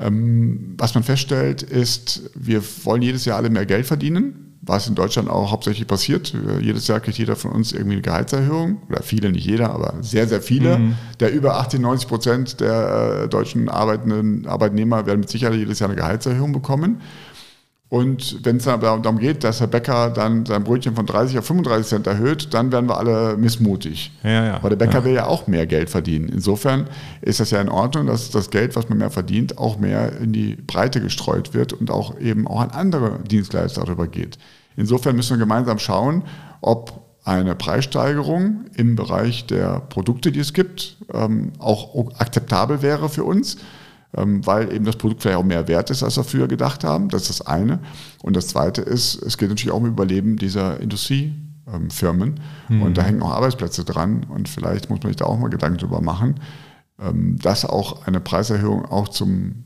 Ähm, 0.00 0.74
was 0.76 0.94
man 0.94 1.04
feststellt, 1.04 1.62
ist, 1.62 2.30
wir 2.34 2.62
wollen 2.84 3.02
jedes 3.02 3.24
Jahr 3.24 3.36
alle 3.36 3.50
mehr 3.50 3.66
Geld 3.66 3.86
verdienen 3.86 4.47
was 4.68 4.86
in 4.86 4.94
Deutschland 4.94 5.30
auch 5.30 5.50
hauptsächlich 5.50 5.86
passiert. 5.86 6.34
Jedes 6.60 6.86
Jahr 6.86 7.00
kriegt 7.00 7.18
jeder 7.18 7.36
von 7.36 7.52
uns 7.52 7.72
irgendwie 7.72 7.94
eine 7.94 8.02
Gehaltserhöhung. 8.02 8.82
Oder 8.88 9.02
viele, 9.02 9.32
nicht 9.32 9.46
jeder, 9.46 9.70
aber 9.70 9.94
sehr, 10.00 10.28
sehr 10.28 10.42
viele. 10.42 10.78
Mhm. 10.78 10.94
Der 11.20 11.32
über 11.32 11.56
80, 11.56 11.80
90 11.80 12.08
Prozent 12.08 12.60
der 12.60 13.22
äh, 13.24 13.28
deutschen 13.28 13.68
arbeitenden 13.68 14.46
Arbeitnehmer 14.46 15.06
werden 15.06 15.20
mit 15.20 15.30
Sicherheit 15.30 15.56
jedes 15.56 15.78
Jahr 15.78 15.90
eine 15.90 15.98
Gehaltserhöhung 15.98 16.52
bekommen. 16.52 17.00
Und 17.90 18.44
wenn 18.44 18.58
es 18.58 18.64
dann 18.64 18.80
darum 18.80 19.18
geht, 19.18 19.44
dass 19.44 19.60
Herr 19.60 19.66
Bäcker 19.66 20.10
dann 20.10 20.44
sein 20.44 20.62
Brötchen 20.62 20.94
von 20.94 21.06
30 21.06 21.38
auf 21.38 21.46
35 21.46 21.86
Cent 21.86 22.06
erhöht, 22.06 22.52
dann 22.52 22.70
werden 22.70 22.86
wir 22.86 22.98
alle 22.98 23.38
missmutig. 23.38 24.12
Ja, 24.22 24.44
ja, 24.44 24.62
Weil 24.62 24.70
der 24.70 24.76
Bäcker 24.76 24.98
ja. 24.98 25.04
will 25.04 25.14
ja 25.14 25.26
auch 25.26 25.46
mehr 25.46 25.66
Geld 25.66 25.88
verdienen. 25.88 26.28
Insofern 26.28 26.88
ist 27.22 27.40
das 27.40 27.50
ja 27.50 27.62
in 27.62 27.70
Ordnung, 27.70 28.06
dass 28.06 28.30
das 28.30 28.50
Geld, 28.50 28.76
was 28.76 28.90
man 28.90 28.98
mehr 28.98 29.10
verdient, 29.10 29.56
auch 29.56 29.78
mehr 29.78 30.18
in 30.20 30.34
die 30.34 30.56
Breite 30.56 31.00
gestreut 31.00 31.54
wird 31.54 31.72
und 31.72 31.90
auch 31.90 32.18
eben 32.20 32.46
auch 32.46 32.60
an 32.60 32.70
andere 32.70 33.20
Dienstleister 33.26 33.82
darüber 33.82 34.06
geht. 34.06 34.36
Insofern 34.78 35.16
müssen 35.16 35.30
wir 35.30 35.38
gemeinsam 35.38 35.78
schauen, 35.78 36.22
ob 36.60 37.06
eine 37.24 37.54
Preissteigerung 37.54 38.64
im 38.74 38.96
Bereich 38.96 39.46
der 39.46 39.80
Produkte, 39.80 40.32
die 40.32 40.40
es 40.40 40.54
gibt, 40.54 40.96
ähm, 41.12 41.52
auch 41.58 42.18
akzeptabel 42.18 42.80
wäre 42.80 43.08
für 43.08 43.24
uns 43.24 43.58
ähm, 44.16 44.44
weil 44.46 44.72
eben 44.72 44.84
das 44.84 44.96
Produkt 44.96 45.22
vielleicht 45.22 45.38
auch 45.38 45.44
mehr 45.44 45.68
wert 45.68 45.90
ist, 45.90 46.02
als 46.02 46.16
wir 46.16 46.24
früher 46.24 46.48
gedacht 46.48 46.84
haben. 46.84 47.08
Das 47.08 47.22
ist 47.22 47.40
das 47.40 47.46
eine. 47.46 47.80
Und 48.22 48.36
das 48.36 48.48
zweite 48.48 48.82
ist, 48.82 49.22
es 49.22 49.36
geht 49.36 49.48
natürlich 49.48 49.72
auch 49.72 49.78
um 49.78 49.86
Überleben 49.86 50.36
dieser 50.36 50.80
Industriefirmen. 50.80 52.40
Mhm. 52.68 52.82
Und 52.82 52.96
da 52.96 53.02
hängen 53.02 53.22
auch 53.22 53.32
Arbeitsplätze 53.32 53.84
dran. 53.84 54.24
Und 54.24 54.48
vielleicht 54.48 54.88
muss 54.88 55.00
man 55.02 55.10
sich 55.10 55.16
da 55.16 55.26
auch 55.26 55.38
mal 55.38 55.50
Gedanken 55.50 55.78
drüber 55.78 56.00
machen, 56.00 56.40
ähm, 57.00 57.38
dass 57.38 57.64
auch 57.64 58.06
eine 58.06 58.20
Preiserhöhung 58.20 58.86
auch 58.86 59.08
zum 59.08 59.64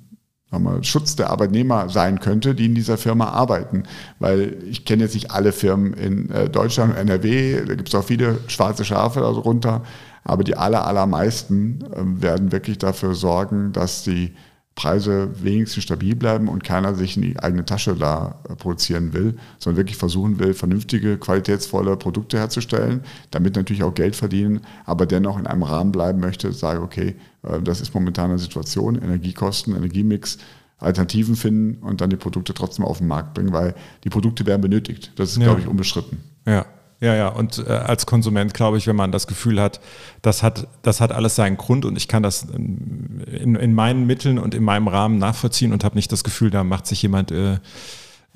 mal, 0.61 0.85
Schutz 0.85 1.17
der 1.17 1.31
Arbeitnehmer 1.31 1.89
sein 1.89 2.21
könnte, 2.21 2.55
die 2.55 2.67
in 2.67 2.75
dieser 2.75 2.99
Firma 2.99 3.29
arbeiten. 3.29 3.85
Weil 4.19 4.59
ich 4.69 4.85
kenne 4.85 5.05
jetzt 5.05 5.15
nicht 5.15 5.31
alle 5.31 5.53
Firmen 5.53 5.95
in 5.95 6.31
äh, 6.31 6.49
Deutschland, 6.49 6.97
NRW, 6.97 7.65
da 7.65 7.75
gibt 7.75 7.89
es 7.89 7.95
auch 7.95 8.05
viele 8.05 8.39
schwarze 8.49 8.85
Schafe 8.85 9.21
darunter. 9.21 9.83
Aber 10.25 10.45
die 10.45 10.57
aller, 10.57 10.87
allermeisten 10.87 11.85
ähm, 11.97 12.23
werden 12.23 12.53
wirklich 12.53 12.79
dafür 12.79 13.15
sorgen, 13.15 13.73
dass 13.73 14.05
die 14.05 14.33
Preise 14.75 15.31
wenigstens 15.43 15.85
stabil 15.85 16.17
bleiben 16.17 16.49
und 16.49 16.65
keiner 16.65 16.95
sich 16.95 17.17
in 17.17 17.23
die 17.23 17.39
eigene 17.39 17.65
Tasche 17.65 17.95
da 17.95 18.41
äh, 18.49 18.55
produzieren 18.55 19.13
will, 19.13 19.37
sondern 19.59 19.77
wirklich 19.77 19.99
versuchen 19.99 20.39
will, 20.39 20.55
vernünftige, 20.55 21.19
qualitätsvolle 21.19 21.97
Produkte 21.97 22.39
herzustellen, 22.39 23.03
damit 23.31 23.55
natürlich 23.57 23.83
auch 23.83 23.95
Geld 23.95 24.17
verdienen, 24.17 24.61
aber 24.87 25.05
dennoch 25.05 25.39
in 25.39 25.47
einem 25.47 25.63
Rahmen 25.63 25.93
bleiben 25.93 26.21
möchte, 26.21 26.53
sage, 26.53 26.81
okay, 26.81 27.17
äh, 27.43 27.61
das 27.61 27.81
ist 27.81 27.95
momentan 27.95 28.31
eine 28.31 28.39
Situation, 28.39 28.97
Energiekosten, 28.97 29.77
Energiemix, 29.77 30.39
Alternativen 30.79 31.37
finden 31.37 31.83
und 31.83 32.01
dann 32.01 32.11
die 32.11 32.17
Produkte 32.17 32.55
trotzdem 32.55 32.85
auf 32.85 32.99
den 32.99 33.07
Markt 33.07 33.35
bringen, 33.35 33.53
weil 33.53 33.75
die 34.05 34.11
Produkte 34.11 34.47
werden 34.47 34.63
benötigt. 34.63 35.13
Das 35.17 35.31
ist, 35.31 35.37
ja. 35.37 35.45
glaube 35.45 35.61
ich, 35.61 35.69
unbestritten. 35.69 36.19
Ja, 36.47 36.67
ja, 37.03 37.17
ja. 37.17 37.29
Und 37.29 37.59
äh, 37.67 37.73
als 37.73 38.07
Konsument 38.07 38.55
glaube 38.55 38.79
ich, 38.79 38.87
wenn 38.87 38.95
man 38.95 39.11
das 39.11 39.27
Gefühl 39.27 39.61
hat, 39.61 39.81
das 40.23 40.45
hat, 40.45 40.69
das 40.83 41.01
hat 41.01 41.11
alles 41.11 41.35
seinen 41.35 41.57
Grund 41.57 41.85
und 41.85 41.97
ich 41.97 42.07
kann 42.07 42.23
das 42.23 42.45
in, 42.45 43.57
in 43.57 43.75
meinen 43.75 44.07
Mitteln 44.07 44.39
und 44.39 44.55
in 44.55 44.63
meinem 44.63 44.87
Rahmen 44.87 45.19
nachvollziehen 45.19 45.73
und 45.73 45.83
habe 45.83 45.97
nicht 45.97 46.13
das 46.13 46.23
Gefühl, 46.23 46.51
da 46.51 46.63
macht 46.63 46.87
sich 46.87 47.03
jemand 47.03 47.33
äh, 47.33 47.59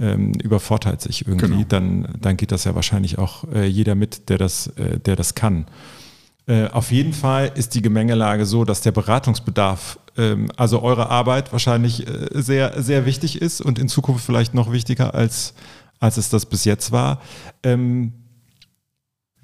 ähm, 0.01 0.33
übervorteilt 0.43 1.01
sich 1.01 1.29
irgendwie, 1.29 1.65
genau. 1.65 1.69
dann, 1.69 2.09
dann 2.21 2.37
geht 2.37 2.51
das 2.51 2.65
ja 2.65 2.75
wahrscheinlich 2.75 3.19
auch 3.19 3.45
äh, 3.55 3.67
jeder 3.67 3.95
mit, 3.95 4.29
der 4.29 4.39
das, 4.39 4.67
äh, 4.77 4.99
der 4.99 5.15
das 5.15 5.37
kann. 5.37 5.67
Äh, 6.49 6.67
auf 6.67 6.91
jeden 6.91 7.13
Fall 7.13 7.53
ist 7.55 7.75
die 7.77 7.83
Gemengelage 7.83 8.47
so, 8.47 8.65
dass 8.65 8.81
der 8.81 8.91
Beratungsbedarf, 8.91 10.01
ähm, 10.17 10.51
also 10.57 10.83
eure 10.83 11.09
Arbeit 11.09 11.53
wahrscheinlich 11.53 12.07
äh, 12.07 12.29
sehr, 12.33 12.83
sehr 12.83 13.07
wichtig 13.07 13.41
ist 13.41 13.61
und 13.61 13.79
in 13.79 13.89
Zukunft 13.89 14.27
vielleicht 14.27 14.55
noch 14.55 14.73
wichtiger 14.73 15.15
als, 15.15 15.55
als 16.01 16.17
es 16.17 16.31
das 16.31 16.47
bis 16.47 16.65
jetzt 16.65 16.91
war. 16.91 17.21
Ähm, 17.63 18.13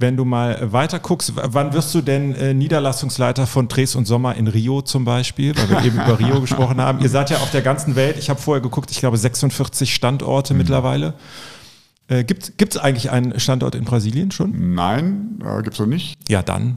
wenn 0.02 0.18
du 0.18 0.26
mal 0.26 0.72
weiter 0.72 0.98
guckst, 0.98 1.32
wann 1.34 1.72
wirst 1.72 1.94
du 1.94 2.02
denn 2.02 2.34
äh, 2.34 2.52
Niederlassungsleiter 2.52 3.46
von 3.46 3.68
Dres 3.68 3.94
und 3.94 4.04
Sommer 4.04 4.34
in 4.34 4.48
Rio 4.48 4.82
zum 4.82 5.06
Beispiel, 5.06 5.56
weil 5.56 5.70
wir 5.70 5.84
eben 5.84 5.96
über 5.96 6.18
Rio 6.18 6.40
gesprochen 6.42 6.78
haben. 6.78 7.00
Ihr 7.00 7.08
seid 7.08 7.30
ja 7.30 7.38
auf 7.38 7.50
der 7.50 7.62
ganzen 7.62 7.96
Welt, 7.96 8.18
ich 8.18 8.28
habe 8.28 8.38
vorher 8.38 8.60
geguckt, 8.60 8.90
ich 8.90 8.98
glaube 8.98 9.16
46 9.16 9.94
Standorte 9.94 10.52
mhm. 10.52 10.58
mittlerweile. 10.58 11.14
Äh, 12.08 12.24
gibt 12.24 12.60
es 12.60 12.76
eigentlich 12.76 13.10
einen 13.10 13.40
Standort 13.40 13.74
in 13.74 13.84
Brasilien 13.84 14.30
schon? 14.30 14.74
Nein, 14.74 15.38
äh, 15.40 15.62
gibt 15.62 15.74
es 15.74 15.80
noch 15.80 15.86
nicht. 15.86 16.18
Ja, 16.28 16.42
dann. 16.42 16.76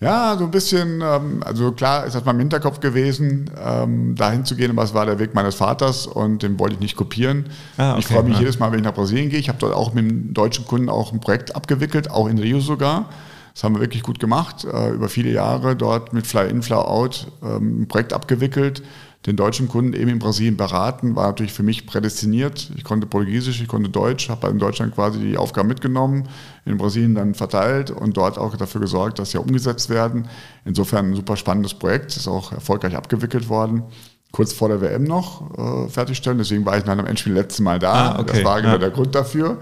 Ja, 0.00 0.36
so 0.38 0.44
ein 0.44 0.52
bisschen, 0.52 1.00
ähm, 1.02 1.42
also 1.44 1.72
klar 1.72 2.06
ist 2.06 2.14
das 2.14 2.24
mal 2.24 2.30
im 2.30 2.38
Hinterkopf 2.38 2.78
gewesen, 2.78 3.50
ähm, 3.60 4.14
dahin 4.14 4.44
zu 4.44 4.54
gehen, 4.54 4.70
aber 4.70 4.84
es 4.84 4.94
war 4.94 5.06
der 5.06 5.18
Weg 5.18 5.34
meines 5.34 5.56
Vaters 5.56 6.06
und 6.06 6.44
den 6.44 6.58
wollte 6.60 6.74
ich 6.74 6.80
nicht 6.80 6.96
kopieren. 6.96 7.46
Ah, 7.76 7.92
okay, 7.92 8.00
ich 8.00 8.06
freue 8.06 8.22
mich 8.22 8.34
ja. 8.34 8.40
jedes 8.40 8.60
Mal, 8.60 8.70
wenn 8.70 8.78
ich 8.78 8.84
nach 8.84 8.94
Brasilien 8.94 9.28
gehe. 9.28 9.40
Ich 9.40 9.48
habe 9.48 9.58
dort 9.58 9.74
auch 9.74 9.94
mit 9.94 10.04
einem 10.04 10.32
deutschen 10.32 10.66
Kunden 10.66 10.88
auch 10.88 11.12
ein 11.12 11.18
Projekt 11.18 11.56
abgewickelt, 11.56 12.12
auch 12.12 12.28
in 12.28 12.38
Rio 12.38 12.60
sogar. 12.60 13.08
Das 13.54 13.64
haben 13.64 13.74
wir 13.74 13.80
wirklich 13.80 14.04
gut 14.04 14.20
gemacht, 14.20 14.64
äh, 14.72 14.90
über 14.90 15.08
viele 15.08 15.32
Jahre 15.32 15.74
dort 15.74 16.12
mit 16.12 16.28
Fly 16.28 16.48
In, 16.48 16.62
Fly 16.62 16.76
Out 16.76 17.26
ähm, 17.42 17.82
ein 17.82 17.88
Projekt 17.88 18.12
abgewickelt, 18.12 18.84
den 19.26 19.36
deutschen 19.36 19.68
Kunden 19.68 19.94
eben 19.94 20.10
in 20.10 20.18
Brasilien 20.20 20.56
beraten, 20.56 21.16
war 21.16 21.26
natürlich 21.26 21.52
für 21.52 21.64
mich 21.64 21.86
prädestiniert. 21.86 22.70
Ich 22.76 22.84
konnte 22.84 23.06
Portugiesisch, 23.06 23.60
ich 23.60 23.68
konnte 23.68 23.90
Deutsch, 23.90 24.28
habe 24.28 24.46
in 24.48 24.58
Deutschland 24.58 24.94
quasi 24.94 25.18
die 25.18 25.36
Aufgaben 25.36 25.68
mitgenommen, 25.68 26.28
in 26.64 26.78
Brasilien 26.78 27.14
dann 27.14 27.34
verteilt 27.34 27.90
und 27.90 28.16
dort 28.16 28.38
auch 28.38 28.56
dafür 28.56 28.80
gesorgt, 28.80 29.18
dass 29.18 29.32
sie 29.32 29.38
umgesetzt 29.38 29.90
werden. 29.90 30.28
Insofern 30.64 31.10
ein 31.10 31.16
super 31.16 31.36
spannendes 31.36 31.74
Projekt, 31.74 32.16
ist 32.16 32.28
auch 32.28 32.52
erfolgreich 32.52 32.96
abgewickelt 32.96 33.48
worden. 33.48 33.82
Kurz 34.30 34.52
vor 34.52 34.68
der 34.68 34.80
WM 34.80 35.04
noch 35.04 35.58
äh, 35.58 35.88
fertigstellen, 35.88 36.38
deswegen 36.38 36.64
war 36.64 36.76
ich 36.78 36.84
dann 36.84 37.00
am 37.00 37.06
Endspiel 37.06 37.32
letzten 37.32 37.64
Mal 37.64 37.78
da. 37.78 37.92
Ah, 38.12 38.20
okay, 38.20 38.32
Das 38.34 38.44
war 38.44 38.60
genau 38.60 38.74
ja. 38.74 38.78
der 38.78 38.90
Grund 38.90 39.14
dafür. 39.14 39.58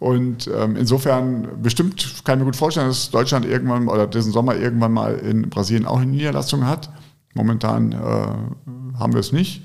Und 0.00 0.48
ähm, 0.54 0.76
insofern 0.76 1.48
bestimmt 1.62 2.24
kann 2.24 2.38
ich 2.38 2.40
mir 2.40 2.46
gut 2.46 2.56
vorstellen, 2.56 2.88
dass 2.88 3.10
Deutschland 3.10 3.44
irgendwann 3.44 3.88
oder 3.88 4.06
diesen 4.06 4.32
Sommer 4.32 4.56
irgendwann 4.56 4.92
mal 4.92 5.14
in 5.18 5.50
Brasilien 5.50 5.86
auch 5.86 5.98
eine 5.98 6.10
Niederlassung 6.10 6.66
hat. 6.66 6.88
Momentan 7.34 7.92
äh, 7.92 7.96
haben 8.98 9.12
wir 9.12 9.20
es 9.20 9.32
nicht. 9.32 9.62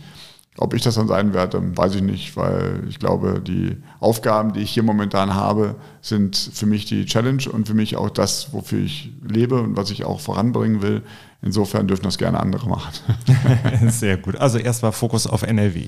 Ob 0.57 0.76
ich 0.76 0.84
das 0.84 0.95
dann 0.95 1.07
sein 1.07 1.34
werde, 1.34 1.76
weiß 1.76 1.95
ich 1.95 2.03
nicht, 2.03 2.38
weil 2.38 2.84
ich 2.88 2.99
glaube, 2.99 3.41
die 3.41 3.78
Aufgaben, 3.99 4.53
die 4.53 4.59
ich 4.59 4.72
hier 4.72 4.84
momentan 4.84 5.34
habe, 5.34 5.76
sind 6.01 6.38
für 6.38 6.68
mich 6.68 6.86
die 6.86 7.05
Challenge 7.05 7.43
und 7.51 7.68
für 7.68 7.74
mich 7.74 7.95
auch 7.95 8.11
das, 8.11 8.53
wofür 8.53 8.80
ich 8.80 9.11
lebe 9.28 9.59
und 9.59 9.76
was 9.76 9.89
ich 9.89 10.05
auch 10.05 10.20
voranbringen 10.20 10.84
will. 10.84 11.01
Insofern 11.41 11.88
dürfen 11.88 12.03
das 12.03 12.20
gerne 12.20 12.39
andere 12.39 12.70
machen. 12.70 12.93
Sehr 13.89 14.18
gut. 14.18 14.36
Also 14.36 14.59
erst 14.59 14.84
war 14.84 14.91
Fokus 14.91 15.26
auf 15.26 15.41
NRW. 15.41 15.88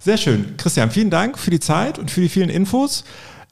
Sehr 0.00 0.16
schön. 0.16 0.56
Christian, 0.56 0.90
vielen 0.90 1.10
Dank 1.10 1.38
für 1.38 1.50
die 1.50 1.60
Zeit 1.60 1.98
und 1.98 2.10
für 2.10 2.20
die 2.20 2.28
vielen 2.28 2.50
Infos. 2.50 3.04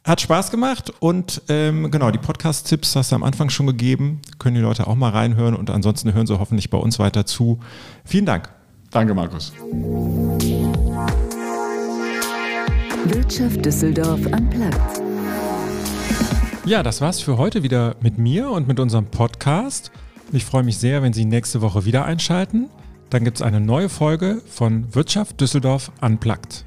Hat 0.05 0.21
Spaß 0.21 0.51
gemacht 0.51 0.93
und 1.01 1.41
ähm, 1.49 1.91
genau, 1.91 2.11
die 2.11 2.19
Podcast-Tipps 2.19 2.95
hast 2.95 3.11
du 3.11 3.17
am 3.17 3.23
Anfang 3.23 3.49
schon 3.49 3.67
gegeben. 3.67 4.21
Können 4.39 4.55
die 4.55 4.61
Leute 4.61 4.87
auch 4.87 4.97
mal 4.97 5.09
reinhören 5.09 5.57
und 5.57 5.71
ansonsten 5.71 6.13
hören 6.13 6.27
sie 6.27 6.39
hoffentlich 6.39 6.69
bei 6.69 6.77
uns 6.77 6.99
weiter 6.99 7.25
zu. 7.25 7.59
Vielen 8.05 8.27
Dank. 8.27 8.51
Danke, 8.91 9.15
Markus. 9.15 9.55
Wirtschaft 13.07 13.65
Düsseldorf 13.65 14.21
am 14.31 14.51
Platz. 14.51 15.01
Ja, 16.67 16.83
das 16.83 17.01
war's 17.01 17.21
für 17.21 17.39
heute 17.39 17.63
wieder 17.63 17.97
mit 18.03 18.19
mir 18.19 18.51
und 18.51 18.69
mit 18.69 18.79
unserem 18.81 19.07
Podcast. 19.07 19.91
Ich 20.33 20.45
freue 20.45 20.65
mich 20.65 20.77
sehr, 20.77 21.03
wenn 21.03 21.15
Sie 21.15 21.25
nächste 21.25 21.63
Woche 21.63 21.87
wieder 21.87 22.05
einschalten. 22.05 22.69
Dann 23.09 23.25
gibt 23.25 23.39
es 23.39 23.43
eine 23.43 23.61
neue 23.61 23.89
Folge 23.89 24.43
von 24.51 24.95
Wirtschaft 24.95 25.41
Düsseldorf 25.41 25.91
Unplugged. 26.03 26.67